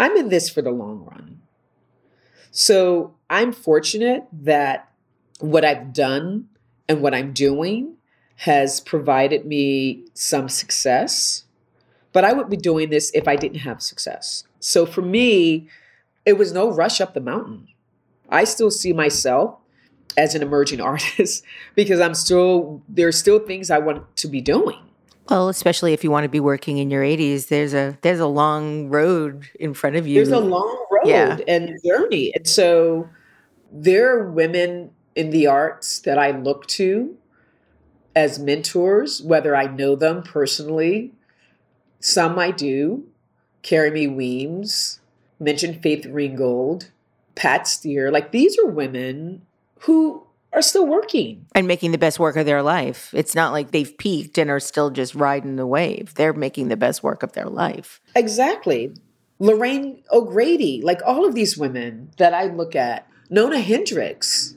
I'm 0.01 0.17
in 0.17 0.31
this 0.31 0.49
for 0.49 0.63
the 0.63 0.71
long 0.71 1.05
run. 1.05 1.43
So 2.51 3.15
I'm 3.29 3.53
fortunate 3.53 4.25
that 4.33 4.91
what 5.41 5.63
I've 5.63 5.93
done 5.93 6.49
and 6.89 7.03
what 7.03 7.15
I'm 7.15 7.35
doing 7.35 7.97
has 8.37 8.81
provided 8.81 9.45
me 9.45 10.05
some 10.15 10.49
success. 10.49 11.45
But 12.15 12.25
I 12.25 12.33
wouldn't 12.33 12.51
be 12.51 12.57
doing 12.57 12.89
this 12.89 13.11
if 13.15 13.29
I 13.29 13.37
didn't 13.37 13.59
have 13.59 13.83
success. 13.83 14.45
So 14.59 14.87
for 14.87 15.03
me, 15.03 15.69
it 16.25 16.39
was 16.39 16.51
no 16.51 16.73
rush 16.73 17.03
up 17.03 17.13
the 17.13 17.21
mountain. 17.21 17.69
I 18.31 18.45
still 18.45 18.71
see 18.71 18.95
myself 18.95 19.59
as 20.17 20.35
an 20.35 20.41
emerging 20.41 20.81
artist 20.93 21.45
because 21.75 22.01
I'm 22.01 22.15
still, 22.15 22.83
there's 22.89 23.19
still 23.19 23.39
things 23.39 23.71
I 23.71 23.79
want 23.79 24.17
to 24.17 24.29
be 24.29 24.41
doing. 24.41 24.79
Well, 25.31 25.49
especially 25.49 25.93
if 25.93 26.03
you 26.03 26.11
want 26.11 26.25
to 26.25 26.29
be 26.29 26.41
working 26.41 26.79
in 26.79 26.91
your 26.91 27.05
80s, 27.05 27.49
there's 27.49 27.73
a 27.73 27.97
there's 28.03 28.19
a 28.19 28.27
long 28.27 28.89
road 28.89 29.49
in 29.61 29.75
front 29.75 29.95
of 29.95 30.07
you. 30.07 30.17
There's 30.17 30.33
a 30.33 30.41
long 30.41 30.87
road 30.91 31.07
yeah. 31.07 31.39
and 31.47 31.79
journey. 31.85 32.33
And 32.35 32.49
so 32.49 33.09
there 33.71 34.19
are 34.19 34.31
women 34.31 34.91
in 35.15 35.31
the 35.31 35.47
arts 35.47 36.01
that 36.01 36.19
I 36.19 36.33
look 36.33 36.67
to 36.69 37.17
as 38.17 38.41
mentors, 38.41 39.23
whether 39.23 39.55
I 39.55 39.67
know 39.67 39.95
them 39.95 40.25
personally. 40.25 41.13
Some 42.01 42.39
I 42.39 42.51
do. 42.51 43.07
Carrie 43.63 43.91
Mae 43.91 44.07
Weems, 44.07 45.01
mentioned 45.39 45.83
Faith 45.83 46.07
Ringgold, 46.07 46.91
Pat 47.35 47.63
Steir. 47.63 48.11
Like 48.11 48.33
these 48.33 48.59
are 48.59 48.67
women 48.67 49.43
who 49.81 50.27
are 50.53 50.63
still 50.63 50.87
working 50.87 51.47
and 51.55 51.69
making 51.69 51.93
the 51.93 51.99
best 51.99 52.19
work 52.19 52.37
of 52.37 52.47
their 52.47 52.63
life. 52.63 53.11
It's 53.15 53.35
not 53.35 53.53
like 53.53 53.71
they've 53.71 53.97
peaked 53.99 54.39
and 54.39 54.51
are 54.51 54.61
still 54.61 54.91
just 54.91 55.15
riding 55.15 55.57
the 55.57 55.67
wave. 55.67 56.15
They're 56.15 56.33
making 56.33 56.69
the 56.69 56.77
best 56.77 57.03
work 57.03 57.23
of 57.23 57.33
their 57.33 57.47
life. 57.47 58.01
Exactly. 58.17 58.95
Lorraine 59.39 60.03
O'Grady, 60.11 60.83
like 60.83 61.01
all 61.07 61.25
of 61.25 61.35
these 61.35 61.57
women 61.57 62.11
that 62.19 62.35
I 62.35 62.47
look 62.47 62.75
at, 62.77 63.07
Nona 63.31 63.61
Hendryx, 63.61 64.57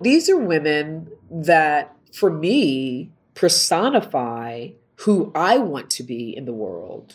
these 0.00 0.28
are 0.28 0.36
women 0.36 1.08
that 1.30 1.96
for 2.12 2.30
me 2.30 3.10
personify 3.34 4.68
who 4.96 5.32
I 5.34 5.58
want 5.58 5.88
to 5.90 6.02
be 6.02 6.36
in 6.36 6.44
the 6.44 6.52
world. 6.52 7.14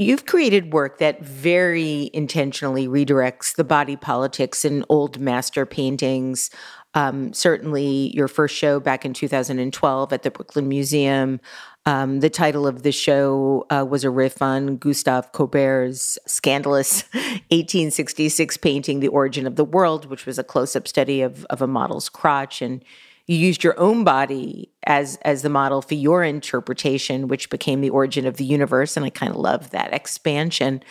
You've 0.00 0.24
created 0.24 0.72
work 0.72 0.96
that 0.98 1.22
very 1.22 2.10
intentionally 2.14 2.88
redirects 2.88 3.54
the 3.54 3.64
body 3.64 3.96
politics 3.96 4.64
in 4.64 4.82
old 4.88 5.20
master 5.20 5.66
paintings. 5.66 6.48
Um, 6.94 7.32
certainly, 7.32 8.14
your 8.14 8.28
first 8.28 8.56
show 8.56 8.80
back 8.80 9.04
in 9.04 9.12
2012 9.12 10.12
at 10.12 10.22
the 10.22 10.30
Brooklyn 10.30 10.68
Museum. 10.68 11.40
Um, 11.86 12.20
the 12.20 12.28
title 12.28 12.66
of 12.66 12.82
the 12.82 12.92
show 12.92 13.64
uh, 13.70 13.86
was 13.88 14.04
a 14.04 14.10
riff 14.10 14.42
on 14.42 14.76
Gustave 14.76 15.28
Courbet's 15.32 16.18
scandalous 16.26 17.02
1866 17.12 18.56
painting, 18.58 19.00
The 19.00 19.08
Origin 19.08 19.46
of 19.46 19.56
the 19.56 19.64
World, 19.64 20.06
which 20.06 20.26
was 20.26 20.38
a 20.38 20.44
close 20.44 20.76
up 20.76 20.86
study 20.86 21.22
of, 21.22 21.46
of 21.46 21.62
a 21.62 21.66
model's 21.66 22.08
crotch. 22.08 22.60
And 22.60 22.84
you 23.30 23.36
used 23.36 23.62
your 23.62 23.78
own 23.78 24.02
body 24.02 24.68
as 24.84 25.16
as 25.22 25.42
the 25.42 25.48
model 25.48 25.82
for 25.82 25.94
your 25.94 26.24
interpretation 26.24 27.28
which 27.28 27.48
became 27.48 27.80
the 27.80 27.90
origin 27.90 28.26
of 28.26 28.38
the 28.38 28.44
universe 28.44 28.96
and 28.96 29.06
i 29.06 29.10
kind 29.10 29.30
of 29.30 29.36
love 29.36 29.70
that 29.70 29.92
expansion 29.92 30.82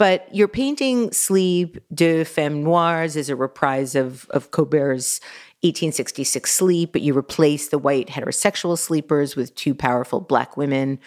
but 0.00 0.34
your 0.34 0.48
painting 0.48 1.12
sleep 1.12 1.76
de 1.92 2.24
femme 2.24 2.64
noires 2.64 3.16
is 3.16 3.28
a 3.28 3.36
reprise 3.36 3.94
of 3.94 4.26
of 4.30 4.50
courbet's 4.50 5.20
1866 5.60 6.50
sleep 6.50 6.92
but 6.92 7.02
you 7.02 7.16
replace 7.16 7.68
the 7.68 7.78
white 7.78 8.08
heterosexual 8.08 8.78
sleepers 8.78 9.36
with 9.36 9.54
two 9.54 9.74
powerful 9.74 10.20
black 10.20 10.56
women 10.56 10.98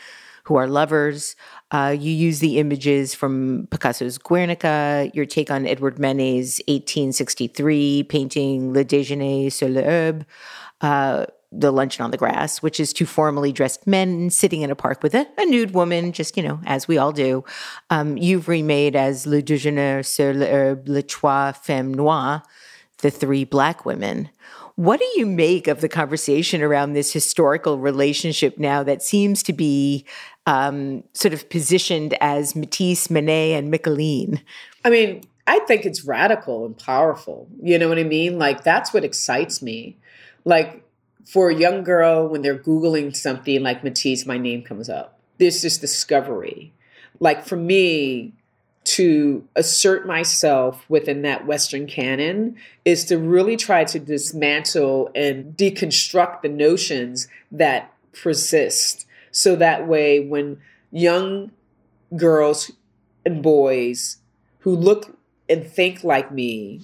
who 0.46 0.58
are 0.58 0.68
lovers. 0.68 1.36
Uh, 1.72 1.96
you 1.98 2.12
use 2.12 2.40
the 2.40 2.60
images 2.60 3.16
from 3.16 3.66
Picasso's 3.72 4.18
Guernica, 4.18 5.10
your 5.14 5.26
take 5.26 5.50
on 5.50 5.66
Edward 5.66 5.98
Manet's 5.98 6.60
1863 6.68 8.04
painting 8.04 8.74
Le 8.74 8.84
Déjeuner 8.84 9.50
sur 9.50 9.70
l'herbe, 9.70 10.26
uh, 10.82 11.26
the 11.56 11.72
luncheon 11.72 12.04
on 12.04 12.12
the 12.12 12.18
grass, 12.18 12.62
which 12.62 12.80
is 12.80 12.94
two 12.94 13.06
formally 13.06 13.52
dressed 13.52 13.86
men 13.86 14.30
sitting 14.30 14.62
in 14.62 14.72
a 14.72 14.76
park 14.76 15.04
with 15.04 15.14
a, 15.14 15.28
a 15.38 15.46
nude 15.46 15.74
woman, 15.74 16.12
just, 16.12 16.36
you 16.36 16.44
know, 16.44 16.60
as 16.66 16.88
we 16.88 16.98
all 16.98 17.12
do. 17.12 17.44
Um, 17.90 18.18
you've 18.18 18.48
remade 18.48 18.96
as 18.96 19.28
Le 19.28 19.42
Déjeuner 19.42 20.06
sur 20.06 20.34
l'herbe, 20.34 20.88
Les 20.88 21.04
Trois 21.04 21.52
Femmes 21.52 21.94
Noires, 21.94 22.42
the 23.00 23.12
three 23.12 23.44
black 23.44 23.86
women. 23.86 24.30
What 24.76 25.00
do 25.00 25.06
you 25.16 25.28
make 25.28 25.68
of 25.68 25.82
the 25.82 25.90
conversation 25.90 26.64
around 26.64 26.94
this 26.94 27.14
historical 27.14 27.78
relationship 27.78 28.58
now 28.58 28.82
that 28.82 29.04
seems 29.04 29.44
to 29.44 29.54
be 29.54 30.06
um, 30.48 31.04
sort 31.14 31.34
of 31.34 31.48
positioned 31.50 32.18
as 32.20 32.56
Matisse, 32.56 33.10
Manet, 33.10 33.54
and 33.54 33.72
Mickalene? 33.72 34.42
I 34.84 34.90
mean, 34.90 35.22
I 35.46 35.60
think 35.60 35.86
it's 35.86 36.06
radical 36.06 36.66
and 36.66 36.76
powerful. 36.78 37.48
You 37.62 37.78
know 37.78 37.88
what 37.88 38.00
I 38.00 38.04
mean? 38.04 38.40
Like, 38.40 38.64
that's 38.64 38.94
what 38.94 39.04
excites 39.04 39.62
me. 39.62 39.98
Like, 40.44 40.83
for 41.26 41.50
a 41.50 41.56
young 41.56 41.84
girl, 41.84 42.28
when 42.28 42.42
they're 42.42 42.58
Googling 42.58 43.16
something 43.16 43.64
like 43.64 43.84
Matisse, 43.84 44.26
my 44.26 44.38
name 44.38 44.64
comes 44.64 44.90
up. 44.90 45.20
This 45.38 45.62
discovery. 45.78 46.74
Like, 47.20 47.46
for 47.46 47.56
me, 47.56 48.34
to 48.84 49.48
assert 49.56 50.06
myself 50.06 50.86
within 50.90 51.22
that 51.22 51.46
Western 51.46 51.88
canon 51.88 52.58
is 52.84 53.06
to 53.06 53.18
really 53.18 53.56
try 53.56 53.84
to 53.86 54.00
dismantle 54.00 55.10
and 55.16 55.56
deconstruct 55.56 56.42
the 56.42 56.50
notions 56.50 57.28
that 57.52 57.94
persist. 58.12 59.06
So 59.32 59.56
that 59.56 59.88
way, 59.88 60.20
when 60.20 60.60
young 60.92 61.52
girls 62.16 62.72
and 63.26 63.42
boys 63.42 64.18
who 64.60 64.76
look 64.76 65.18
and 65.50 65.66
think 65.66 66.04
like 66.04 66.32
me 66.32 66.82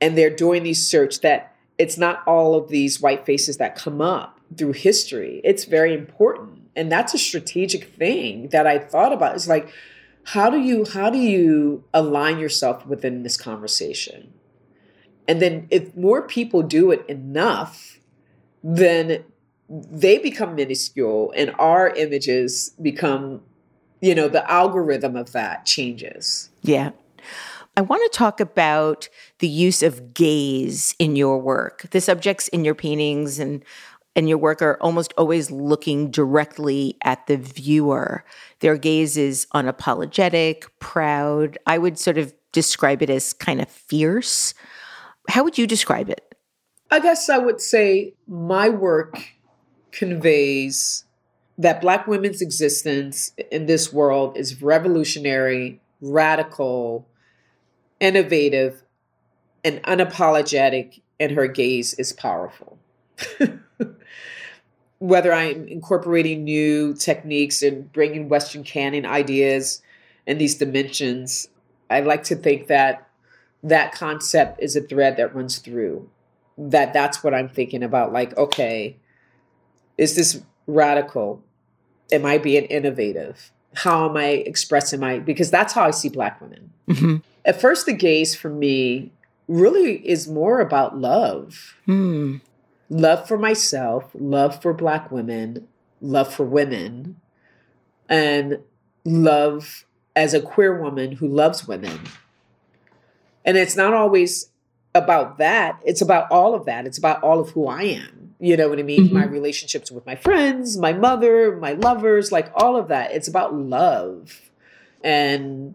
and 0.00 0.16
they're 0.18 0.34
doing 0.34 0.62
these 0.62 0.86
search 0.86 1.20
that 1.20 1.53
it's 1.78 1.98
not 1.98 2.22
all 2.26 2.54
of 2.54 2.68
these 2.68 3.00
white 3.00 3.26
faces 3.26 3.56
that 3.56 3.74
come 3.74 4.00
up 4.00 4.40
through 4.56 4.72
history. 4.72 5.40
It's 5.44 5.64
very 5.64 5.94
important. 5.94 6.68
And 6.76 6.90
that's 6.90 7.14
a 7.14 7.18
strategic 7.18 7.84
thing 7.94 8.48
that 8.48 8.66
i 8.66 8.78
thought 8.78 9.12
about. 9.12 9.34
It's 9.34 9.48
like 9.48 9.68
how 10.28 10.48
do 10.48 10.58
you 10.58 10.86
how 10.86 11.10
do 11.10 11.18
you 11.18 11.84
align 11.92 12.38
yourself 12.38 12.86
within 12.86 13.22
this 13.22 13.36
conversation? 13.36 14.32
And 15.26 15.40
then 15.40 15.66
if 15.70 15.96
more 15.96 16.22
people 16.22 16.62
do 16.62 16.90
it 16.90 17.04
enough 17.08 17.98
then 18.62 19.24
they 19.68 20.18
become 20.18 20.54
minuscule 20.54 21.32
and 21.36 21.54
our 21.58 21.90
images 21.90 22.70
become 22.80 23.42
you 24.00 24.14
know 24.14 24.28
the 24.28 24.48
algorithm 24.50 25.16
of 25.16 25.32
that 25.32 25.66
changes. 25.66 26.50
Yeah 26.62 26.90
I 27.76 27.80
want 27.80 28.02
to 28.10 28.16
talk 28.16 28.38
about 28.40 29.08
the 29.40 29.48
use 29.48 29.82
of 29.82 30.14
gaze 30.14 30.94
in 30.98 31.16
your 31.16 31.38
work. 31.38 31.86
The 31.90 32.00
subjects 32.00 32.48
in 32.48 32.64
your 32.64 32.74
paintings 32.74 33.38
and 33.38 33.64
and 34.16 34.28
your 34.28 34.38
work 34.38 34.62
are 34.62 34.78
almost 34.80 35.12
always 35.18 35.50
looking 35.50 36.08
directly 36.10 36.96
at 37.02 37.26
the 37.26 37.36
viewer. 37.36 38.24
Their 38.60 38.76
gaze 38.76 39.16
is 39.16 39.48
unapologetic, 39.54 40.68
proud. 40.78 41.58
I 41.66 41.78
would 41.78 41.98
sort 41.98 42.16
of 42.18 42.32
describe 42.52 43.02
it 43.02 43.10
as 43.10 43.32
kind 43.32 43.60
of 43.60 43.68
fierce. 43.68 44.54
How 45.28 45.42
would 45.42 45.58
you 45.58 45.66
describe 45.66 46.08
it? 46.10 46.32
I 46.92 47.00
guess 47.00 47.28
I 47.28 47.38
would 47.38 47.60
say 47.60 48.14
my 48.28 48.68
work 48.68 49.30
conveys 49.90 51.04
that 51.58 51.80
Black 51.80 52.06
women's 52.06 52.40
existence 52.40 53.32
in 53.50 53.66
this 53.66 53.92
world 53.92 54.36
is 54.36 54.62
revolutionary, 54.62 55.80
radical, 56.00 57.08
innovative, 58.04 58.82
and 59.64 59.82
unapologetic, 59.84 61.00
and 61.18 61.32
her 61.32 61.46
gaze 61.46 61.94
is 61.94 62.12
powerful. 62.12 62.78
whether 65.04 65.34
I'm 65.34 65.68
incorporating 65.68 66.44
new 66.44 66.94
techniques 66.94 67.62
and 67.62 67.92
bringing 67.92 68.30
Western 68.30 68.64
canon 68.64 69.04
ideas 69.04 69.82
and 70.26 70.40
these 70.40 70.54
dimensions, 70.54 71.48
I 71.90 72.00
like 72.00 72.22
to 72.24 72.36
think 72.36 72.68
that 72.68 73.06
that 73.62 73.92
concept 73.92 74.62
is 74.62 74.76
a 74.76 74.80
thread 74.80 75.18
that 75.18 75.34
runs 75.34 75.58
through. 75.58 76.08
That 76.56 76.94
that's 76.94 77.22
what 77.22 77.34
I'm 77.34 77.50
thinking 77.50 77.82
about. 77.82 78.14
Like, 78.14 78.34
okay, 78.38 78.96
is 79.98 80.16
this 80.16 80.40
radical? 80.66 81.42
Am 82.10 82.24
I 82.24 82.38
being 82.38 82.64
innovative? 82.64 83.50
How 83.74 84.08
am 84.08 84.16
I 84.16 84.28
expressing 84.28 85.00
my? 85.00 85.18
Because 85.18 85.50
that's 85.50 85.74
how 85.74 85.84
I 85.84 85.90
see 85.90 86.08
Black 86.08 86.40
women. 86.40 86.70
Mm-hmm. 86.88 87.16
At 87.44 87.60
first, 87.60 87.86
the 87.86 87.92
gaze 87.92 88.34
for 88.34 88.48
me 88.48 89.12
really 89.48 89.96
is 90.08 90.26
more 90.28 90.60
about 90.60 90.98
love. 90.98 91.76
Mm 91.86 92.40
love 92.88 93.26
for 93.26 93.38
myself, 93.38 94.10
love 94.14 94.60
for 94.62 94.72
Black 94.72 95.10
women, 95.10 95.66
love 96.00 96.32
for 96.32 96.44
women, 96.44 97.20
and 98.08 98.58
love 99.04 99.84
as 100.14 100.34
a 100.34 100.40
queer 100.40 100.80
woman 100.80 101.12
who 101.12 101.26
loves 101.26 101.66
women. 101.66 102.00
And 103.44 103.56
it's 103.56 103.76
not 103.76 103.94
always 103.94 104.50
about 104.94 105.38
that, 105.38 105.80
it's 105.84 106.00
about 106.00 106.30
all 106.30 106.54
of 106.54 106.66
that. 106.66 106.86
It's 106.86 106.98
about 106.98 107.22
all 107.22 107.40
of 107.40 107.50
who 107.50 107.66
I 107.66 107.82
am. 107.82 108.34
You 108.38 108.56
know 108.56 108.68
what 108.68 108.78
I 108.78 108.82
mean? 108.82 109.06
Mm-hmm. 109.06 109.14
My 109.14 109.24
relationships 109.24 109.90
with 109.90 110.06
my 110.06 110.14
friends, 110.14 110.76
my 110.76 110.92
mother, 110.92 111.56
my 111.56 111.72
lovers, 111.72 112.30
like 112.30 112.52
all 112.54 112.76
of 112.76 112.88
that. 112.88 113.12
It's 113.12 113.26
about 113.26 113.54
love. 113.54 114.50
And 115.02 115.74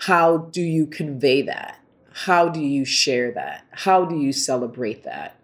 how 0.00 0.38
do 0.38 0.60
you 0.60 0.86
convey 0.86 1.42
that? 1.42 1.78
How 2.12 2.48
do 2.48 2.60
you 2.60 2.84
share 2.84 3.30
that? 3.32 3.64
How 3.70 4.04
do 4.04 4.16
you 4.16 4.32
celebrate 4.32 5.04
that? 5.04 5.40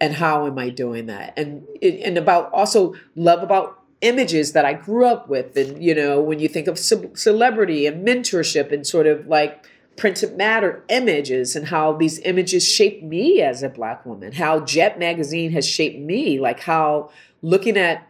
and 0.00 0.14
how 0.14 0.46
am 0.46 0.58
I 0.58 0.68
doing 0.70 1.06
that? 1.06 1.32
And 1.36 1.66
and 1.82 2.18
about 2.18 2.52
also 2.52 2.94
love 3.16 3.42
about 3.42 3.80
images 4.00 4.52
that 4.52 4.64
I 4.64 4.74
grew 4.74 5.06
up 5.06 5.28
with, 5.28 5.56
and 5.56 5.82
you 5.82 5.94
know 5.94 6.20
when 6.20 6.38
you 6.38 6.48
think 6.48 6.66
of 6.66 6.78
ce- 6.78 7.14
celebrity 7.14 7.86
and 7.86 8.06
mentorship 8.06 8.72
and 8.72 8.86
sort 8.86 9.06
of 9.06 9.26
like 9.26 9.66
printed 9.96 10.36
matter 10.36 10.84
images 10.88 11.54
and 11.54 11.68
how 11.68 11.92
these 11.92 12.18
images 12.20 12.68
shaped 12.68 13.02
me 13.02 13.40
as 13.40 13.62
a 13.62 13.68
black 13.68 14.04
woman, 14.04 14.32
how 14.32 14.60
Jet 14.60 14.98
magazine 14.98 15.52
has 15.52 15.66
shaped 15.66 15.98
me, 15.98 16.38
like 16.40 16.60
how 16.60 17.10
looking 17.42 17.76
at 17.76 18.06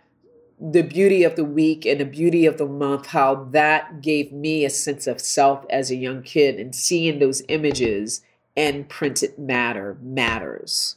the 0.61 0.82
beauty 0.82 1.24
of 1.24 1.36
the 1.36 1.44
week 1.44 1.84
and 1.84 2.00
the 2.00 2.05
beauty 2.05 2.46
of 2.46 2.59
the 2.59 2.66
month, 2.66 3.07
how 3.07 3.34
that 3.50 4.00
gave 4.00 4.32
me 4.32 4.64
a 4.64 4.70
sense 4.70 5.07
of 5.07 5.20
self 5.20 5.64
as 5.68 5.90
a 5.90 5.96
young 5.96 6.22
kid 6.22 6.59
and 6.61 6.74
seeing 6.74 7.18
those 7.18 7.42
images 7.48 8.22
and 8.57 8.88
printed 8.88 9.38
matter 9.38 9.98
matters. 10.00 10.96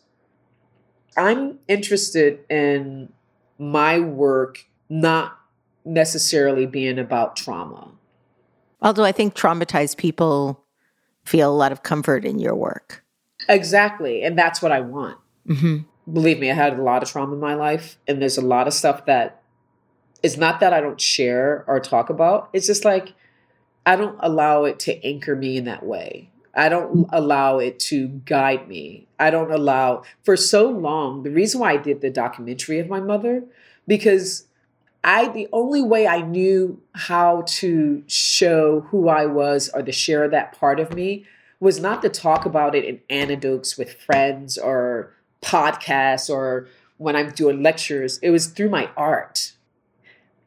I'm 1.15 1.57
interested 1.67 2.39
in 2.49 3.11
my 3.57 3.99
work 3.99 4.65
not 4.89 5.39
necessarily 5.83 6.65
being 6.65 6.99
about 6.99 7.35
trauma. 7.35 7.89
Although 8.81 9.05
I 9.05 9.11
think 9.11 9.33
traumatized 9.33 9.97
people 9.97 10.63
feel 11.25 11.51
a 11.51 11.55
lot 11.55 11.71
of 11.71 11.81
comfort 11.81 12.23
in 12.23 12.37
your 12.37 12.55
work. 12.55 13.03
Exactly. 13.49 14.23
And 14.23 14.37
that's 14.37 14.61
what 14.61 14.71
I 14.71 14.81
want. 14.81 15.17
Mm-hmm. 15.47 15.77
Believe 16.13 16.39
me, 16.39 16.51
I 16.51 16.53
had 16.53 16.77
a 16.77 16.81
lot 16.81 17.03
of 17.03 17.09
trauma 17.09 17.33
in 17.33 17.39
my 17.39 17.55
life, 17.55 17.97
and 18.07 18.21
there's 18.21 18.37
a 18.37 18.41
lot 18.41 18.67
of 18.67 18.73
stuff 18.73 19.05
that 19.07 19.41
it's 20.23 20.37
not 20.37 20.59
that 20.59 20.73
I 20.73 20.81
don't 20.81 20.99
share 20.99 21.63
or 21.67 21.79
talk 21.79 22.09
about. 22.09 22.49
It's 22.53 22.67
just 22.67 22.85
like 22.85 23.13
I 23.85 23.95
don't 23.95 24.17
allow 24.19 24.65
it 24.65 24.79
to 24.81 25.05
anchor 25.05 25.35
me 25.35 25.57
in 25.57 25.65
that 25.65 25.85
way. 25.85 26.29
I 26.53 26.69
don't 26.69 26.95
mm. 26.95 27.09
allow 27.11 27.59
it 27.59 27.79
to 27.81 28.07
guide 28.07 28.67
me. 28.67 29.07
I 29.19 29.29
don't 29.29 29.51
allow 29.51 30.03
for 30.23 30.35
so 30.35 30.69
long. 30.69 31.23
The 31.23 31.31
reason 31.31 31.61
why 31.61 31.73
I 31.73 31.77
did 31.77 32.01
the 32.01 32.09
documentary 32.09 32.79
of 32.79 32.89
my 32.89 32.99
mother 32.99 33.43
because 33.87 34.45
I 35.03 35.29
the 35.29 35.47
only 35.53 35.81
way 35.81 36.07
I 36.07 36.21
knew 36.21 36.81
how 36.95 37.43
to 37.47 38.03
show 38.07 38.81
who 38.89 39.07
I 39.07 39.27
was 39.27 39.69
or 39.69 39.83
to 39.83 39.91
share 39.91 40.27
that 40.27 40.59
part 40.59 40.79
of 40.79 40.93
me 40.93 41.25
was 41.59 41.79
not 41.79 42.01
to 42.01 42.09
talk 42.09 42.45
about 42.45 42.75
it 42.75 42.83
in 42.83 42.99
anecdotes 43.09 43.77
with 43.77 43.93
friends 43.93 44.57
or 44.57 45.13
podcasts 45.41 46.29
or 46.29 46.67
when 46.97 47.15
I'm 47.15 47.31
doing 47.31 47.63
lectures. 47.63 48.17
It 48.19 48.31
was 48.31 48.47
through 48.47 48.69
my 48.69 48.89
art. 48.97 49.53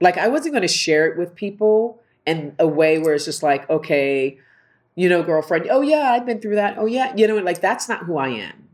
Like 0.00 0.18
I 0.18 0.28
wasn't 0.28 0.54
going 0.54 0.62
to 0.62 0.68
share 0.68 1.08
it 1.08 1.18
with 1.18 1.34
people 1.34 2.00
in 2.26 2.54
a 2.58 2.66
way 2.66 2.98
where 2.98 3.14
it's 3.14 3.24
just 3.24 3.42
like, 3.42 3.68
okay, 3.68 4.38
you 4.94 5.08
know, 5.08 5.22
girlfriend, 5.22 5.68
oh 5.70 5.80
yeah, 5.80 6.12
I've 6.12 6.26
been 6.26 6.40
through 6.40 6.56
that. 6.56 6.76
Oh 6.78 6.86
yeah, 6.86 7.14
you 7.16 7.26
know, 7.26 7.36
like 7.36 7.60
that's 7.60 7.88
not 7.88 8.04
who 8.04 8.16
I 8.18 8.28
am. 8.28 8.68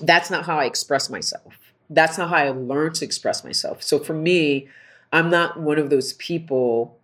That's 0.00 0.30
not 0.30 0.44
how 0.44 0.58
I 0.58 0.64
express 0.64 1.08
myself. 1.08 1.54
That's 1.90 2.18
not 2.18 2.30
how 2.30 2.36
I 2.36 2.50
learned 2.50 2.96
to 2.96 3.04
express 3.04 3.44
myself. 3.44 3.82
So 3.82 3.98
for 3.98 4.14
me, 4.14 4.68
I'm 5.12 5.30
not 5.30 5.60
one 5.60 5.78
of 5.78 5.90
those 5.90 6.14
people 6.14 6.98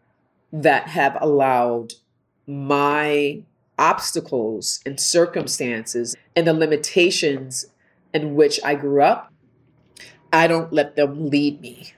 that 0.52 0.88
have 0.88 1.16
allowed 1.20 1.94
my 2.46 3.42
obstacles 3.78 4.80
and 4.84 5.00
circumstances 5.00 6.14
and 6.36 6.46
the 6.46 6.52
limitations 6.52 7.66
in 8.12 8.34
which 8.34 8.60
I 8.64 8.74
grew 8.74 9.02
up, 9.02 9.32
I 10.32 10.46
don't 10.46 10.72
let 10.72 10.96
them 10.96 11.30
lead 11.30 11.60
me. 11.60 11.92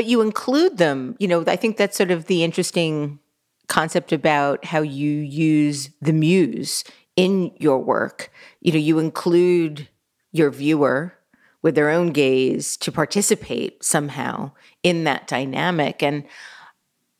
But 0.00 0.06
you 0.06 0.22
include 0.22 0.78
them. 0.78 1.14
You 1.18 1.28
know, 1.28 1.44
I 1.46 1.56
think 1.56 1.76
that's 1.76 1.94
sort 1.94 2.10
of 2.10 2.24
the 2.24 2.42
interesting 2.42 3.18
concept 3.66 4.12
about 4.12 4.64
how 4.64 4.80
you 4.80 5.10
use 5.10 5.90
the 6.00 6.14
muse 6.14 6.84
in 7.16 7.52
your 7.58 7.76
work. 7.80 8.32
You 8.62 8.72
know, 8.72 8.78
you 8.78 8.98
include 8.98 9.90
your 10.32 10.48
viewer 10.48 11.12
with 11.60 11.74
their 11.74 11.90
own 11.90 12.12
gaze 12.12 12.78
to 12.78 12.90
participate 12.90 13.84
somehow 13.84 14.52
in 14.82 15.04
that 15.04 15.28
dynamic. 15.28 16.02
And 16.02 16.24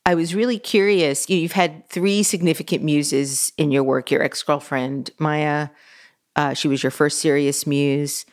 I 0.07 0.15
was 0.15 0.35
really 0.35 0.59
curious. 0.59 1.29
You've 1.29 1.53
had 1.53 1.87
three 1.91 2.23
significant 2.23 2.83
muses 2.83 3.53
in 3.59 3.71
your 3.71 3.83
work 3.85 4.11
your 4.11 4.23
ex 4.23 4.43
girlfriend, 4.43 5.11
Maya, 5.19 5.69
uh, 6.35 6.55
she 6.55 6.67
was 6.67 6.83
your 6.83 6.91
first 6.91 7.19
serious 7.19 7.67
muse. 7.67 8.25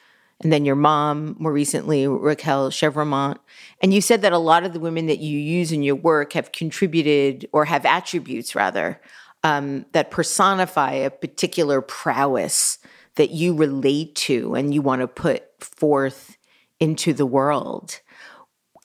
And 0.42 0.54
then 0.54 0.66
your 0.66 0.76
mom, 0.76 1.36
more 1.40 1.52
recently, 1.52 2.08
Raquel 2.08 2.70
Chevremont. 2.70 3.38
And 3.82 3.94
you 3.94 4.02
said 4.02 4.22
that 4.22 4.34
a 4.34 4.38
lot 4.38 4.64
of 4.64 4.74
the 4.74 4.80
women 4.80 5.08
that 5.08 5.20
you 5.20 5.40
use 5.40 5.72
in 5.72 5.82
your 5.82 5.96
work 5.96 6.34
have 6.34 6.52
contributed 6.52 7.50
or 7.52 7.66
have 7.66 7.86
attributes, 7.86 8.54
rather, 8.54 9.02
um, 9.44 9.86
that 9.94 10.12
personify 10.12 10.92
a 10.94 11.10
particular 11.10 11.82
prowess 11.82 12.78
that 13.16 13.32
you 13.32 13.56
relate 13.56 14.14
to 14.16 14.54
and 14.54 14.74
you 14.74 14.82
want 14.82 15.02
to 15.02 15.08
put 15.08 15.44
forth 15.60 16.38
into 16.80 17.14
the 17.14 17.26
world. 17.26 18.00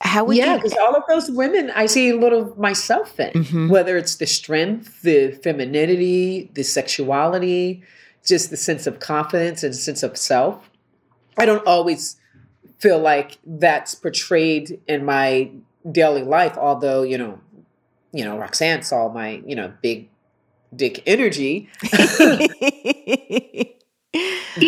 How 0.00 0.24
would 0.24 0.36
you? 0.36 0.42
yeah, 0.42 0.56
because 0.56 0.76
all 0.78 0.96
of 0.96 1.04
those 1.08 1.30
women, 1.30 1.70
I 1.70 1.86
see 1.86 2.10
a 2.10 2.16
little 2.16 2.50
of 2.52 2.58
myself 2.58 3.20
in, 3.20 3.30
mm-hmm. 3.30 3.68
whether 3.68 3.96
it's 3.96 4.16
the 4.16 4.26
strength, 4.26 5.02
the 5.02 5.30
femininity, 5.44 6.50
the 6.54 6.64
sexuality, 6.64 7.84
just 8.24 8.50
the 8.50 8.56
sense 8.56 8.86
of 8.86 8.98
confidence 8.98 9.62
and 9.62 9.76
sense 9.76 10.02
of 10.02 10.16
self. 10.16 10.68
I 11.36 11.46
don't 11.46 11.66
always 11.66 12.16
feel 12.78 12.98
like 12.98 13.38
that's 13.46 13.94
portrayed 13.94 14.80
in 14.88 15.04
my 15.04 15.50
daily 15.90 16.22
life, 16.22 16.56
although, 16.56 17.02
you 17.02 17.18
know, 17.18 17.40
you 18.12 18.24
know, 18.24 18.36
Roxane 18.36 18.82
saw 18.82 19.08
my, 19.08 19.42
you 19.46 19.56
know, 19.56 19.72
big 19.80 20.08
dick 20.74 21.02
energy 21.06 21.68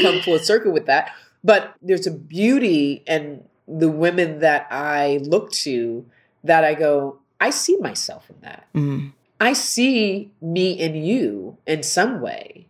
come 0.02 0.20
full 0.20 0.38
circle 0.38 0.72
with 0.72 0.86
that. 0.86 1.12
But 1.42 1.74
there's 1.82 2.06
a 2.06 2.10
beauty 2.10 3.02
in 3.06 3.44
the 3.68 3.90
women 3.90 4.40
that 4.40 4.66
I 4.70 5.18
look 5.22 5.50
to 5.52 6.06
that 6.42 6.64
I 6.64 6.74
go, 6.74 7.18
I 7.40 7.50
see 7.50 7.76
myself 7.78 8.30
in 8.30 8.36
that. 8.42 8.66
Mm. 8.74 9.12
I 9.40 9.52
see 9.52 10.30
me 10.40 10.72
in 10.72 10.94
you 10.94 11.58
in 11.66 11.82
some 11.82 12.20
way. 12.20 12.66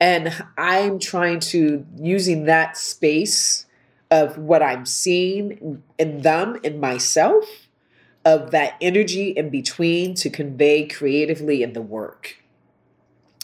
And 0.00 0.44
I'm 0.56 0.98
trying 0.98 1.40
to, 1.40 1.84
using 1.96 2.44
that 2.44 2.76
space 2.76 3.66
of 4.10 4.38
what 4.38 4.62
I'm 4.62 4.86
seeing 4.86 5.82
in 5.98 6.22
them, 6.22 6.58
in 6.62 6.80
myself, 6.80 7.44
of 8.24 8.50
that 8.50 8.74
energy 8.80 9.30
in 9.30 9.50
between 9.50 10.14
to 10.14 10.30
convey 10.30 10.86
creatively 10.86 11.62
in 11.62 11.72
the 11.72 11.82
work. 11.82 12.36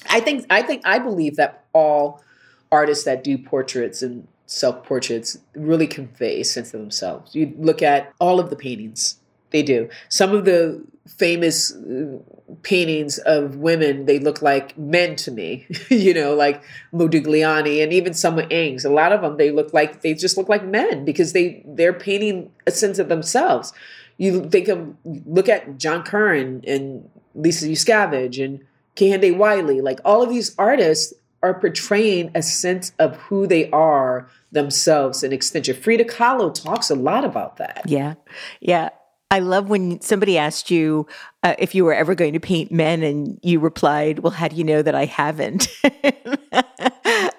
I 0.08 0.20
think 0.20 0.46
I 0.50 0.62
think 0.62 0.82
I 0.84 0.98
believe 0.98 1.36
that 1.36 1.64
all 1.72 2.22
artists 2.70 3.04
that 3.04 3.24
do 3.24 3.38
portraits 3.38 4.02
and 4.02 4.28
self 4.46 4.84
portraits 4.84 5.38
really 5.54 5.86
convey 5.86 6.40
a 6.40 6.44
sense 6.44 6.74
of 6.74 6.80
themselves. 6.80 7.34
You 7.34 7.54
look 7.58 7.82
at 7.82 8.12
all 8.20 8.38
of 8.40 8.50
the 8.50 8.56
paintings, 8.56 9.18
they 9.50 9.62
do. 9.62 9.88
Some 10.08 10.34
of 10.34 10.44
the 10.44 10.84
famous 11.06 11.74
uh, 11.74 12.18
paintings 12.62 13.18
of 13.18 13.56
women, 13.56 14.06
they 14.06 14.18
look 14.18 14.40
like 14.42 14.76
men 14.78 15.16
to 15.16 15.30
me, 15.30 15.66
you 15.88 16.14
know, 16.14 16.34
like 16.34 16.62
Modigliani 16.92 17.82
and 17.82 17.92
even 17.92 18.14
some 18.14 18.38
of 18.38 18.50
Ingres. 18.50 18.84
A 18.84 18.90
lot 18.90 19.12
of 19.12 19.20
them, 19.20 19.36
they 19.36 19.50
look 19.50 19.72
like, 19.72 20.00
they 20.00 20.14
just 20.14 20.36
look 20.36 20.48
like 20.48 20.64
men 20.64 21.04
because 21.04 21.32
they, 21.32 21.62
they're 21.66 21.92
painting 21.92 22.50
a 22.66 22.70
sense 22.70 22.98
of 22.98 23.08
themselves. 23.08 23.72
You 24.16 24.48
think 24.48 24.68
of, 24.68 24.94
look 25.04 25.48
at 25.48 25.78
John 25.78 26.04
Currin 26.04 26.64
and 26.66 27.08
Lisa 27.34 27.66
Yuskavage 27.66 28.42
and 28.42 28.60
Kehinde 28.96 29.36
Wiley, 29.36 29.80
like 29.80 30.00
all 30.04 30.22
of 30.22 30.30
these 30.30 30.54
artists 30.56 31.12
are 31.42 31.60
portraying 31.60 32.30
a 32.34 32.42
sense 32.42 32.92
of 32.98 33.16
who 33.16 33.46
they 33.46 33.70
are 33.70 34.30
themselves 34.52 35.22
in 35.22 35.32
extension. 35.32 35.76
Frida 35.76 36.04
Kahlo 36.04 36.54
talks 36.54 36.88
a 36.88 36.94
lot 36.94 37.24
about 37.24 37.58
that. 37.58 37.82
Yeah. 37.86 38.14
Yeah. 38.60 38.90
I 39.30 39.40
love 39.40 39.68
when 39.68 40.00
somebody 40.00 40.38
asked 40.38 40.70
you 40.70 41.06
uh, 41.42 41.54
if 41.58 41.74
you 41.74 41.84
were 41.84 41.94
ever 41.94 42.14
going 42.14 42.34
to 42.34 42.40
paint 42.40 42.70
men 42.70 43.02
and 43.02 43.38
you 43.42 43.58
replied, 43.58 44.20
Well, 44.20 44.30
how 44.30 44.48
do 44.48 44.56
you 44.56 44.64
know 44.64 44.82
that 44.82 44.94
I 44.94 45.06
haven't? 45.06 45.68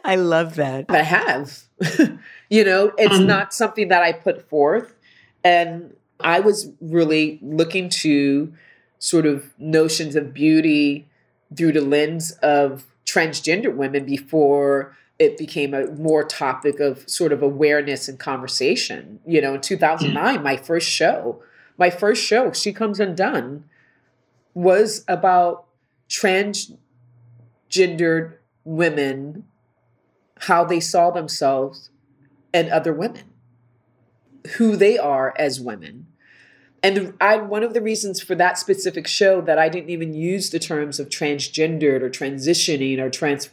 I 0.05 0.15
love 0.17 0.55
that. 0.55 0.85
I 0.89 1.03
have. 1.03 1.63
you 2.49 2.63
know, 2.63 2.91
it's 2.97 3.15
um, 3.15 3.27
not 3.27 3.53
something 3.53 3.87
that 3.87 4.03
I 4.03 4.11
put 4.11 4.47
forth. 4.49 4.93
And 5.43 5.95
I 6.19 6.39
was 6.39 6.69
really 6.81 7.39
looking 7.41 7.89
to 7.89 8.53
sort 8.99 9.25
of 9.25 9.53
notions 9.57 10.15
of 10.15 10.33
beauty 10.33 11.07
through 11.55 11.73
the 11.73 11.81
lens 11.81 12.31
of 12.41 12.85
transgender 13.05 13.73
women 13.73 14.05
before 14.05 14.95
it 15.17 15.37
became 15.37 15.73
a 15.73 15.87
more 15.91 16.23
topic 16.23 16.79
of 16.79 17.07
sort 17.09 17.31
of 17.31 17.41
awareness 17.41 18.07
and 18.07 18.19
conversation. 18.19 19.19
You 19.25 19.41
know, 19.41 19.53
in 19.53 19.61
2009, 19.61 20.43
my 20.43 20.57
first 20.57 20.89
show, 20.89 21.41
my 21.77 21.89
first 21.89 22.23
show, 22.23 22.51
She 22.51 22.73
Comes 22.73 22.99
Undone, 22.99 23.63
was 24.53 25.03
about 25.07 25.65
transgendered 26.09 28.33
women, 28.63 29.45
how 30.41 30.63
they 30.63 30.79
saw 30.79 31.11
themselves 31.11 31.89
and 32.53 32.69
other 32.69 32.93
women, 32.93 33.23
who 34.57 34.75
they 34.75 34.97
are 34.97 35.33
as 35.37 35.59
women. 35.59 36.07
And 36.81 37.13
I, 37.19 37.37
one 37.37 37.63
of 37.63 37.73
the 37.73 37.81
reasons 37.81 38.21
for 38.21 38.35
that 38.35 38.59
specific 38.59 39.07
show 39.07 39.41
that 39.41 39.57
I 39.57 39.69
didn't 39.69 39.89
even 39.89 40.13
use 40.13 40.51
the 40.51 40.59
terms 40.59 40.99
of 40.99 41.09
transgendered 41.09 42.01
or 42.01 42.11
transitioning 42.11 42.99
or 42.99 43.09
trans, 43.09 43.49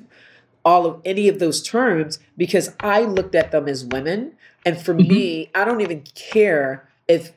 all 0.64 0.84
of 0.84 1.00
any 1.04 1.28
of 1.28 1.38
those 1.38 1.62
terms, 1.62 2.18
because 2.36 2.74
I 2.80 3.02
looked 3.02 3.34
at 3.34 3.50
them 3.50 3.68
as 3.68 3.86
women. 3.86 4.32
And 4.66 4.78
for 4.78 4.92
mm-hmm. 4.92 5.10
me, 5.10 5.50
I 5.54 5.64
don't 5.64 5.80
even 5.80 6.02
care 6.14 6.86
if 7.08 7.32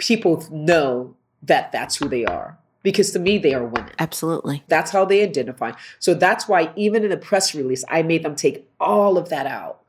people 0.00 0.44
know 0.50 1.14
that 1.42 1.70
that's 1.72 1.96
who 1.96 2.08
they 2.08 2.24
are 2.24 2.58
because 2.82 3.10
to 3.12 3.18
me 3.18 3.38
they 3.38 3.54
are 3.54 3.64
women 3.64 3.92
absolutely 3.98 4.62
that's 4.68 4.90
how 4.90 5.04
they 5.04 5.22
identify 5.22 5.72
so 5.98 6.14
that's 6.14 6.48
why 6.48 6.72
even 6.76 7.04
in 7.04 7.10
the 7.10 7.16
press 7.16 7.54
release 7.54 7.84
i 7.88 8.02
made 8.02 8.22
them 8.22 8.34
take 8.34 8.68
all 8.80 9.16
of 9.16 9.28
that 9.28 9.46
out 9.46 9.80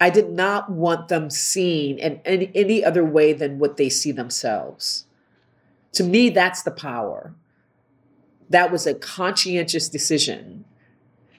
i 0.00 0.10
did 0.10 0.30
not 0.30 0.70
want 0.70 1.08
them 1.08 1.30
seen 1.30 1.98
in 1.98 2.20
any, 2.24 2.50
any 2.54 2.84
other 2.84 3.04
way 3.04 3.32
than 3.32 3.58
what 3.58 3.76
they 3.76 3.88
see 3.88 4.12
themselves 4.12 5.06
to 5.92 6.04
me, 6.04 6.30
that's 6.30 6.62
the 6.62 6.70
power. 6.70 7.34
That 8.48 8.70
was 8.70 8.86
a 8.86 8.94
conscientious 8.94 9.88
decision. 9.88 10.64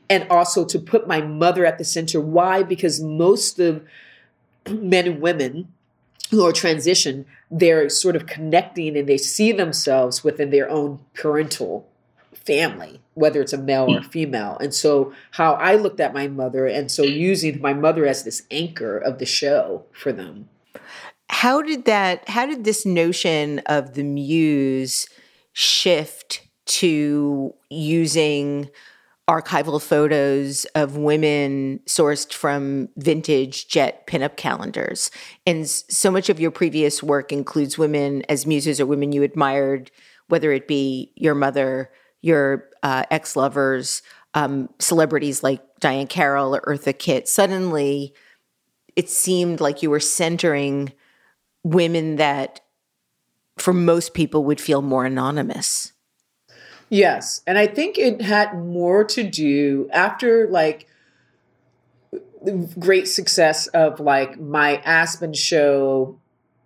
And 0.10 0.28
also 0.30 0.66
to 0.66 0.80
put 0.80 1.08
my 1.08 1.22
mother 1.22 1.66
at 1.66 1.78
the 1.78 1.86
center. 1.86 2.20
Why? 2.20 2.64
Because 2.64 3.02
most 3.02 3.60
of 3.60 3.84
men 4.70 5.08
and 5.08 5.22
women 5.22 5.74
who 6.30 6.46
are 6.46 6.52
transition, 6.52 7.26
they're 7.50 7.90
sort 7.90 8.16
of 8.16 8.28
connecting 8.28 8.98
and 8.98 9.08
they 9.08 9.18
see 9.18 9.52
themselves 9.52 10.24
within 10.24 10.50
their 10.50 10.70
own 10.70 11.00
parental 11.14 11.88
family, 12.34 13.02
whether 13.14 13.42
it's 13.42 13.54
a 13.54 13.58
male 13.58 13.94
or 13.94 14.00
a 14.00 14.04
female. 14.04 14.58
And 14.60 14.74
so, 14.74 15.14
how 15.32 15.54
I 15.54 15.76
looked 15.76 16.00
at 16.00 16.14
my 16.14 16.28
mother, 16.28 16.66
and 16.66 16.92
so 16.92 17.04
using 17.04 17.62
my 17.62 17.74
mother 17.74 18.06
as 18.06 18.24
this 18.24 18.44
anchor 18.50 18.98
of 18.98 19.20
the 19.20 19.26
show 19.26 19.86
for 19.92 20.12
them. 20.12 20.50
How 21.30 21.62
did 21.62 21.86
that, 21.86 22.28
how 22.30 22.46
did 22.46 22.64
this 22.64 22.86
notion 22.86 23.60
of 23.66 23.94
the 23.94 24.04
muse 24.04 25.08
shift 25.54 26.48
to 26.66 27.54
using 27.70 28.70
archival 29.30 29.82
photos 29.82 30.66
of 30.76 30.98
women 30.98 31.80
sourced 31.88 32.34
from 32.34 32.90
vintage 32.98 33.68
jet 33.68 34.06
pinup 34.08 34.36
calendars. 34.36 35.10
And 35.46 35.68
so 35.70 36.12
much 36.12 36.30
of 36.30 36.40
your 36.40 36.52
previous 36.52 37.02
work 37.02 37.32
includes 37.32 37.78
women 37.78 38.24
as 38.28 38.46
muses 38.46 38.82
or 38.82 38.86
women 38.86 39.12
you 39.12 39.24
admired, 39.24 39.92
whether 40.28 40.52
it 40.52 40.68
be 40.68 41.14
your 41.16 41.36
mother, 41.36 41.92
your 42.22 42.70
uh, 42.84 43.04
ex 43.12 43.36
lovers, 43.36 44.02
um, 44.34 44.70
celebrities 44.80 45.44
like 45.44 45.62
Diahann 45.80 46.10
Carroll 46.10 46.56
or 46.56 46.62
Eartha 46.62 46.98
Kitt. 46.98 47.28
Suddenly, 47.28 48.14
it 48.96 49.10
seemed 49.10 49.62
like 49.62 49.82
you 49.82 49.90
were 49.90 50.00
centering 50.00 50.94
women 51.64 52.16
that, 52.18 52.62
for 53.58 53.74
most 53.74 54.14
people, 54.14 54.44
would 54.46 54.60
feel 54.60 54.82
more 54.82 55.06
anonymous. 55.06 55.94
Yes. 56.92 57.42
And 57.48 57.58
I 57.58 57.68
think 57.68 57.98
it 57.98 58.22
had 58.22 58.54
more 58.54 59.06
to 59.06 59.24
do 59.24 59.90
after 59.94 60.46
like 60.50 60.88
the 62.44 62.70
great 62.78 63.08
success 63.08 63.68
of 63.68 64.02
like 64.02 64.38
my 64.38 64.76
Aspen 64.84 65.34
show, 65.34 66.20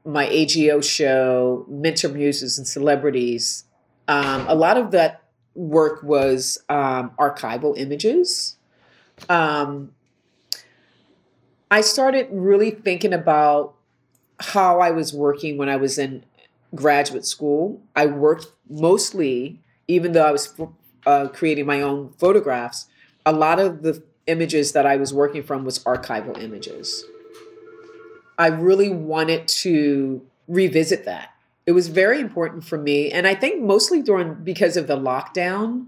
my 0.03 0.25
AGO 0.27 0.81
show, 0.81 1.63
Mentor 1.69 2.09
Muses 2.09 2.57
and 2.57 2.67
Celebrities. 2.67 3.65
Um, 4.07 4.47
a 4.47 4.55
lot 4.55 4.77
of 4.77 4.89
that 4.91 5.21
work 5.53 6.01
was 6.01 6.57
um, 6.69 7.11
archival 7.19 7.77
images. 7.77 8.57
Um, 9.29 9.91
I 11.69 11.81
started 11.81 12.29
really 12.31 12.71
thinking 12.71 13.13
about 13.13 13.75
how 14.39 14.79
I 14.79 14.89
was 14.89 15.13
working 15.13 15.59
when 15.59 15.69
I 15.69 15.75
was 15.75 15.99
in 15.99 16.25
graduate 16.73 17.25
school. 17.27 17.79
I 17.95 18.07
worked 18.07 18.47
mostly 18.67 19.61
even 19.87 20.11
though 20.13 20.25
I 20.25 20.31
was 20.31 20.53
uh, 21.05 21.27
creating 21.29 21.65
my 21.65 21.81
own 21.81 22.13
photographs, 22.17 22.87
a 23.25 23.33
lot 23.33 23.59
of 23.59 23.83
the 23.83 24.03
images 24.27 24.71
that 24.71 24.85
I 24.85 24.97
was 24.97 25.13
working 25.13 25.43
from 25.43 25.65
was 25.65 25.79
archival 25.79 26.41
images. 26.41 27.05
I 28.37 28.47
really 28.47 28.89
wanted 28.89 29.47
to 29.47 30.25
revisit 30.47 31.05
that. 31.05 31.29
It 31.65 31.71
was 31.71 31.87
very 31.87 32.19
important 32.19 32.63
for 32.63 32.77
me. 32.77 33.11
And 33.11 33.25
I 33.25 33.33
think 33.33 33.61
mostly 33.61 34.01
during 34.01 34.35
because 34.43 34.77
of 34.77 34.87
the 34.87 34.97
lockdown, 34.97 35.87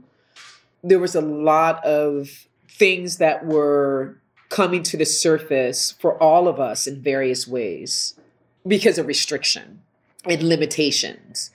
there 0.84 1.00
was 1.00 1.16
a 1.16 1.22
lot 1.22 1.84
of 1.84 2.48
things 2.70 3.18
that 3.18 3.46
were 3.46 4.18
coming 4.50 4.82
to 4.84 4.98
the 4.98 5.06
surface 5.06 5.92
for 5.92 6.22
all 6.22 6.48
of 6.48 6.60
us 6.60 6.88
in 6.88 7.02
various 7.02 7.48
ways 7.48 8.16
because 8.66 8.98
of 8.98 9.08
restriction 9.08 9.82
and 10.26 10.44
limitations. 10.44 11.52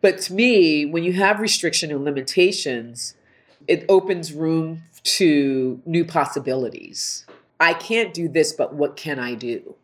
But 0.00 0.18
to 0.22 0.32
me, 0.32 0.86
when 0.86 1.04
you 1.04 1.12
have 1.14 1.40
restriction 1.40 1.90
and 1.90 2.04
limitations, 2.04 3.14
it 3.68 3.84
opens 3.88 4.32
room 4.32 4.82
to 5.02 5.80
new 5.84 6.04
possibilities. 6.04 7.26
I 7.58 7.74
can't 7.74 8.14
do 8.14 8.28
this, 8.28 8.52
but 8.52 8.74
what 8.74 8.96
can 8.96 9.18
I 9.18 9.34
do? 9.34 9.76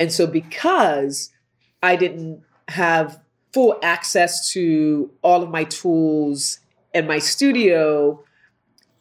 And 0.00 0.12
so, 0.12 0.26
because 0.26 1.30
I 1.82 1.96
didn't 1.96 2.42
have 2.68 3.20
full 3.52 3.78
access 3.82 4.52
to 4.52 5.10
all 5.22 5.42
of 5.42 5.50
my 5.50 5.64
tools 5.64 6.58
and 6.92 7.06
my 7.06 7.18
studio, 7.18 8.22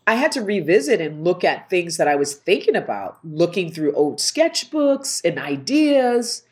I 0.07 0.15
had 0.15 0.31
to 0.33 0.41
revisit 0.41 1.01
and 1.01 1.23
look 1.23 1.43
at 1.43 1.69
things 1.69 1.97
that 1.97 2.07
I 2.07 2.15
was 2.15 2.35
thinking 2.35 2.75
about, 2.75 3.17
looking 3.25 3.71
through 3.71 3.93
old 3.93 4.19
sketchbooks 4.19 5.21
and 5.25 5.39
ideas 5.39 6.43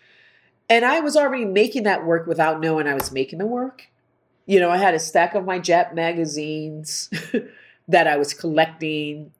and 0.70 0.86
I 0.86 1.00
was 1.00 1.16
already 1.16 1.46
making 1.46 1.84
that 1.84 2.06
work 2.06 2.28
without 2.28 2.60
knowing 2.60 2.88
I 2.88 2.94
was 2.94 3.12
making 3.12 3.40
the 3.40 3.46
work. 3.46 3.90
You 4.46 4.60
know, 4.60 4.70
I 4.70 4.78
had 4.78 4.94
a 4.94 5.00
stack 5.00 5.36
of 5.36 5.46
my 5.46 5.60
Jet 5.60 5.96
magazines 5.96 7.10
that 7.88 8.08
I 8.08 8.18
was 8.18 8.34
collecting 8.34 9.32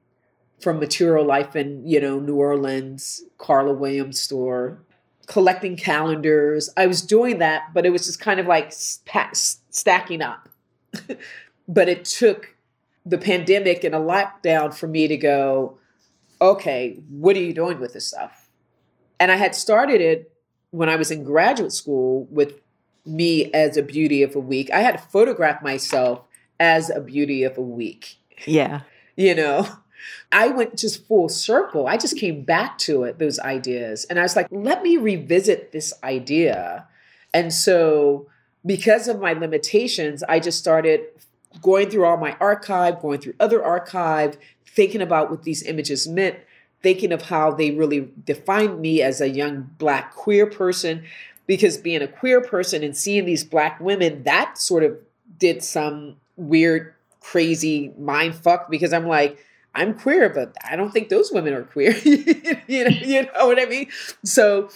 from 0.62 0.80
Material 0.80 1.26
Life 1.26 1.56
in, 1.56 1.86
you 1.86 2.00
know, 2.00 2.20
New 2.20 2.36
Orleans, 2.36 3.24
Carla 3.38 3.74
Williams 3.74 4.20
store, 4.20 4.80
collecting 5.28 5.76
calendars. 5.76 6.70
I 6.78 6.88
was 6.88 7.02
doing 7.02 7.40
that, 7.40 7.74
but 7.74 7.86
it 7.86 7.90
was 7.90 8.06
just 8.06 8.20
kind 8.20 8.40
of 8.40 8.48
like 8.48 8.72
stacking 8.72 10.22
up. 10.22 10.50
but 11.68 11.90
it 11.90 12.06
took 12.06 12.56
the 13.06 13.18
pandemic 13.18 13.84
and 13.84 13.94
a 13.94 14.00
lockdown 14.00 14.74
for 14.74 14.88
me 14.88 15.08
to 15.08 15.18
go, 15.18 15.78
okay, 16.42 17.00
what 17.10 17.36
are 17.36 17.42
you 17.42 17.54
doing 17.54 17.80
with 17.80 17.94
this 17.94 18.08
stuff? 18.08 18.50
And 19.20 19.32
I 19.32 19.36
had 19.36 19.56
started 19.56 20.02
it 20.02 20.33
when 20.74 20.90
I 20.90 20.96
was 20.96 21.12
in 21.12 21.24
graduate 21.24 21.72
school 21.72 22.28
with 22.32 22.60
me 23.06 23.52
as 23.54 23.78
a 23.78 23.84
beauty 23.84 24.24
of 24.24 24.36
a 24.36 24.40
week. 24.40 24.72
I 24.72 24.80
had 24.80 24.98
to 24.98 25.04
photograph 25.04 25.62
myself 25.62 26.26
as 26.60 26.90
a 26.90 27.00
beauty 27.00 27.44
of 27.44 27.60
a 27.60 27.62
week. 27.62 28.16
Yeah. 28.48 28.82
You 29.16 29.36
know, 29.36 29.68
I 30.32 30.48
went 30.48 30.76
just 30.76 31.06
full 31.06 31.30
circle. 31.30 31.86
I 31.86 31.98
just 31.98 32.18
came 32.18 32.42
back 32.42 32.80
to 32.80 33.04
it, 33.04 33.20
those 33.20 33.38
ideas. 33.40 34.06
And 34.06 34.18
I 34.18 34.24
was 34.24 34.36
like, 34.36 34.48
let 34.50 34.82
me 34.82 34.98
revisit 34.98 35.72
this 35.72 35.94
idea. 36.04 36.88
And 37.36 37.54
so, 37.54 38.28
because 38.66 39.08
of 39.08 39.20
my 39.20 39.34
limitations, 39.34 40.24
I 40.24 40.40
just 40.40 40.58
started 40.58 41.02
going 41.62 41.92
through 41.92 42.06
all 42.06 42.18
my 42.18 42.36
archive, 42.40 43.00
going 43.00 43.20
through 43.20 43.36
other 43.40 43.64
archive, 43.64 44.40
thinking 44.66 45.02
about 45.02 45.30
what 45.30 45.44
these 45.44 45.62
images 45.62 46.08
meant 46.08 46.38
thinking 46.84 47.14
of 47.14 47.24
how 47.24 47.50
they 47.50 47.72
really 47.72 48.10
defined 48.26 48.80
me 48.80 49.02
as 49.02 49.22
a 49.22 49.30
young 49.30 49.70
black 49.80 50.14
queer 50.14 50.46
person 50.46 51.04
because 51.48 51.78
being 51.78 52.02
a 52.02 52.08
queer 52.08 52.42
person 52.42 52.84
and 52.84 52.96
seeing 52.96 53.26
these 53.26 53.44
black 53.44 53.80
women 53.80 54.24
that 54.24 54.58
sort 54.58 54.84
of 54.84 54.98
did 55.40 55.64
some 55.64 56.18
weird 56.36 56.94
crazy 57.22 57.94
mind 57.98 58.36
fuck 58.36 58.70
because 58.70 58.92
i'm 58.92 59.08
like 59.08 59.38
i'm 59.74 59.98
queer 59.98 60.30
but 60.30 60.54
i 60.70 60.76
don't 60.76 60.92
think 60.92 61.10
those 61.10 61.32
women 61.32 61.54
are 61.54 61.64
queer 61.64 61.96
you 62.68 62.84
know 62.84 62.98
you 63.02 63.24
know 63.24 63.48
what 63.48 63.60
i 63.60 63.66
mean 63.66 63.88
so 64.26 64.70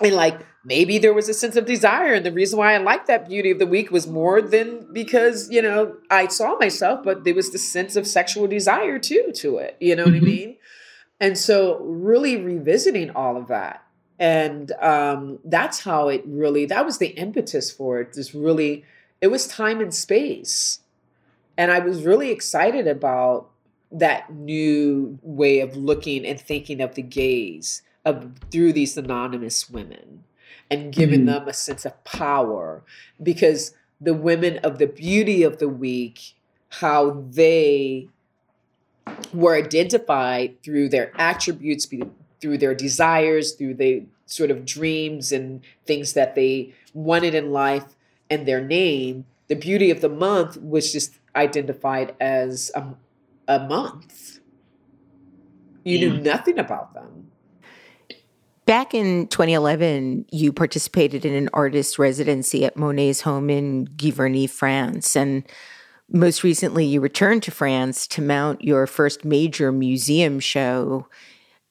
and 0.00 0.14
like 0.14 0.38
maybe 0.64 0.98
there 0.98 1.14
was 1.14 1.28
a 1.28 1.34
sense 1.34 1.56
of 1.56 1.64
desire 1.64 2.12
and 2.12 2.24
the 2.24 2.32
reason 2.32 2.58
why 2.58 2.74
i 2.74 2.78
liked 2.78 3.08
that 3.08 3.28
beauty 3.28 3.50
of 3.50 3.58
the 3.58 3.66
week 3.66 3.90
was 3.90 4.06
more 4.06 4.40
than 4.40 4.86
because 4.92 5.50
you 5.50 5.60
know 5.60 5.96
i 6.10 6.28
saw 6.28 6.56
myself 6.58 7.02
but 7.02 7.24
there 7.24 7.34
was 7.34 7.50
the 7.50 7.58
sense 7.58 7.96
of 7.96 8.06
sexual 8.06 8.46
desire 8.46 8.98
too 8.98 9.32
to 9.34 9.58
it 9.58 9.76
you 9.80 9.96
know 9.96 10.04
mm-hmm. 10.04 10.12
what 10.12 10.22
i 10.22 10.26
mm-hmm. 10.26 10.26
mean 10.26 10.56
and 11.20 11.36
so, 11.36 11.78
really 11.80 12.36
revisiting 12.36 13.10
all 13.10 13.36
of 13.36 13.48
that. 13.48 13.84
And 14.18 14.72
um, 14.80 15.38
that's 15.44 15.82
how 15.84 16.08
it 16.08 16.22
really, 16.26 16.66
that 16.66 16.84
was 16.84 16.98
the 16.98 17.08
impetus 17.08 17.70
for 17.70 18.00
it. 18.00 18.14
Just 18.14 18.34
really, 18.34 18.84
it 19.20 19.28
was 19.28 19.46
time 19.46 19.80
and 19.80 19.94
space. 19.94 20.80
And 21.56 21.70
I 21.70 21.78
was 21.80 22.02
really 22.02 22.30
excited 22.30 22.86
about 22.86 23.48
that 23.90 24.32
new 24.32 25.18
way 25.22 25.60
of 25.60 25.76
looking 25.76 26.26
and 26.26 26.40
thinking 26.40 26.80
of 26.80 26.94
the 26.94 27.02
gaze 27.02 27.82
of 28.04 28.32
through 28.50 28.72
these 28.72 28.96
anonymous 28.96 29.68
women 29.70 30.24
and 30.70 30.92
giving 30.92 31.20
mm-hmm. 31.20 31.44
them 31.44 31.48
a 31.48 31.52
sense 31.52 31.84
of 31.84 32.04
power 32.04 32.82
because 33.22 33.74
the 34.00 34.14
women 34.14 34.58
of 34.58 34.78
the 34.78 34.86
beauty 34.86 35.42
of 35.42 35.58
the 35.58 35.68
week 35.68 36.34
how 36.68 37.24
they 37.30 38.08
were 39.32 39.56
identified 39.56 40.62
through 40.62 40.88
their 40.88 41.12
attributes, 41.20 41.88
through 42.40 42.58
their 42.58 42.74
desires, 42.74 43.52
through 43.52 43.74
the 43.74 44.04
sort 44.26 44.50
of 44.50 44.64
dreams 44.64 45.32
and 45.32 45.60
things 45.86 46.12
that 46.12 46.34
they 46.34 46.74
wanted 46.94 47.34
in 47.34 47.50
life 47.50 47.96
and 48.30 48.46
their 48.46 48.60
name. 48.60 49.24
The 49.48 49.56
beauty 49.56 49.90
of 49.90 50.00
the 50.00 50.08
month 50.08 50.60
was 50.60 50.92
just 50.92 51.14
identified 51.34 52.14
as 52.20 52.70
a, 52.74 52.94
a 53.46 53.66
month. 53.66 54.40
You 55.84 55.98
yeah. 55.98 56.08
knew 56.08 56.18
mm. 56.18 56.22
nothing 56.22 56.58
about 56.58 56.94
them. 56.94 57.30
Back 58.66 58.92
in 58.92 59.28
2011, 59.28 60.26
you 60.30 60.52
participated 60.52 61.24
in 61.24 61.32
an 61.32 61.48
artist 61.54 61.98
residency 61.98 62.66
at 62.66 62.76
Monet's 62.76 63.22
home 63.22 63.48
in 63.48 63.86
Giverny, 63.96 64.48
France. 64.48 65.16
And 65.16 65.42
most 66.10 66.42
recently, 66.42 66.86
you 66.86 67.00
returned 67.00 67.42
to 67.44 67.50
France 67.50 68.06
to 68.08 68.22
mount 68.22 68.62
your 68.62 68.86
first 68.86 69.24
major 69.24 69.70
museum 69.70 70.40
show 70.40 71.06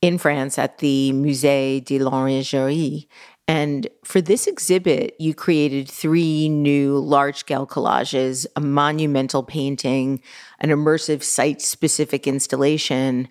in 0.02 0.18
France 0.18 0.60
at 0.60 0.78
the 0.78 1.12
Musée 1.14 1.84
de 1.84 2.00
l'Orangerie. 2.00 3.08
And 3.48 3.88
for 4.04 4.22
this 4.22 4.46
exhibit, 4.46 5.16
you 5.20 5.34
created 5.34 5.90
three 5.90 6.50
new 6.50 7.00
large 7.00 7.38
scale 7.38 7.66
collages, 7.66 8.46
a 8.56 8.62
monumental 8.62 9.42
painting, 9.42 10.22
an 10.60 10.70
immersive 10.70 11.24
site 11.24 11.62
specific 11.62 12.28
installation. 12.28 13.30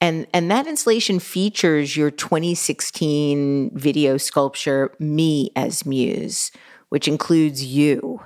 And, 0.00 0.26
and 0.32 0.50
that 0.50 0.66
installation 0.66 1.18
features 1.18 1.96
your 1.96 2.10
2016 2.10 3.72
video 3.74 4.16
sculpture, 4.16 4.94
Me 4.98 5.50
as 5.54 5.84
Muse, 5.84 6.50
which 6.88 7.06
includes 7.06 7.64
you. 7.64 8.20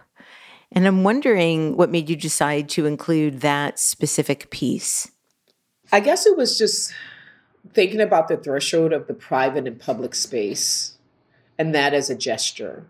And 0.74 0.86
I'm 0.86 1.04
wondering 1.04 1.76
what 1.76 1.90
made 1.90 2.08
you 2.08 2.16
decide 2.16 2.68
to 2.70 2.86
include 2.86 3.40
that 3.40 3.78
specific 3.78 4.50
piece. 4.50 5.10
I 5.90 6.00
guess 6.00 6.26
it 6.26 6.36
was 6.36 6.56
just 6.56 6.92
thinking 7.72 8.00
about 8.00 8.28
the 8.28 8.36
threshold 8.36 8.92
of 8.92 9.06
the 9.06 9.14
private 9.14 9.66
and 9.66 9.78
public 9.78 10.14
space 10.14 10.96
and 11.58 11.74
that 11.74 11.94
as 11.94 12.10
a 12.10 12.14
gesture. 12.14 12.86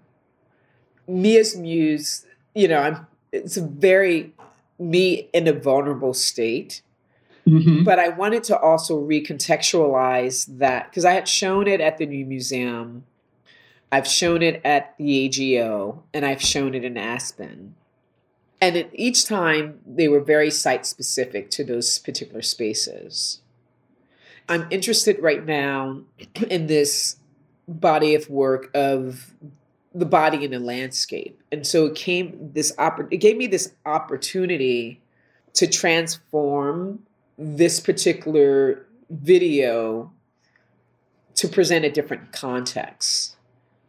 Me 1.09 1.37
as 1.37 1.57
Muse, 1.57 2.25
you 2.55 2.69
know, 2.69 2.79
I'm 2.79 3.07
it's 3.33 3.57
a 3.57 3.67
very 3.67 4.33
me 4.79 5.29
in 5.33 5.49
a 5.49 5.53
vulnerable 5.53 6.15
state. 6.15 6.83
Mm-hmm. 7.47 7.83
But 7.83 7.99
I 7.99 8.09
wanted 8.11 8.45
to 8.45 8.59
also 8.59 9.01
recontextualize 9.01 10.59
that 10.59 10.91
because 10.91 11.05
I 11.05 11.13
had 11.13 11.27
shown 11.27 11.67
it 11.67 11.81
at 11.81 11.99
the 11.99 12.07
New 12.07 12.25
Museum, 12.25 13.05
I've 13.93 14.09
shown 14.09 14.43
it 14.43 14.63
at 14.65 14.95
the 14.97 15.27
AGO, 15.27 16.03
and 16.15 16.25
I've 16.25 16.41
shown 16.41 16.75
it 16.75 16.83
in 16.83 16.97
Aspen. 16.97 17.75
And 18.59 18.89
each 18.95 19.27
time 19.27 19.81
they 19.87 20.09
were 20.09 20.21
very 20.21 20.51
site 20.51 20.87
specific 20.87 21.51
to 21.51 21.63
those 21.63 21.99
particular 21.99 22.41
spaces. 22.41 23.43
I'm 24.49 24.67
interested 24.71 25.21
right 25.21 25.45
now 25.45 26.01
in 26.49 26.69
this 26.69 27.17
body 27.69 28.15
of 28.15 28.31
work 28.31 28.71
of 28.75 29.35
the 29.95 30.07
body 30.07 30.43
in 30.43 30.55
a 30.55 30.59
landscape. 30.59 31.43
And 31.53 31.67
so 31.67 31.85
it 31.87 31.95
came 31.95 32.53
this 32.55 32.73
oppor- 32.77 33.09
it 33.11 33.19
gave 33.19 33.37
me 33.37 33.47
this 33.47 33.75
opportunity 33.85 35.03
to 35.53 35.67
transform 35.67 37.01
this 37.37 37.79
particular 37.79 38.87
video 39.11 40.11
to 41.35 41.49
present 41.49 41.85
a 41.85 41.91
different 41.91 42.33
context. 42.33 43.37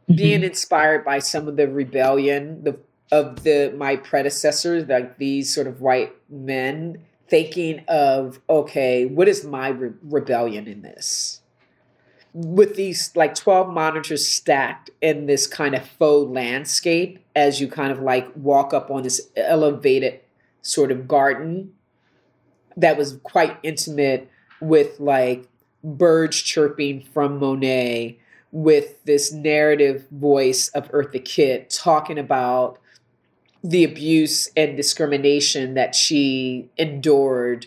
Mm-hmm. 0.04 0.16
Being 0.16 0.44
inspired 0.44 1.06
by 1.06 1.20
some 1.20 1.48
of 1.48 1.56
the 1.56 1.68
rebellion 1.68 2.64
the, 2.64 2.78
of 3.12 3.44
the 3.44 3.74
my 3.78 3.96
predecessors, 3.96 4.88
like 4.88 5.18
these 5.18 5.54
sort 5.54 5.68
of 5.68 5.82
white 5.82 6.14
men, 6.30 7.04
thinking 7.28 7.84
of 7.88 8.40
okay, 8.50 9.06
what 9.06 9.28
is 9.28 9.46
my 9.46 9.70
re- 9.70 9.94
rebellion 10.02 10.68
in 10.68 10.82
this? 10.82 11.42
with 12.34 12.76
these 12.76 13.16
like 13.16 13.36
12 13.36 13.72
monitors 13.72 14.28
stacked 14.28 14.90
in 15.02 15.28
this 15.28 15.46
kind 15.46 15.76
of 15.76 15.88
faux 15.88 16.30
landscape 16.32 17.24
as 17.36 17.62
you 17.62 17.68
kind 17.68 17.92
of 17.92 18.00
like 18.00 18.28
walk 18.36 18.74
up 18.74 18.90
on 18.90 19.04
this 19.04 19.30
elevated 19.38 20.20
sort 20.62 20.92
of 20.92 21.08
garden 21.08 21.72
that 22.76 22.98
was 22.98 23.20
quite 23.24 23.58
intimate 23.62 24.30
with 24.60 25.00
like 25.00 25.48
birds 25.84 26.42
chirping 26.42 27.02
from 27.02 27.40
Monet 27.40 28.18
with 28.54 29.04
this 29.06 29.34
narrative 29.34 30.06
voice 30.12 30.68
of 30.70 30.90
Eartha 30.92 31.26
Kitt 31.26 31.72
talking 31.72 32.20
about 32.20 32.80
the 33.64 33.84
abuse 33.84 34.48
and 34.56 34.78
discrimination 34.78 35.74
that 35.74 35.96
she 35.96 36.70
endured 36.78 37.66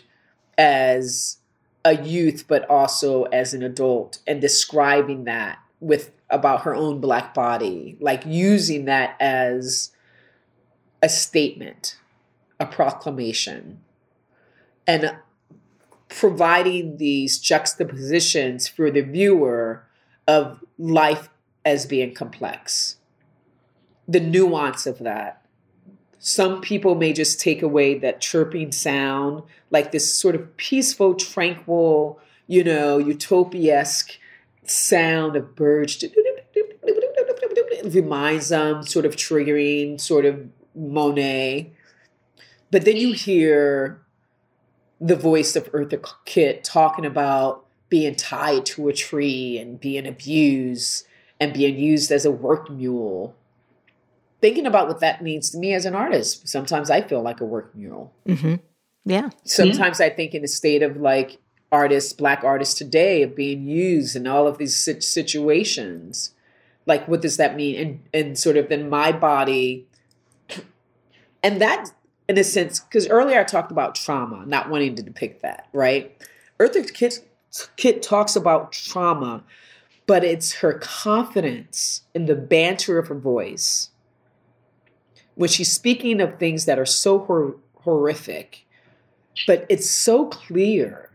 as 0.57 1.39
a 1.83 2.01
youth, 2.01 2.45
but 2.47 2.67
also 2.69 3.23
as 3.25 3.53
an 3.53 3.63
adult, 3.63 4.19
and 4.25 4.39
describing 4.39 5.25
that 5.25 5.59
with 5.81 6.11
about 6.29 6.61
her 6.61 6.73
own 6.73 7.01
black 7.01 7.33
body, 7.33 7.97
like 7.99 8.25
using 8.25 8.85
that 8.85 9.17
as 9.19 9.91
a 11.01 11.09
statement, 11.09 11.97
a 12.61 12.65
proclamation, 12.65 13.81
and 14.87 15.17
providing 16.07 16.95
these 16.95 17.39
juxtapositions 17.39 18.69
for 18.69 18.89
the 18.89 19.01
viewer 19.01 19.83
of 20.27 20.63
life 20.77 21.29
as 21.65 21.85
being 21.85 22.13
complex. 22.13 22.97
The 24.07 24.19
nuance 24.19 24.85
of 24.85 24.99
that 24.99 25.47
some 26.19 26.61
people 26.61 26.95
may 26.95 27.13
just 27.13 27.39
take 27.39 27.61
away 27.61 27.97
that 27.99 28.19
chirping 28.21 28.71
sound, 28.71 29.43
like 29.69 29.91
this 29.91 30.13
sort 30.13 30.35
of 30.35 30.57
peaceful, 30.57 31.13
tranquil, 31.13 32.19
you 32.47 32.63
know, 32.63 32.97
utopia-esque 32.97 34.17
sound 34.65 35.35
of 35.35 35.55
birds. 35.55 36.03
It 36.03 37.93
reminds 37.93 38.49
them, 38.49 38.83
sort 38.83 39.05
of 39.05 39.15
triggering, 39.15 40.01
sort 40.01 40.25
of 40.25 40.49
Monet. 40.75 41.71
But 42.71 42.83
then 42.83 42.97
you 42.97 43.13
hear 43.13 44.01
the 44.99 45.15
voice 45.15 45.55
of 45.55 45.71
Eartha 45.71 46.03
Kitt 46.25 46.63
talking 46.63 47.05
about 47.05 47.66
being 47.89 48.15
tied 48.15 48.65
to 48.65 48.89
a 48.89 48.93
tree 48.93 49.57
and 49.57 49.79
being 49.79 50.05
abused 50.05 51.05
and 51.39 51.53
being 51.53 51.77
used 51.77 52.11
as 52.11 52.25
a 52.25 52.31
work 52.31 52.69
mule 52.69 53.35
thinking 54.41 54.65
about 54.65 54.87
what 54.87 54.99
that 54.99 55.21
means 55.21 55.49
to 55.51 55.57
me 55.57 55.73
as 55.73 55.85
an 55.85 55.95
artist. 55.95 56.47
Sometimes 56.47 56.89
I 56.89 57.01
feel 57.01 57.21
like 57.21 57.41
a 57.41 57.45
work 57.45 57.75
mural. 57.75 58.13
Mm-hmm. 58.27 58.55
Yeah. 59.05 59.29
Sometimes 59.43 60.01
I 60.01 60.09
think 60.09 60.33
in 60.33 60.41
the 60.41 60.47
state 60.47 60.83
of 60.83 60.97
like 60.97 61.39
artists, 61.71 62.13
black 62.13 62.43
artists 62.43 62.75
today, 62.75 63.23
of 63.23 63.35
being 63.35 63.67
used 63.67 64.15
in 64.15 64.27
all 64.27 64.47
of 64.47 64.57
these 64.57 64.75
situations. 64.75 66.33
Like, 66.85 67.07
what 67.07 67.21
does 67.21 67.37
that 67.37 67.55
mean? 67.55 67.75
And 67.75 67.99
and 68.13 68.37
sort 68.37 68.57
of 68.57 68.71
in 68.71 68.89
my 68.89 69.11
body, 69.11 69.87
and 71.43 71.61
that 71.61 71.91
in 72.29 72.37
a 72.37 72.43
sense, 72.43 72.79
because 72.81 73.07
earlier 73.07 73.39
I 73.39 73.43
talked 73.43 73.71
about 73.71 73.95
trauma, 73.95 74.45
not 74.45 74.69
wanting 74.69 74.95
to 74.95 75.03
depict 75.03 75.41
that, 75.41 75.67
right? 75.73 76.15
Eartha 76.59 76.93
Kitt, 76.93 77.26
Kitt 77.75 78.01
talks 78.01 78.35
about 78.35 78.71
trauma, 78.71 79.43
but 80.05 80.23
it's 80.23 80.55
her 80.55 80.73
confidence 80.73 82.03
in 82.13 82.25
the 82.25 82.35
banter 82.35 82.97
of 82.97 83.07
her 83.07 83.15
voice 83.15 83.89
when 85.35 85.49
she's 85.49 85.71
speaking 85.71 86.19
of 86.19 86.39
things 86.39 86.65
that 86.65 86.79
are 86.79 86.85
so 86.85 87.19
hor- 87.19 87.57
horrific, 87.81 88.65
but 89.45 89.65
it's 89.69 89.89
so 89.89 90.25
clear 90.25 91.11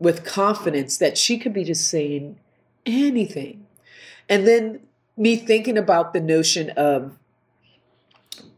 with 0.00 0.24
confidence 0.24 0.98
that 0.98 1.16
she 1.16 1.38
could 1.38 1.52
be 1.52 1.64
just 1.64 1.88
saying 1.88 2.38
anything. 2.84 3.66
And 4.28 4.46
then 4.46 4.80
me 5.16 5.36
thinking 5.36 5.78
about 5.78 6.12
the 6.12 6.20
notion 6.20 6.70
of 6.70 7.16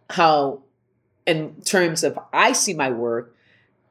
how, 0.09 0.62
in 1.26 1.61
terms 1.62 2.03
of 2.03 2.18
I 2.32 2.53
see 2.53 2.74
my 2.74 2.90
work, 2.90 3.36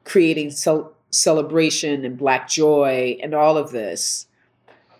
creating 0.04 0.50
cel- 0.50 0.94
celebration 1.10 2.04
and 2.04 2.16
black 2.16 2.48
joy 2.48 3.18
and 3.22 3.34
all 3.34 3.56
of 3.56 3.70
this, 3.70 4.26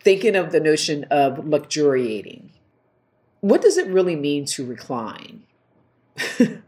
thinking 0.00 0.36
of 0.36 0.52
the 0.52 0.60
notion 0.60 1.04
of 1.04 1.46
luxuriating 1.46 2.50
what 3.40 3.62
does 3.62 3.76
it 3.76 3.86
really 3.88 4.16
mean 4.16 4.44
to 4.44 4.64
recline? 4.64 5.42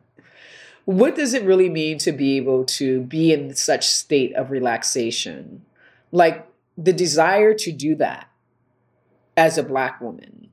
what 0.84 1.14
does 1.14 1.34
it 1.34 1.45
really 1.45 1.68
mean 1.68 1.99
to 1.99 2.12
be 2.12 2.36
able 2.36 2.64
to 2.64 3.03
be 3.03 3.32
in 3.32 3.55
such 3.55 3.86
state 3.86 4.34
of 4.34 4.51
relaxation? 4.51 5.64
Like 6.11 6.47
the 6.76 6.93
desire 6.93 7.55
to 7.55 7.72
do 7.72 7.95
that 7.97 8.28
as 9.36 9.59
a 9.59 9.62
black 9.62 10.01
woman, 10.01 10.49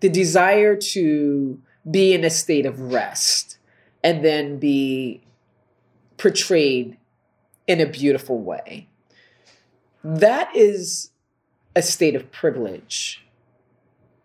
the 0.00 0.08
desire 0.08 0.76
to 0.76 1.60
be 1.90 2.14
in 2.14 2.24
a 2.24 2.30
state 2.30 2.66
of 2.66 2.80
rest 2.80 3.58
and 4.02 4.24
then 4.24 4.58
be 4.58 5.20
portrayed 6.16 6.96
in 7.66 7.80
a 7.80 7.86
beautiful 7.86 8.38
way. 8.38 8.88
That 10.04 10.54
is 10.54 11.10
a 11.76 11.82
state 11.82 12.14
of 12.14 12.30
privilege 12.32 13.22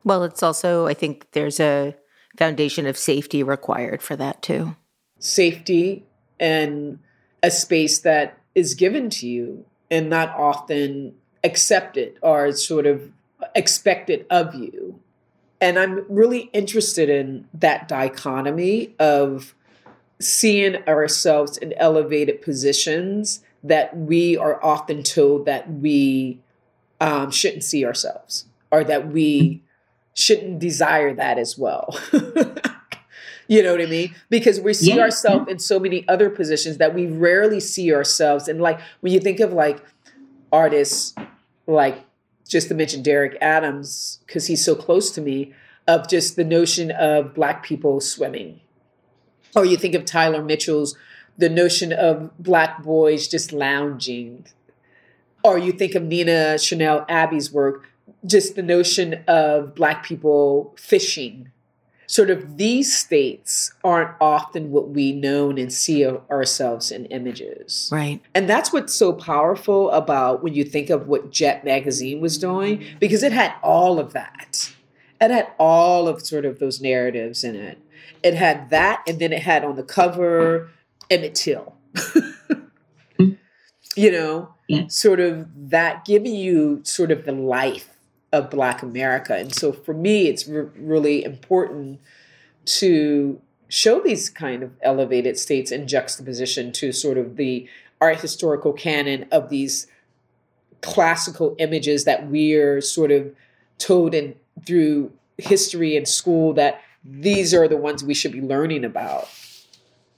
well, 0.07 0.23
it's 0.23 0.41
also, 0.41 0.87
I 0.87 0.93
think 0.93 1.27
there's 1.33 1.59
a 1.59 1.93
foundation 2.37 2.87
of 2.87 2.97
safety 2.97 3.43
required 3.43 4.01
for 4.01 4.15
that 4.15 4.41
too. 4.41 4.77
Safety 5.19 6.05
and 6.39 6.99
a 7.43 7.51
space 7.51 7.99
that 7.99 8.37
is 8.55 8.73
given 8.73 9.09
to 9.09 9.27
you 9.27 9.65
and 9.91 10.09
not 10.09 10.29
often 10.29 11.13
accepted 11.43 12.17
or 12.21 12.53
sort 12.53 12.85
of 12.85 13.11
expected 13.53 14.25
of 14.29 14.55
you. 14.55 14.97
And 15.59 15.77
I'm 15.77 16.05
really 16.07 16.49
interested 16.53 17.09
in 17.09 17.49
that 17.53 17.89
dichotomy 17.89 18.95
of 18.99 19.55
seeing 20.19 20.75
ourselves 20.87 21.57
in 21.57 21.73
elevated 21.73 22.41
positions 22.41 23.41
that 23.63 23.95
we 23.95 24.37
are 24.37 24.63
often 24.63 25.03
told 25.03 25.45
that 25.45 25.71
we 25.71 26.39
um, 26.99 27.31
shouldn't 27.31 27.63
see 27.63 27.85
ourselves 27.85 28.45
or 28.71 28.83
that 28.83 29.07
we 29.07 29.61
shouldn't 30.13 30.59
desire 30.59 31.13
that 31.13 31.37
as 31.37 31.57
well. 31.57 31.97
you 33.47 33.61
know 33.61 33.71
what 33.71 33.81
I 33.81 33.85
mean? 33.85 34.15
Because 34.29 34.59
we 34.59 34.73
see 34.73 34.95
yeah. 34.95 35.01
ourselves 35.01 35.49
in 35.49 35.59
so 35.59 35.79
many 35.79 36.07
other 36.07 36.29
positions 36.29 36.77
that 36.77 36.95
we 36.95 37.05
rarely 37.05 37.59
see 37.59 37.93
ourselves. 37.93 38.47
And 38.47 38.59
like 38.59 38.79
when 39.01 39.13
you 39.13 39.19
think 39.19 39.39
of 39.39 39.53
like 39.53 39.83
artists, 40.51 41.13
like 41.67 42.03
just 42.47 42.69
to 42.69 42.73
mention 42.73 43.03
Derrick 43.03 43.37
Adams, 43.41 44.19
because 44.25 44.47
he's 44.47 44.63
so 44.63 44.75
close 44.75 45.11
to 45.11 45.21
me, 45.21 45.53
of 45.87 46.07
just 46.09 46.35
the 46.35 46.43
notion 46.43 46.91
of 46.91 47.33
black 47.33 47.63
people 47.63 48.01
swimming. 48.01 48.59
Or 49.57 49.65
you 49.65 49.77
think 49.77 49.95
of 49.95 50.05
Tyler 50.05 50.43
Mitchell's 50.43 50.95
the 51.37 51.49
notion 51.49 51.93
of 51.93 52.31
black 52.37 52.83
boys 52.83 53.27
just 53.27 53.51
lounging. 53.51 54.45
Or 55.43 55.57
you 55.57 55.71
think 55.71 55.95
of 55.95 56.03
Nina 56.03 56.57
Chanel 56.57 57.05
Abney's 57.09 57.51
work, 57.51 57.85
just 58.25 58.55
the 58.55 58.63
notion 58.63 59.23
of 59.27 59.75
black 59.75 60.03
people 60.03 60.73
fishing 60.77 61.51
sort 62.07 62.29
of 62.29 62.57
these 62.57 62.97
states 62.97 63.73
aren't 63.83 64.15
often 64.19 64.71
what 64.71 64.89
we 64.89 65.11
know 65.11 65.49
and 65.49 65.71
see 65.71 66.05
ourselves 66.05 66.89
in 66.89 67.05
images. 67.07 67.89
Right. 67.91 68.21
And 68.33 68.49
that's 68.49 68.73
what's 68.73 68.95
so 68.95 69.13
powerful 69.13 69.91
about 69.91 70.41
when 70.41 70.53
you 70.55 70.63
think 70.63 70.89
of 70.89 71.07
what 71.07 71.31
Jet 71.31 71.63
Magazine 71.63 72.21
was 72.21 72.37
doing, 72.37 72.83
because 72.99 73.23
it 73.23 73.33
had 73.33 73.53
all 73.61 73.99
of 73.99 74.13
that. 74.13 74.73
It 75.19 75.31
had 75.31 75.51
all 75.59 76.07
of 76.07 76.25
sort 76.25 76.45
of 76.45 76.59
those 76.59 76.81
narratives 76.81 77.43
in 77.43 77.55
it. 77.55 77.77
It 78.23 78.33
had 78.33 78.69
that, 78.69 79.03
and 79.07 79.19
then 79.19 79.33
it 79.33 79.41
had 79.41 79.63
on 79.63 79.75
the 79.75 79.83
cover 79.83 80.69
Emmett 81.09 81.35
Till. 81.35 81.75
you 83.95 84.11
know, 84.11 84.53
yeah. 84.67 84.87
sort 84.87 85.19
of 85.19 85.47
that 85.69 86.05
giving 86.05 86.35
you 86.35 86.81
sort 86.83 87.11
of 87.11 87.25
the 87.25 87.31
life 87.31 87.89
of 88.31 88.49
Black 88.49 88.81
America. 88.81 89.35
And 89.35 89.53
so 89.53 89.71
for 89.71 89.93
me, 89.93 90.27
it's 90.27 90.47
re- 90.47 90.69
really 90.75 91.23
important 91.23 91.99
to 92.65 93.41
show 93.69 94.01
these 94.01 94.29
kind 94.29 94.63
of 94.63 94.71
elevated 94.81 95.37
states 95.37 95.71
in 95.71 95.87
juxtaposition 95.87 96.71
to 96.73 96.91
sort 96.91 97.17
of 97.17 97.37
the 97.37 97.67
art 97.99 98.19
historical 98.19 98.73
canon 98.73 99.25
of 99.31 99.49
these 99.49 99.87
classical 100.81 101.55
images 101.57 102.03
that 102.05 102.29
we're 102.29 102.81
sort 102.81 103.11
of 103.11 103.33
told 103.77 104.13
in 104.13 104.35
through 104.65 105.11
history 105.37 105.97
and 105.97 106.07
school 106.07 106.53
that 106.53 106.81
these 107.07 107.53
are 107.53 107.67
the 107.67 107.77
ones 107.77 108.03
we 108.03 108.13
should 108.13 108.33
be 108.33 108.41
learning 108.41 108.83
about. 108.83 109.29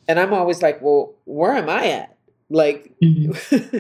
And 0.08 0.20
I'm 0.20 0.34
always 0.34 0.62
like, 0.64 0.82
well, 0.82 1.14
where 1.26 1.54
am 1.54 1.70
I 1.70 1.92
at? 1.92 2.18
Like, 2.50 2.92
mm-hmm. 3.02 3.78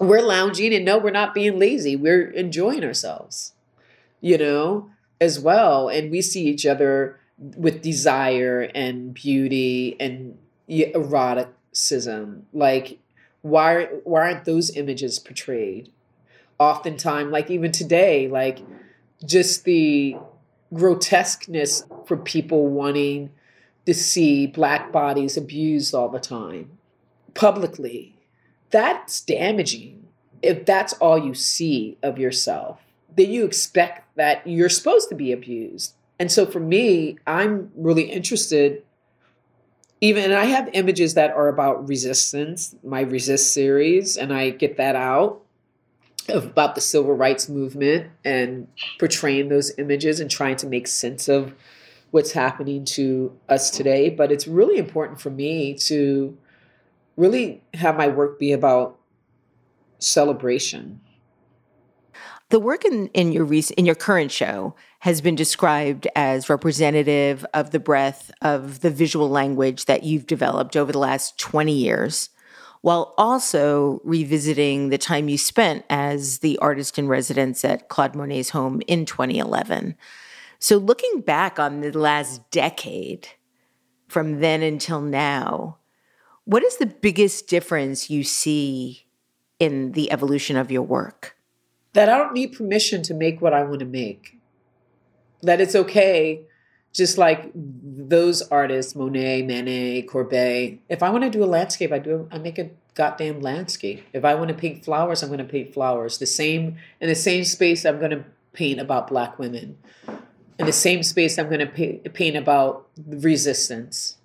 we're 0.04 0.22
lounging 0.22 0.74
and 0.74 0.84
no, 0.84 0.98
we're 0.98 1.10
not 1.10 1.32
being 1.32 1.58
lazy. 1.58 1.94
We're 1.94 2.28
enjoying 2.30 2.82
ourselves, 2.84 3.52
you 4.20 4.36
know, 4.36 4.90
as 5.20 5.38
well. 5.38 5.88
And 5.88 6.10
we 6.10 6.20
see 6.20 6.46
each 6.46 6.66
other 6.66 7.20
with 7.38 7.82
desire 7.82 8.68
and 8.74 9.14
beauty 9.14 9.96
and 10.00 10.36
eroticism. 10.68 12.42
Like, 12.52 12.98
why, 13.42 13.84
why 14.02 14.22
aren't 14.22 14.44
those 14.44 14.76
images 14.76 15.20
portrayed? 15.20 15.92
Oftentimes, 16.58 17.30
like 17.30 17.48
even 17.48 17.70
today, 17.70 18.26
like 18.26 18.58
just 19.24 19.62
the 19.64 20.16
grotesqueness 20.72 21.84
for 22.06 22.16
people 22.16 22.68
wanting 22.68 23.30
to 23.86 23.94
see 23.94 24.46
black 24.46 24.92
bodies 24.92 25.36
abused 25.36 25.94
all 25.94 26.08
the 26.08 26.20
time 26.20 26.70
publicly 27.34 28.18
that's 28.70 29.20
damaging 29.20 30.06
if 30.42 30.64
that's 30.66 30.92
all 30.94 31.18
you 31.18 31.34
see 31.34 31.96
of 32.02 32.18
yourself. 32.18 32.80
Then 33.16 33.30
you 33.30 33.44
expect 33.44 34.14
that 34.16 34.46
you're 34.46 34.68
supposed 34.68 35.08
to 35.08 35.14
be 35.14 35.32
abused. 35.32 35.94
And 36.18 36.30
so 36.30 36.46
for 36.46 36.60
me, 36.60 37.18
I'm 37.26 37.70
really 37.74 38.04
interested 38.04 38.82
even 40.00 40.22
and 40.22 40.34
I 40.34 40.44
have 40.44 40.70
images 40.74 41.14
that 41.14 41.32
are 41.32 41.48
about 41.48 41.88
resistance, 41.88 42.76
my 42.84 43.00
resist 43.00 43.52
series, 43.52 44.16
and 44.16 44.32
I 44.32 44.50
get 44.50 44.76
that 44.76 44.94
out 44.94 45.40
about 46.28 46.74
the 46.74 46.80
civil 46.80 47.14
rights 47.14 47.48
movement 47.48 48.10
and 48.24 48.68
portraying 48.98 49.48
those 49.48 49.76
images 49.78 50.20
and 50.20 50.30
trying 50.30 50.56
to 50.56 50.66
make 50.66 50.86
sense 50.86 51.28
of 51.28 51.54
what's 52.10 52.32
happening 52.32 52.84
to 52.84 53.36
us 53.48 53.70
today. 53.70 54.10
But 54.10 54.32
it's 54.32 54.46
really 54.46 54.78
important 54.78 55.20
for 55.20 55.30
me 55.30 55.74
to 55.74 56.36
really 57.16 57.62
have 57.74 57.96
my 57.96 58.08
work 58.08 58.38
be 58.38 58.52
about 58.52 58.98
celebration. 59.98 61.00
The 62.50 62.60
work 62.60 62.84
in, 62.84 63.08
in 63.08 63.32
your 63.32 63.44
rec- 63.44 63.72
in 63.72 63.84
your 63.84 63.94
current 63.94 64.32
show 64.32 64.74
has 65.00 65.20
been 65.20 65.34
described 65.34 66.08
as 66.16 66.48
representative 66.48 67.44
of 67.52 67.72
the 67.72 67.78
breadth 67.78 68.30
of 68.40 68.80
the 68.80 68.90
visual 68.90 69.28
language 69.28 69.84
that 69.84 70.02
you've 70.02 70.26
developed 70.26 70.74
over 70.74 70.90
the 70.90 70.98
last 70.98 71.38
20 71.38 71.72
years, 71.72 72.30
while 72.82 73.14
also 73.18 74.00
revisiting 74.04 74.88
the 74.88 74.98
time 74.98 75.28
you 75.28 75.38
spent 75.38 75.84
as 75.90 76.38
the 76.38 76.58
artist 76.58 76.98
in 76.98 77.08
residence 77.08 77.64
at 77.64 77.88
Claude 77.88 78.14
Monet's 78.14 78.50
home 78.50 78.80
in 78.86 79.04
2011. 79.04 79.96
So, 80.58 80.76
looking 80.76 81.20
back 81.20 81.58
on 81.58 81.80
the 81.80 81.96
last 81.96 82.50
decade, 82.50 83.28
from 84.08 84.40
then 84.40 84.62
until 84.62 85.00
now, 85.00 85.78
what 86.44 86.64
is 86.64 86.78
the 86.78 86.86
biggest 86.86 87.46
difference 87.46 88.10
you 88.10 88.24
see 88.24 89.06
in 89.60 89.92
the 89.92 90.10
evolution 90.10 90.56
of 90.56 90.70
your 90.72 90.82
work? 90.82 91.36
That 91.92 92.08
I 92.08 92.16
don't 92.16 92.32
need 92.32 92.54
permission 92.54 93.02
to 93.04 93.14
make 93.14 93.40
what 93.40 93.52
I 93.52 93.62
want 93.62 93.80
to 93.80 93.86
make. 93.86 94.38
That 95.42 95.60
it's 95.60 95.74
okay, 95.74 96.47
just 96.92 97.18
like 97.18 97.50
those 97.54 98.42
artists, 98.42 98.94
Monet, 98.94 99.42
Manet, 99.42 100.02
Courbet. 100.02 100.78
If 100.88 101.02
I 101.02 101.10
want 101.10 101.24
to 101.24 101.30
do 101.30 101.44
a 101.44 101.46
landscape, 101.46 101.92
I 101.92 101.98
do. 101.98 102.28
I 102.32 102.38
make 102.38 102.58
a 102.58 102.70
goddamn 102.94 103.40
landscape. 103.40 104.04
If 104.12 104.24
I 104.24 104.34
want 104.34 104.48
to 104.48 104.54
paint 104.54 104.84
flowers, 104.84 105.22
I'm 105.22 105.28
going 105.28 105.38
to 105.38 105.44
paint 105.44 105.72
flowers. 105.72 106.18
The 106.18 106.26
same 106.26 106.76
in 107.00 107.08
the 107.08 107.14
same 107.14 107.44
space, 107.44 107.84
I'm 107.84 107.98
going 107.98 108.10
to 108.10 108.24
paint 108.52 108.80
about 108.80 109.08
Black 109.08 109.38
women. 109.38 109.78
In 110.58 110.66
the 110.66 110.72
same 110.72 111.04
space, 111.04 111.38
I'm 111.38 111.48
going 111.48 111.60
to 111.60 112.10
paint 112.10 112.36
about 112.36 112.88
resistance 113.06 114.16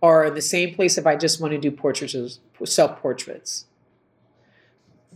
or 0.00 0.24
in 0.26 0.34
the 0.34 0.42
same 0.42 0.74
place 0.74 0.96
if 0.96 1.06
I 1.06 1.16
just 1.16 1.40
want 1.40 1.52
to 1.52 1.58
do 1.58 1.70
portraits, 1.70 2.38
self 2.64 3.00
portraits, 3.00 3.66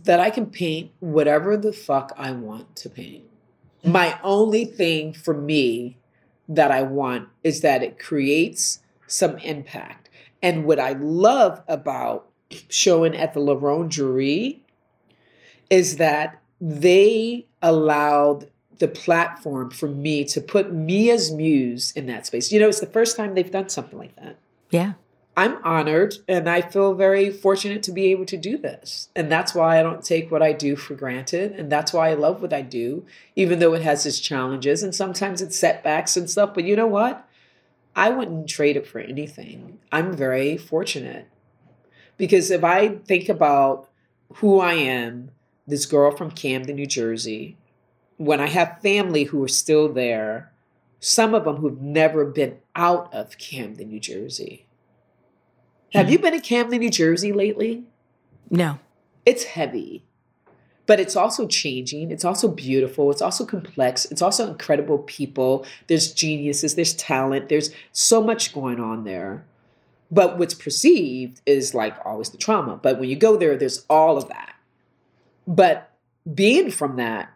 that 0.03 0.19
I 0.19 0.29
can 0.29 0.47
paint 0.47 0.91
whatever 0.99 1.55
the 1.55 1.71
fuck 1.71 2.11
I 2.17 2.31
want 2.31 2.75
to 2.77 2.89
paint. 2.89 3.23
My 3.85 4.19
only 4.23 4.65
thing 4.65 5.13
for 5.13 5.33
me 5.33 5.97
that 6.47 6.71
I 6.71 6.81
want 6.81 7.29
is 7.43 7.61
that 7.61 7.83
it 7.83 7.99
creates 7.99 8.79
some 9.07 9.37
impact. 9.37 10.09
And 10.41 10.65
what 10.65 10.79
I 10.79 10.93
love 10.93 11.61
about 11.67 12.29
showing 12.69 13.15
at 13.15 13.33
the 13.33 13.39
L'Orangerie 13.39 14.59
is 15.69 15.97
that 15.97 16.41
they 16.59 17.45
allowed 17.61 18.49
the 18.79 18.87
platform 18.87 19.69
for 19.69 19.87
me 19.87 20.25
to 20.25 20.41
put 20.41 20.73
me 20.73 21.09
as 21.09 21.31
muse 21.31 21.91
in 21.91 22.05
that 22.07 22.25
space. 22.25 22.51
You 22.51 22.59
know, 22.59 22.67
it's 22.67 22.79
the 22.79 22.85
first 22.85 23.15
time 23.15 23.35
they've 23.35 23.49
done 23.49 23.69
something 23.69 23.97
like 23.97 24.15
that. 24.17 24.37
Yeah. 24.69 24.93
I'm 25.35 25.57
honored 25.63 26.15
and 26.27 26.47
I 26.47 26.61
feel 26.61 26.93
very 26.93 27.31
fortunate 27.31 27.81
to 27.83 27.91
be 27.91 28.11
able 28.11 28.25
to 28.27 28.37
do 28.37 28.57
this. 28.57 29.09
And 29.15 29.31
that's 29.31 29.55
why 29.55 29.79
I 29.79 29.83
don't 29.83 30.03
take 30.03 30.29
what 30.29 30.43
I 30.43 30.53
do 30.53 30.75
for 30.75 30.93
granted. 30.93 31.53
And 31.53 31.71
that's 31.71 31.91
why 31.91 32.09
I 32.09 32.13
love 32.13 32.41
what 32.41 32.53
I 32.53 32.61
do, 32.61 33.05
even 33.35 33.57
though 33.57 33.73
it 33.73 33.81
has 33.81 34.05
its 34.05 34.19
challenges 34.19 34.83
and 34.83 34.93
sometimes 34.93 35.41
it's 35.41 35.57
setbacks 35.57 36.15
and 36.15 36.29
stuff. 36.29 36.53
But 36.53 36.65
you 36.65 36.75
know 36.75 36.87
what? 36.87 37.27
I 37.95 38.09
wouldn't 38.09 38.47
trade 38.47 38.77
it 38.77 38.87
for 38.87 38.99
anything. 38.99 39.79
I'm 39.91 40.15
very 40.15 40.57
fortunate 40.57 41.27
because 42.17 42.51
if 42.51 42.63
I 42.63 42.89
think 42.89 43.29
about 43.29 43.89
who 44.35 44.59
I 44.59 44.73
am, 44.73 45.31
this 45.65 45.85
girl 45.85 46.15
from 46.15 46.31
Camden, 46.31 46.75
New 46.75 46.85
Jersey, 46.85 47.57
when 48.17 48.39
I 48.39 48.47
have 48.47 48.81
family 48.81 49.25
who 49.25 49.43
are 49.43 49.49
still 49.49 49.91
there, 49.91 50.51
some 50.99 51.33
of 51.33 51.45
them 51.45 51.57
who've 51.57 51.81
never 51.81 52.25
been 52.25 52.57
out 52.75 53.13
of 53.13 53.37
Camden, 53.37 53.89
New 53.89 53.99
Jersey. 53.99 54.62
Have 55.93 56.09
you 56.09 56.17
hmm. 56.17 56.23
been 56.23 56.33
in 56.33 56.41
Camden, 56.41 56.79
New 56.79 56.89
Jersey 56.89 57.31
lately? 57.31 57.83
No. 58.49 58.79
It's 59.25 59.43
heavy, 59.43 60.03
but 60.85 60.99
it's 60.99 61.15
also 61.15 61.47
changing. 61.47 62.11
It's 62.11 62.25
also 62.25 62.47
beautiful. 62.47 63.09
It's 63.11 63.21
also 63.21 63.45
complex. 63.45 64.05
It's 64.05 64.21
also 64.21 64.47
incredible 64.47 64.99
people. 64.99 65.65
There's 65.87 66.11
geniuses, 66.11 66.75
there's 66.75 66.93
talent, 66.93 67.49
there's 67.49 67.69
so 67.91 68.21
much 68.21 68.53
going 68.53 68.79
on 68.79 69.03
there. 69.03 69.45
But 70.11 70.37
what's 70.37 70.53
perceived 70.53 71.41
is 71.45 71.73
like 71.73 71.95
always 72.05 72.29
the 72.29 72.37
trauma. 72.37 72.75
But 72.75 72.99
when 72.99 73.09
you 73.09 73.15
go 73.15 73.37
there, 73.37 73.55
there's 73.55 73.85
all 73.89 74.17
of 74.17 74.27
that. 74.27 74.55
But 75.47 75.91
being 76.31 76.69
from 76.69 76.97
that, 76.97 77.31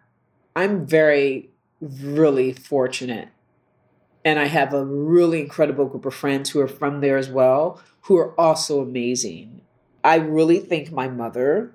I'm 0.56 0.86
very, 0.86 1.50
really 1.80 2.54
fortunate 2.54 3.30
and 4.28 4.40
I 4.40 4.48
have 4.48 4.74
a 4.74 4.84
really 4.84 5.40
incredible 5.40 5.86
group 5.86 6.06
of 6.06 6.14
friends 6.14 6.50
who 6.50 6.60
are 6.60 6.68
from 6.68 7.00
there 7.00 7.16
as 7.16 7.30
well, 7.30 7.82
who 8.08 8.16
are 8.16 8.40
also 8.40 8.82
amazing. 8.82 9.60
I 10.02 10.16
really 10.16 10.60
thank 10.60 10.94
my 10.94 11.10
mother, 11.10 11.74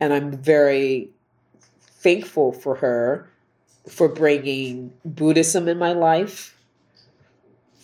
and 0.00 0.14
I'm 0.14 0.32
very 0.32 1.10
thankful 1.78 2.52
for 2.52 2.76
her 2.76 3.30
for 3.86 4.08
bringing 4.08 4.94
Buddhism 5.04 5.68
in 5.68 5.78
my 5.78 5.92
life, 5.92 6.58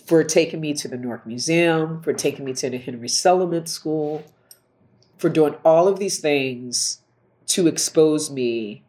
for 0.07 0.25
taking 0.25 0.63
me 0.63 0.73
to 0.73 0.89
the 0.89 0.97
Newark 0.97 1.27
Museum, 1.27 2.01
for 2.03 2.15
taking 2.15 2.47
me 2.47 2.55
to 2.55 2.71
the 2.71 2.79
Henry 2.79 3.09
Sellerman 3.09 3.69
School, 3.69 4.25
for 5.19 5.29
doing 5.29 5.55
all 5.63 5.87
of 5.87 5.99
these 5.99 6.19
things 6.19 7.03
to 7.49 7.67
expose 7.67 8.31
me 8.31 8.85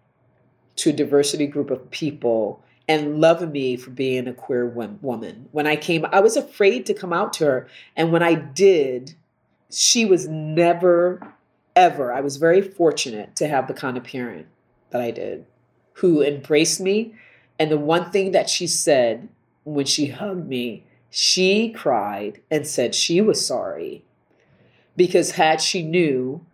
to 0.78 0.92
a 0.92 0.94
diversity 0.94 1.46
group 1.46 1.70
of 1.70 1.92
people 1.92 2.64
and 2.88 3.22
loving 3.22 3.52
me 3.52 3.78
for 3.78 3.92
being 3.92 4.28
a 4.28 4.34
queer 4.34 4.66
woman. 4.68 5.48
When 5.52 5.68
I 5.68 5.76
came, 5.76 6.06
I 6.12 6.20
was 6.20 6.36
afraid 6.36 6.86
to 6.86 6.94
come 6.94 7.14
out 7.14 7.34
to 7.34 7.46
her. 7.46 7.68
And 7.96 8.12
when 8.12 8.24
I 8.24 8.36
did, 8.36 9.16
she 9.70 10.06
was 10.06 10.28
never, 10.28 11.34
ever, 11.76 12.12
I 12.12 12.22
was 12.22 12.38
very 12.38 12.62
fortunate 12.62 13.36
to 13.38 13.48
have 13.48 13.68
the 13.68 13.74
kind 13.74 13.98
of 13.98 14.04
parent 14.04 14.48
that 14.90 15.02
I 15.02 15.12
did 15.12 15.46
who 15.94 16.22
embraced 16.22 16.82
me. 16.82 17.14
And 17.58 17.72
the 17.72 17.78
one 17.78 18.12
thing 18.12 18.32
that 18.32 18.50
she 18.50 18.68
said 18.68 19.30
when 19.64 19.86
she 19.86 20.08
hugged 20.08 20.48
me, 20.48 20.84
she 21.10 21.72
cried 21.72 22.42
and 22.52 22.68
said 22.68 22.96
she 22.96 23.22
was 23.22 23.46
sorry 23.46 24.04
because 24.96 25.32
had 25.32 25.62
she 25.62 25.84
knew 25.84 26.46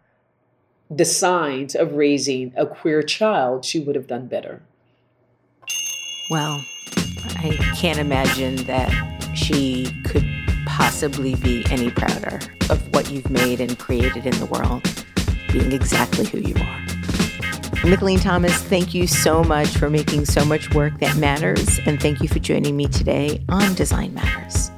the 0.90 1.06
signs 1.06 1.76
of 1.76 1.94
raising 1.94 2.54
a 2.56 2.66
queer 2.66 3.02
child, 3.02 3.64
she 3.64 3.80
would 3.80 3.96
have 3.96 4.08
done 4.08 4.28
better. 4.28 4.62
Well, 6.30 6.64
I 7.38 7.58
can't 7.76 7.98
imagine 7.98 8.58
that 8.68 8.92
she 9.34 9.88
could 10.04 10.24
possibly 10.68 11.34
be 11.34 11.66
any 11.72 11.90
prouder 11.90 12.40
of 12.70 12.94
what 12.94 13.10
you've 13.10 13.32
made 13.32 13.60
and 13.60 13.80
created 13.80 14.28
in 14.28 14.38
the 14.40 14.46
world, 14.46 14.84
being 15.52 15.72
exactly 15.72 16.26
who 16.26 16.38
you 16.38 16.54
are. 16.54 16.80
Mickalene 17.82 18.22
Thomas, 18.22 18.62
thank 18.62 18.94
you 18.94 19.08
so 19.08 19.44
much 19.44 19.70
for 19.70 19.90
making 19.90 20.26
so 20.26 20.46
much 20.46 20.72
work 20.76 21.00
that 21.00 21.18
matters, 21.18 21.80
and 21.88 22.00
thank 22.00 22.22
you 22.22 22.28
for 22.28 22.38
joining 22.38 22.78
me 22.78 22.86
today 22.86 23.44
on 23.50 23.74
Design 23.74 24.14
Matters. 24.14 24.70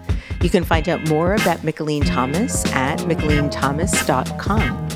You 0.41 0.49
can 0.49 0.63
find 0.63 0.87
out 0.87 1.05
more 1.09 1.33
about 1.33 1.57
Mickalene 1.59 2.05
Thomas 2.05 2.65
at 2.67 2.99
mickalenethomas.com. 2.99 4.89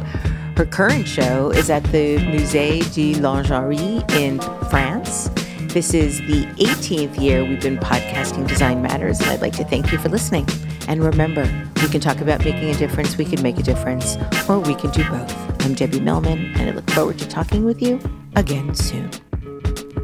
Her 0.56 0.66
current 0.66 1.06
show 1.06 1.50
is 1.50 1.70
at 1.70 1.84
the 1.92 2.16
Musée 2.20 2.94
de 2.94 3.16
l'Orangerie 3.20 4.10
in 4.14 4.40
France. 4.70 5.30
This 5.76 5.94
is 5.94 6.20
the 6.20 6.46
18th 6.56 7.22
year 7.22 7.44
we've 7.44 7.62
been 7.62 7.78
podcasting 7.78 8.48
Design 8.48 8.82
Matters, 8.82 9.20
and 9.20 9.30
I'd 9.30 9.42
like 9.42 9.58
to 9.58 9.66
thank 9.66 9.92
you 9.92 9.98
for 9.98 10.08
listening. 10.08 10.48
And 10.88 11.04
remember, 11.04 11.44
we 11.82 11.90
can 11.90 12.00
talk 12.00 12.22
about 12.22 12.46
making 12.46 12.70
a 12.70 12.76
difference, 12.76 13.18
we 13.18 13.26
can 13.26 13.44
make 13.44 13.58
a 13.58 13.62
difference, 13.62 14.16
or 14.48 14.60
we 14.60 14.74
can 14.76 14.92
do 14.92 15.04
both. 15.10 15.66
I'm 15.66 15.74
Debbie 15.74 16.00
Millman, 16.00 16.54
and 16.56 16.70
I 16.70 16.72
look 16.72 16.90
forward 16.92 17.20
to 17.20 17.28
talking 17.28 17.66
with 17.66 17.82
you 17.82 18.00
again 18.38 18.74
soon. 18.74 19.12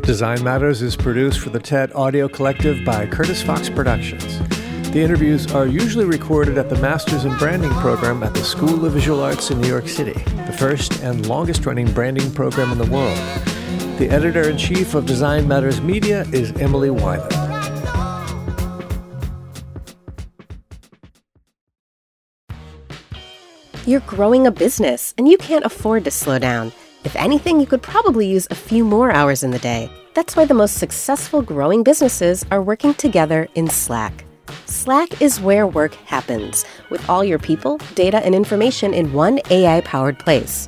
Design 0.02 0.44
Matters 0.44 0.82
is 0.82 0.98
produced 0.98 1.40
for 1.40 1.52
the 1.52 1.60
TED 1.60 1.94
Audio 1.94 2.28
Collective 2.28 2.84
by 2.84 3.08
Curtis 3.08 3.42
Fox 3.42 3.70
Productions. 3.70 4.40
The 4.92 5.00
interviews 5.00 5.54
are 5.54 5.68
usually 5.68 6.04
recorded 6.04 6.58
at 6.58 6.68
the 6.68 6.76
Masters 6.82 7.24
in 7.24 7.34
Branding 7.38 7.72
program 7.76 8.24
at 8.24 8.34
the 8.34 8.44
School 8.44 8.86
of 8.86 8.92
Visual 8.92 9.24
Arts 9.24 9.52
in 9.52 9.62
New 9.62 9.70
York 9.70 9.88
City, 9.88 10.22
the 10.48 10.56
first 10.60 11.02
and 11.02 11.28
longest 11.28 11.66
running 11.66 11.90
branding 11.94 12.30
program 12.34 12.74
in 12.74 12.78
the 12.78 12.92
world. 12.92 13.18
The 13.98 14.10
editor 14.10 14.50
in 14.50 14.58
chief 14.58 14.96
of 14.96 15.06
Design 15.06 15.48
Matters 15.48 15.82
Media 15.82 16.22
is 16.32 16.52
Emily 16.54 16.90
Weiland. 16.90 17.52
You're 23.86 24.00
growing 24.02 24.48
a 24.48 24.52
business 24.52 25.14
and 25.18 25.28
you 25.28 25.38
can't 25.38 25.66
afford 25.66 26.04
to 26.06 26.12
slow 26.12 26.40
down. 26.40 26.72
If 27.04 27.16
anything, 27.16 27.60
you 27.60 27.66
could 27.66 27.82
probably 27.82 28.28
use 28.28 28.48
a 28.52 28.56
few 28.56 28.84
more 28.84 29.12
hours 29.12 29.44
in 29.44 29.52
the 29.52 29.60
day. 29.60 29.90
That's 30.14 30.36
why 30.36 30.46
the 30.46 30.54
most 30.54 30.78
successful 30.78 31.42
growing 31.42 31.84
businesses 31.84 32.46
are 32.52 32.62
working 32.62 32.94
together 32.94 33.48
in 33.56 33.68
Slack. 33.70 34.26
Slack 34.66 35.22
is 35.22 35.40
where 35.40 35.66
work 35.66 35.96
happens, 35.96 36.66
with 36.90 37.08
all 37.10 37.24
your 37.24 37.40
people, 37.40 37.78
data, 37.96 38.24
and 38.26 38.36
information 38.36 38.94
in 38.94 39.14
one 39.14 39.40
AI 39.50 39.82
powered 39.82 40.20
place. 40.20 40.68